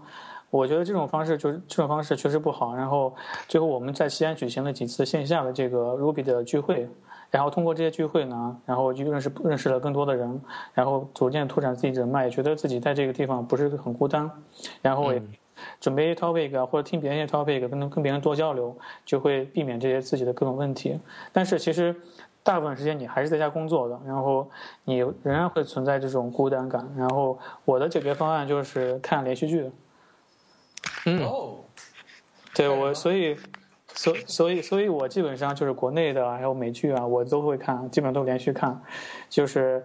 [0.53, 2.75] 我觉得这种方式就是这种方式确实不好。
[2.75, 3.15] 然后
[3.49, 6.87] 最后我们在西安举行了几次线下的这个 Ruby 的聚会，
[7.31, 10.39] 然后通过这些聚会呢，然后就认识认识了更多的人，
[10.75, 14.31] 然后逐渐拓展自己人脉，觉得自己在这个地方不是很孤单，
[14.83, 15.23] 然后也
[15.81, 18.77] 准备 topic 或者听别人 topic，跟跟别人多交流，
[19.07, 21.01] 就会避免这些自己的各种问题。
[21.33, 21.97] 但是其实
[22.43, 24.47] 大部分时间你还是在家工作的，然后
[24.85, 26.87] 你仍然会存在这种孤单感。
[26.95, 29.71] 然后我的解决方案就是看连续剧。
[31.07, 31.59] 嗯，哦，
[32.55, 33.37] 对我，所以，
[33.89, 38.81] 所所以，所以我基本上就是国内的还有美剧啊，我都会看，基本上都连续看，
[39.29, 39.85] 就是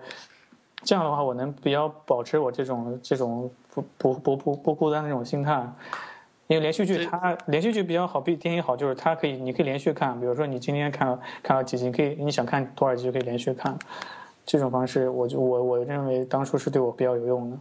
[0.84, 5.68] 这样的话，我能比较保持我这种这种不不不不不孤单的这种心态。
[6.48, 13.78] 因为连续剧它连续剧比较好，比电影好，就是它可以你可以连续看，比如说你今天看了看了几集，可以你想看多少集就可以连续看。
[14.46, 17.58] 这种方式，我就我我认为当初是对我比较有用的。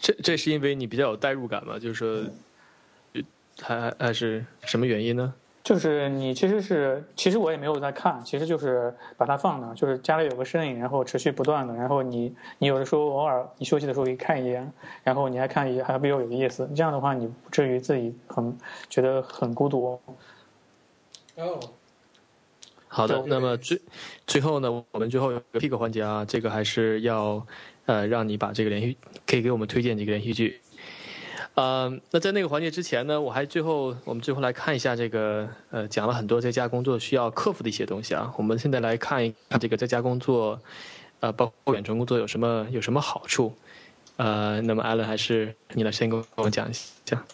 [0.00, 1.78] 这这是因为你比较有代入感嘛？
[1.78, 3.22] 就是说，
[3.60, 5.34] 还还是什么原因呢？
[5.64, 14.72] 就是你其实是，其实我也没有在看，其实就是把它放那，就是家里有个身影，然后持续不断的，然后你你有的时候偶尔你休息的时候可以看一眼，
[15.04, 18.56] 然后你还看一还比较有意思，这样的话你不至于自己很
[18.88, 20.00] 觉得很孤独。
[21.36, 21.60] 哦，
[22.86, 23.78] 好的，那么最
[24.26, 27.46] 最后呢，我们最后有个 pick 环节啊，这个还是要
[27.88, 28.94] 呃让你把这个连续
[29.26, 30.60] 可以给我们推荐几个连续剧。
[31.54, 38.32] 呃，那在那个环节之前呢，我还最后我们最后来看一下这个呃讲了很多在家工作需要克服的一些东西啊。
[38.36, 40.60] 我们现在来看一看这个在家工作，
[41.20, 43.52] 呃，包括远程工作有什么有什么好处？
[44.18, 47.24] 呃，那么艾伦还是你来先跟我们讲一下。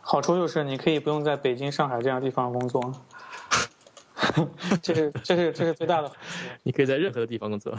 [0.00, 2.92] 好处就是你可以不用在北京、上海这样地方工作，
[4.82, 6.10] 这是这是这是最大的。
[6.64, 7.76] 你可以在任何的地方工作。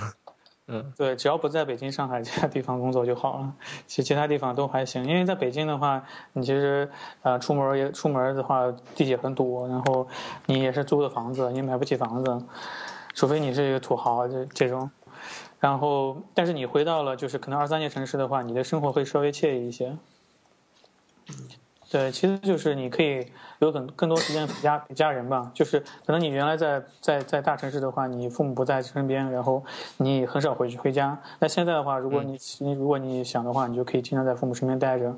[0.70, 3.54] 嗯，对，只要不在北京、上海 这些地方工作就好了。
[3.86, 6.04] 其实其他地方都还行，因为在北京的话，
[6.34, 6.90] 你其实
[7.22, 10.08] 呃出门也出门的话，地铁很堵，然后
[10.46, 12.46] 你也是租的房子，你买不起房子，
[13.14, 14.92] 除非你是一个土豪这这种。
[15.60, 19.98] 然后，但是你回到了就是可能二三线城市的话，你的生活会稍微惬意一些。
[21.90, 23.26] 对，其实就是你可以
[23.60, 25.50] 有更更多时间陪家陪家人吧。
[25.54, 29.64] 就是可能你原来在在在大城市的话，你父母不在身边，然后
[29.98, 31.18] 你很少回去回家。
[31.40, 35.16] 那现在的话，如果你你如果你想的话，你就可以经常在父母身边待着。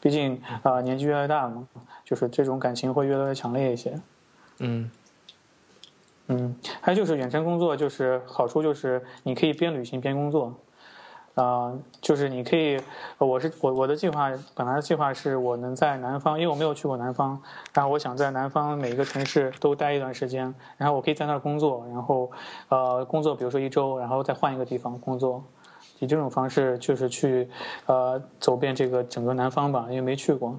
[0.00, 1.66] 毕竟啊、年纪越来越大了嘛，
[2.04, 3.98] 就是这种感情会越来越强烈一些。
[4.58, 4.90] 嗯
[6.28, 10.54] 嗯，还有就是远程工作，就是好处就是你可以边旅行边工作，
[11.40, 11.72] 啊、
[12.02, 12.78] 就是你可以，
[13.16, 17.40] 我是我我的计划本来的计划是我能在南方，因为我没有去过南方，
[17.72, 22.30] 然后我想在南方每一个城市都待一段时间，然后我可以在那儿工作，然后
[22.68, 25.42] 呃工作比如说一周，然后再换一个地方工作，
[26.00, 27.48] 以这种方式就是去
[27.86, 30.54] 呃走遍这个整个南方吧，因为没去过。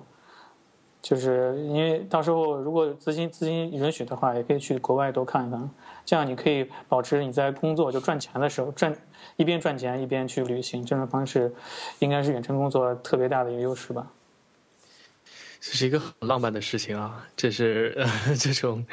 [1.01, 5.69] 就是因为到时候如果资金资金允许的话，也可以去国外多看一看，
[6.05, 8.95] 这样你可以保持你在工作就赚钱的时候赚
[9.37, 11.53] 一边赚钱一边去旅行，这种方式
[11.99, 14.07] 应该是远程工作特别大的一个优势吧。
[15.59, 17.23] 这是一个很浪漫的事情啊！
[17.37, 18.83] 这是呃 这种，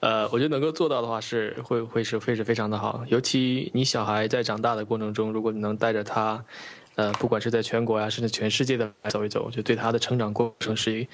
[0.00, 3.02] 呃，我觉得能够做到的话是会会是会是非常的好。
[3.08, 6.44] 尤其你小孩在长大的过程中，如果你能带着他，
[6.96, 11.08] 呃，不管是在全国呀、甚至全世界的走一走，就对他的成长过程是一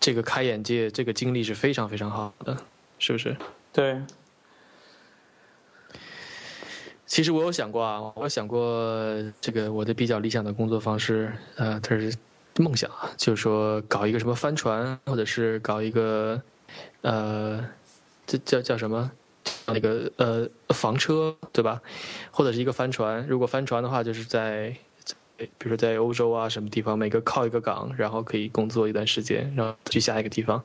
[0.00, 2.56] 这个开眼界，这个经历是非常非常好的，
[2.98, 3.36] 是不是？
[3.70, 4.00] 对，
[7.06, 12.12] 其实我有想过啊，我有想过这个我的比较理想的工作方式，呃，它是
[12.58, 16.40] 梦想啊，就是说搞一个什么帆船，或者是搞一个，
[17.02, 17.64] 呃，
[18.26, 19.10] 这叫叫什么？
[19.68, 21.80] 那个呃房车对吧？
[22.32, 23.24] 或者是一个帆船。
[23.28, 24.76] 如果帆船的话，就是在，
[25.36, 30.62] 比如说在欧洲啊什么地方，每个靠一个港，然后可以工作一段时间，然后去下一个地方，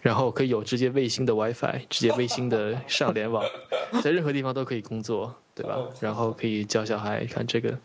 [0.00, 3.44] 然后可以有直接卫星的 WiFi，直接卫星的上联网，
[4.02, 5.78] 在任何地方都可以工作，对吧？
[6.00, 7.76] 然后可以教小孩看这个，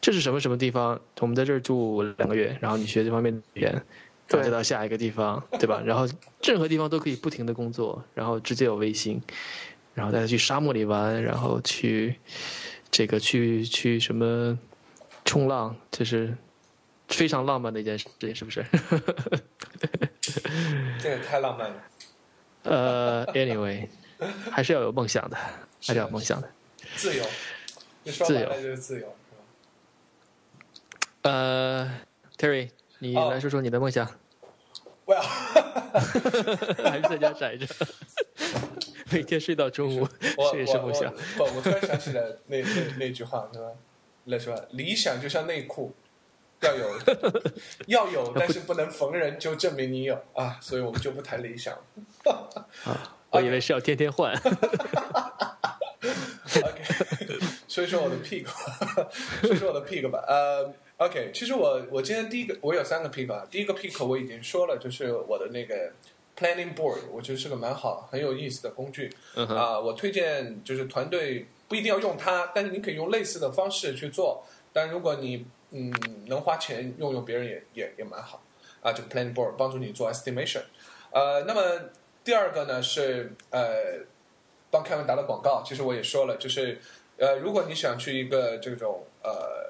[0.00, 1.00] 这是什么什么地方？
[1.20, 3.82] 我们在这儿住两个月，然后你学这方面的语言，
[4.26, 5.80] 再到下一个地方，对吧？
[5.84, 6.08] 然后
[6.42, 9.20] 任何地方都可以不停的工作，然后直接有卫星，
[9.94, 12.16] 然后带他去沙漠里玩，然后去
[12.90, 14.58] 这个去去什么
[15.28, 16.34] 冲浪，就是
[17.08, 18.64] 非常浪漫的一件事情，是不是？
[20.98, 21.76] 这个太浪漫了。
[22.62, 23.86] 呃，anyway，
[24.50, 26.50] 还是要有梦想的，还是要有梦想的。
[26.96, 27.22] 自由，
[28.04, 29.14] 你说白了就是自由？
[31.22, 32.00] 呃
[32.38, 34.10] ，Terry，你来说说你的梦想。
[35.04, 35.20] Well，
[36.88, 37.66] 还是在家宅着，
[39.10, 40.08] 每天睡到中午，
[40.52, 41.12] 这也是梦想。
[41.38, 43.66] 我，我突然想起来那那那句话，是吧？
[44.28, 44.68] 那？
[44.70, 45.92] 理想就像内裤，
[46.60, 46.98] 要有
[47.88, 51.74] 要有，但是不能逢人就证明你有啊，所以我们就不谈理想。
[52.84, 54.34] 啊， 我以为是要天天换。
[56.54, 56.82] OK，
[57.68, 58.50] 说一说我的屁股，
[59.42, 60.24] 说说我的屁股吧。
[60.28, 60.72] 呃。
[60.98, 65.92] OK，其实我我今天第一个我有三个 pick 啊，第一个 pick 我已经说了，就是我的那个
[66.36, 74.42] planning board，我觉得是个蛮好很有意思的工具啊，我推荐就是团队不一定要用它，但是你可以用类似的方式去做，
[74.72, 75.92] 但如果你嗯
[76.26, 78.42] 能花钱用用别人也也也蛮好
[78.82, 80.62] 啊，这个 planning board 帮助你做 estimation，
[81.12, 81.90] 呃，那么
[82.24, 84.00] 第二个呢是呃
[84.70, 86.80] 帮 Kevin 打了广告，其实我也说了，就是
[87.18, 89.68] 呃如果你想去一个这种呃。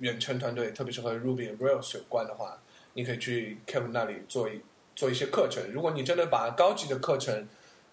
[0.00, 2.58] 远程团队，特别是和 Ruby Rails 有关的话，
[2.94, 4.60] 你可以去 Kevin 那里做一
[4.96, 5.62] 做一些课程。
[5.70, 7.48] 如果你真的把高级的课程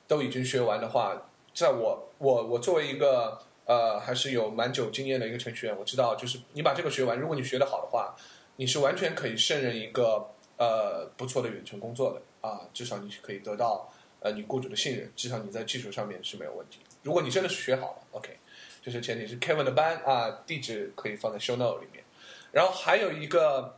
[0.07, 8.15] 都已经学完的话，在我我我作为一个呃还是有蛮久经验的一个程序员，我知道就是你把这个学完，如果你学得好的话，
[8.56, 16.80] 你是完全可以胜任一个呃不错的远程工作的啊，至少你是可以得到呃你雇主的信任，至少你在技术上面是没有问题。
[17.03, 18.38] 如果你真的是学好了，OK。
[18.84, 22.03] 就是前提是 Kevin 的班啊，地址可以放在 Show Note 里面。
[22.52, 23.76] 然后还有一个，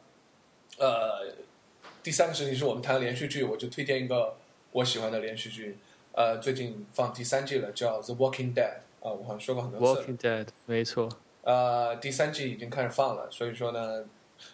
[0.78, 1.36] 呃，
[2.02, 4.34] 第三个事情是我们谈连续剧，我就推荐一个
[4.72, 5.78] 我喜欢的连续剧，
[6.14, 8.72] 呃，最近放第三季了，叫《The Walking Dead》
[9.08, 10.02] 啊，我好像说过很多次。
[10.02, 11.10] Walking Dead，没错。
[11.42, 14.04] 呃，第三季已经开始放了，所以说呢，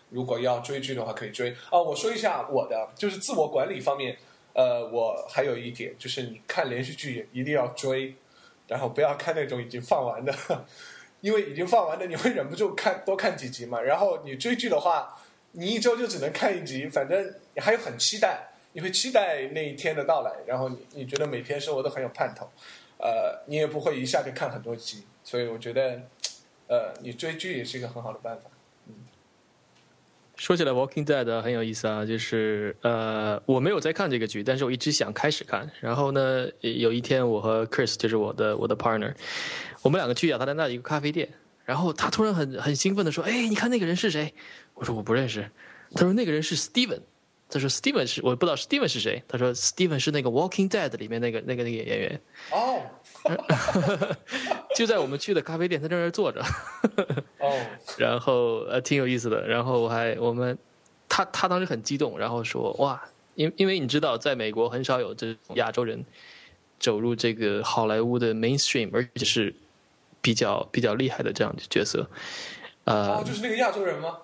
[0.09, 1.55] 如果要追剧的话可以追。
[1.69, 4.17] 哦，我说一下我的，就是自我管理方面，
[4.53, 8.15] 呃，我还有一点就是你看连续剧一定要追。
[8.67, 10.31] 然后不要看那种已经放完的，
[11.21, 13.81] 因为已经放完的你会忍不住看多看几集嘛。
[13.81, 15.17] 然后你追剧的话，
[15.53, 18.48] 你一周就只能看一集，反正你还有很期待，
[18.79, 20.31] 你会期待那一天的到来。
[20.47, 22.49] 然后你你觉得每天生活都很有盼头，
[22.97, 25.03] 呃，你也不会一下就看很多集。
[25.21, 26.01] 所以我觉得，
[26.67, 28.49] 呃，你追剧也是一个很好的办法。
[28.87, 28.93] 嗯
[30.37, 35.69] 说起来，《Walking Dead》很有意思啊，就是呃，我没有在看这个剧，但是我一直想开始看。
[35.81, 39.13] 然后呢，有一天我和 Chris 就是我的我的 partner，
[39.81, 41.27] 我们两个去亚特兰大一个咖啡店，
[41.65, 44.33] 然后他突然很很兴奋的说：“哎，你看那个人是谁？”
[44.75, 45.51] 我说：“我不认识。”
[45.93, 47.01] 他说：“那个人是 Steven。”
[47.49, 52.21] 他说：“Steven 是我不知道 Steven 是谁。”他说：“Steven 是那个《Walking Dead》里面那个那个那个演员。”
[52.51, 52.81] 哦。
[54.75, 56.41] 就在我们去的咖啡店，他在那儿坐着。
[57.39, 57.59] 哦，
[57.97, 59.45] 然后呃，挺有意思的。
[59.45, 60.57] 然后我还我们，
[61.09, 63.03] 他他当时很激动，然后说哇，
[63.35, 66.05] 因因为你知道，在美国很少有这种亚洲人
[66.79, 69.53] 走入这个好莱坞的 mainstream，而且是
[70.21, 72.07] 比较比较厉害的这样的角色。
[72.85, 74.17] 呃，就是那个亚洲人吗？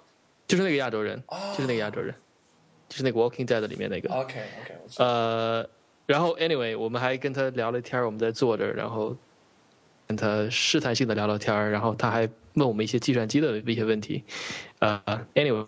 [0.47, 1.21] 就是那个亚洲人，
[1.53, 2.13] 就是那个亚洲人，
[2.95, 4.07] 就是那个 Walking Dead 里面那个。
[4.13, 4.75] OK OK。
[4.99, 5.67] 呃。
[6.07, 9.17] 然后，anyway，我们还跟他聊了天我们在坐着，然后
[10.05, 14.23] 跟他试探性的聊聊天然后他还问我们一些计算机的一些问题，
[14.77, 15.01] 呃
[15.33, 15.65] ，anyway，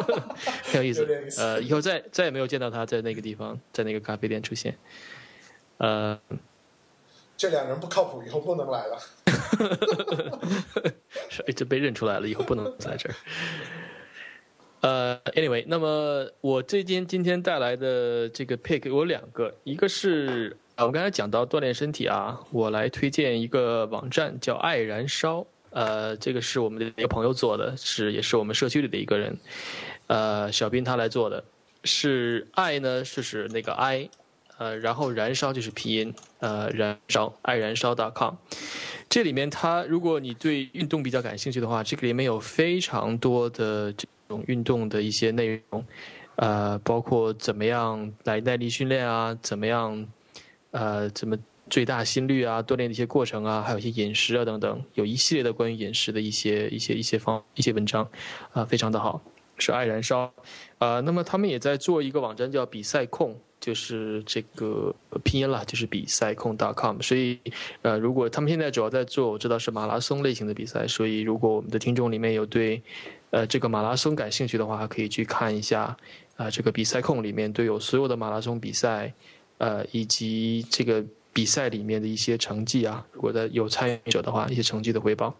[0.64, 1.06] 很有意思。
[1.36, 4.74] 呃，以后再再也没有见到他在那个地方，在那个咖啡店出现。
[5.76, 6.18] 呃，
[7.36, 8.98] 这两人不靠谱，以后不能来了。
[11.28, 13.14] 是，这被认出来了，以后不能在这儿。
[14.80, 29.36] 呃，anyway，那么我这天今天带来的这个 pick 有两个，一个是啊，我刚才讲到锻炼身体啊，我来推荐一个网站叫爱燃烧，呃，这个是我们的一个朋友做的，是也是我们社区里的一个人，
[30.06, 31.44] 呃，小斌他来做的，
[31.84, 34.08] 是爱呢，就是那个 I，
[34.56, 38.36] 呃，然后燃烧就是拼音，呃，燃烧爱燃烧 .com，
[39.10, 44.08] 这里面它如果你对运动比较感兴趣的话，这个里面有非常多的这。
[44.30, 45.84] 种运动的一些内容，
[46.36, 50.06] 呃，包括怎么样来耐力训练啊，怎么样，
[50.70, 51.36] 呃，怎么
[51.68, 58.08] 最大心率啊，锻炼的一些过程啊，还有一些饮食啊等等，有一系列的关于饮食的一些一些一些方一些文章，
[58.52, 59.20] 啊，非常的好，
[59.58, 60.32] 是爱燃烧，
[60.78, 64.94] 啊，那么他们也在做一个网站叫比赛控，就是这个
[65.24, 67.38] 拼音啦，就是比赛控 .com，所以，
[67.82, 72.80] 呃，如果他们现在主要在做，我知道是马拉松类型的比赛，所以如果我们的听众里面有对。
[73.30, 75.96] 呃，这个马拉松感兴趣的话，可以去看一下
[76.36, 79.12] 啊，这个比赛控里面都有所有的马拉松比赛，
[79.58, 83.06] 呃，以及这个比赛里面的一些成绩啊。
[83.12, 85.34] 如果的有参与者的话，一些成绩的汇报。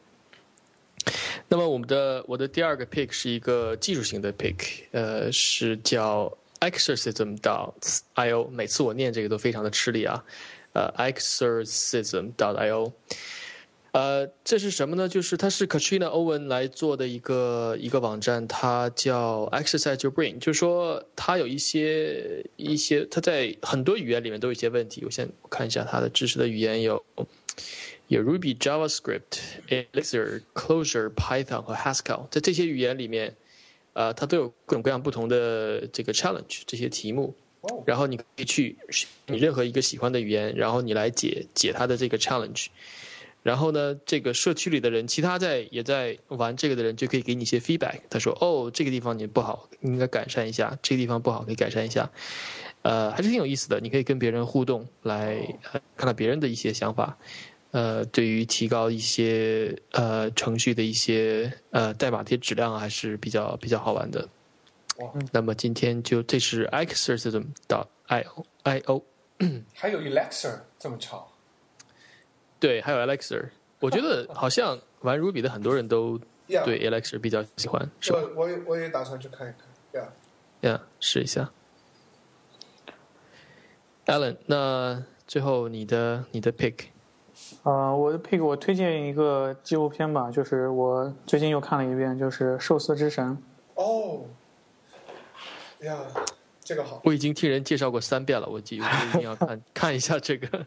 [1.49, 7.75] 那么我们的我的第二个 pick 是一个技术型的 pick，呃，是叫 exorcism 到
[8.15, 8.49] io。
[8.51, 10.23] 每次我念这个都非常的吃力啊，
[10.75, 12.93] 呃，exorcism 到 io。
[13.93, 15.09] 呃，这是什么呢？
[15.09, 25.03] 就是它是 Katrina Owen 来做的一个一个网站，它叫 Exercise Your Brain，就是说它有一些一些，它在很多语言里面都有一些问题。
[25.05, 27.05] 我先看一下它的支持的语言有
[28.07, 33.35] 有 Ruby、JavaScript、Elixir、Closure、Python 和 Haskell，在这些语言里面，
[33.95, 37.35] 呃，它都有各种各样不同的这个 challenge 这些题目，
[37.85, 38.77] 然后你可以去
[39.27, 42.67] 你任何一个喜欢的语言，然后你来解解它的这个 challenge。
[43.43, 48.01] 然后呢，这个社区里的人，其他在也在玩这个的人，就可以给你一些 feedback。
[48.11, 52.11] 他说：“哦，这个地方你不好，你应该改善一下；这个地方不好，可以改善一下。”
[52.83, 53.79] 呃，还是挺有意思的。
[53.81, 55.37] 你可以跟别人互动，来
[55.97, 57.17] 看到别人的一些想法。
[57.73, 64.29] 呃，对于提高一些呃程序的一些呃代码的质量，还是比较比较好玩的。
[65.33, 69.03] 那么今天就这是 exercism 到 i o i o，
[69.73, 71.25] 还有 elixir 这么长。
[72.61, 73.49] 对，还有 Alexer，
[73.81, 78.19] 我觉得 好像玩 Ruby 的很多人都对 Alexer 比较喜欢，是吧？
[78.37, 79.53] 我我也我也打算去看一
[79.93, 80.05] 看
[80.63, 81.51] ，Yeah，Yeah，试一下。
[84.07, 86.87] Alan，那最后你的你的 pick，
[87.63, 93.39] 呃，我的 pick 我推荐一个纪录片吧，就是我最近又看了一遍，就是《寿司之神》。
[93.83, 94.25] 哦，
[95.81, 95.97] 呀，
[96.63, 97.01] 这个好。
[97.05, 100.67] 我已经听人介绍过三遍了，我记，我一定要看 看一下这个。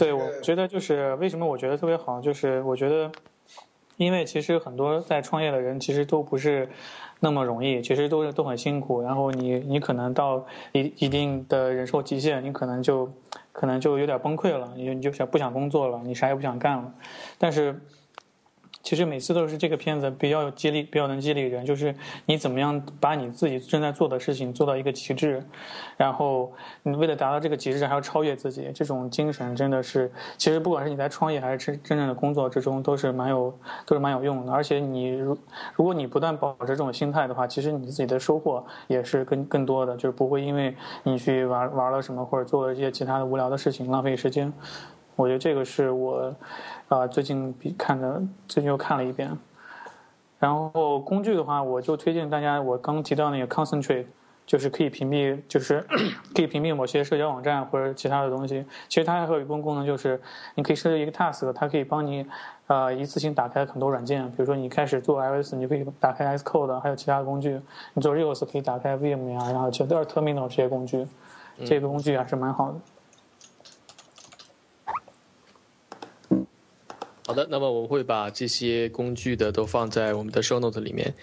[0.00, 3.12] 对，我觉得就是为什么我觉得特别好，就是我觉得，
[3.98, 6.66] 因为其实很多在创业的人其实都不是
[7.20, 9.02] 那么容易，其实都是都很辛苦。
[9.02, 13.12] 然后你你可能到一一定的忍受极限，你可能就
[13.52, 16.94] 可能就有点崩溃了，你你就想不想工作了，你啥也不想干了。
[17.36, 17.78] 但是。
[18.82, 21.64] 其实每次都是这个片子比较有激励，比较能激励人。
[21.64, 21.94] 就是
[22.26, 25.44] 你怎么样把你自己正在做的事情做到一个极致，
[25.96, 26.52] 然后
[26.82, 33.54] 你为了达到这个极致还要超越自己，这种精神真的是，其实不管是你在创业还是真真正的工作之中，都是蛮有
[33.84, 34.52] 都是蛮有用的。
[34.52, 35.36] 而且你如
[35.74, 44.52] 如果你不断保持这种心态的话，其实你自己的收获也是更更多的，就是不会因为你去玩玩了什么或者做了一些其他的无聊的事情浪费时间。
[45.20, 46.34] 我觉得这个是我，
[46.88, 49.30] 啊，最近比看的，最近又看了一遍。
[50.38, 54.06] 然后工具的话，我就推荐大家我刚提到那个 Concentrate，
[54.46, 55.84] 就是可以屏蔽，就是
[56.34, 58.64] 可以屏蔽某些社交网站或者其他的东西。
[58.88, 60.18] 其实它还有一部分功能，就是
[60.54, 62.24] 你可以设置一个 task，它可以帮你，
[62.68, 64.26] 呃，一次性打开很多软件。
[64.28, 67.60] 比如说你开始做 iOS，你可以打开 Xcode，还有其他的工具。
[67.92, 71.06] 你做 Rails 可以打开 Vim 呀，然后其他 Terminal 这些工具。
[71.62, 72.78] 这个工具还是蛮好的。
[77.30, 81.14] 好的，那么我会把这些工具的都放在我们的 show note 里面。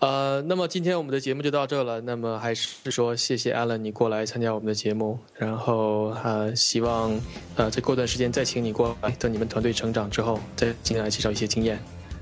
[0.00, 2.00] 呃，那么今天我们的节目就到这了。
[2.02, 7.18] 那么还是说谢谢 Alan 你过来参加我们的节目，然后呃，希望
[7.56, 11.78] 呃再过段时间再请你过来，等你们团队成长之后再进来介绍一些经验。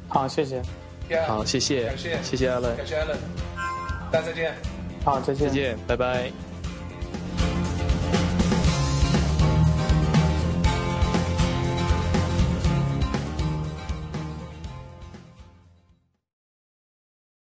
[0.09, 0.63] 好，谢谢。
[1.27, 3.17] 好，谢谢，谢谢，谢谢 Alan，感谢 Alan，
[4.13, 4.55] 大家再见。
[5.05, 6.52] 好，再见，再见，拜拜。